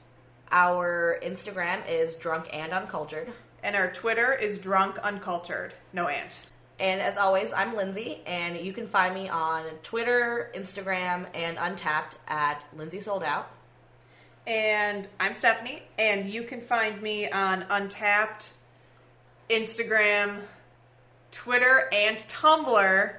Our 0.51 1.19
Instagram 1.23 1.87
is 1.89 2.15
drunk 2.15 2.47
and 2.53 2.71
uncultured. 2.71 3.29
and 3.63 3.75
our 3.75 3.91
Twitter 3.91 4.33
is 4.33 4.57
Drunk 4.59 4.97
Uncultured. 4.99 5.73
No 5.91 6.07
and. 6.07 6.33
And 6.79 7.01
as 7.01 7.17
always, 7.17 7.51
I'm 7.51 7.75
Lindsay, 7.75 8.21
and 8.25 8.55
you 8.57 8.71
can 8.71 8.87
find 8.87 9.13
me 9.13 9.27
on 9.27 9.63
Twitter, 9.83 10.51
Instagram, 10.55 11.27
and 11.33 11.57
Untappd 11.57 12.13
at 12.27 12.63
Lindsay 12.77 13.01
Sold 13.01 13.23
Out. 13.23 13.49
And 14.47 15.09
I'm 15.19 15.33
Stephanie, 15.33 15.83
and 15.99 16.29
you 16.29 16.41
can 16.41 16.61
find 16.61 17.01
me 17.01 17.29
on 17.29 17.63
Untappd, 17.63 18.51
Instagram, 19.49 20.39
Twitter, 21.33 21.89
and 21.91 22.17
Tumblr 22.29 23.13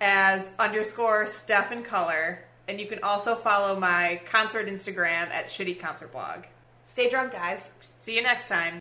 as 0.00 0.50
underscore 0.58 1.26
Steph 1.26 1.72
in 1.72 1.82
Color. 1.82 2.46
And 2.68 2.80
you 2.80 2.86
can 2.86 3.00
also 3.02 3.34
follow 3.34 3.78
my 3.78 4.22
concert 4.24 4.66
Instagram 4.66 5.28
at 5.28 5.48
Shitty 5.48 5.78
Concert 5.78 6.10
Blog. 6.10 6.44
Stay 6.86 7.10
drunk, 7.10 7.32
guys. 7.32 7.68
See 7.98 8.16
you 8.16 8.22
next 8.22 8.48
time. 8.48 8.78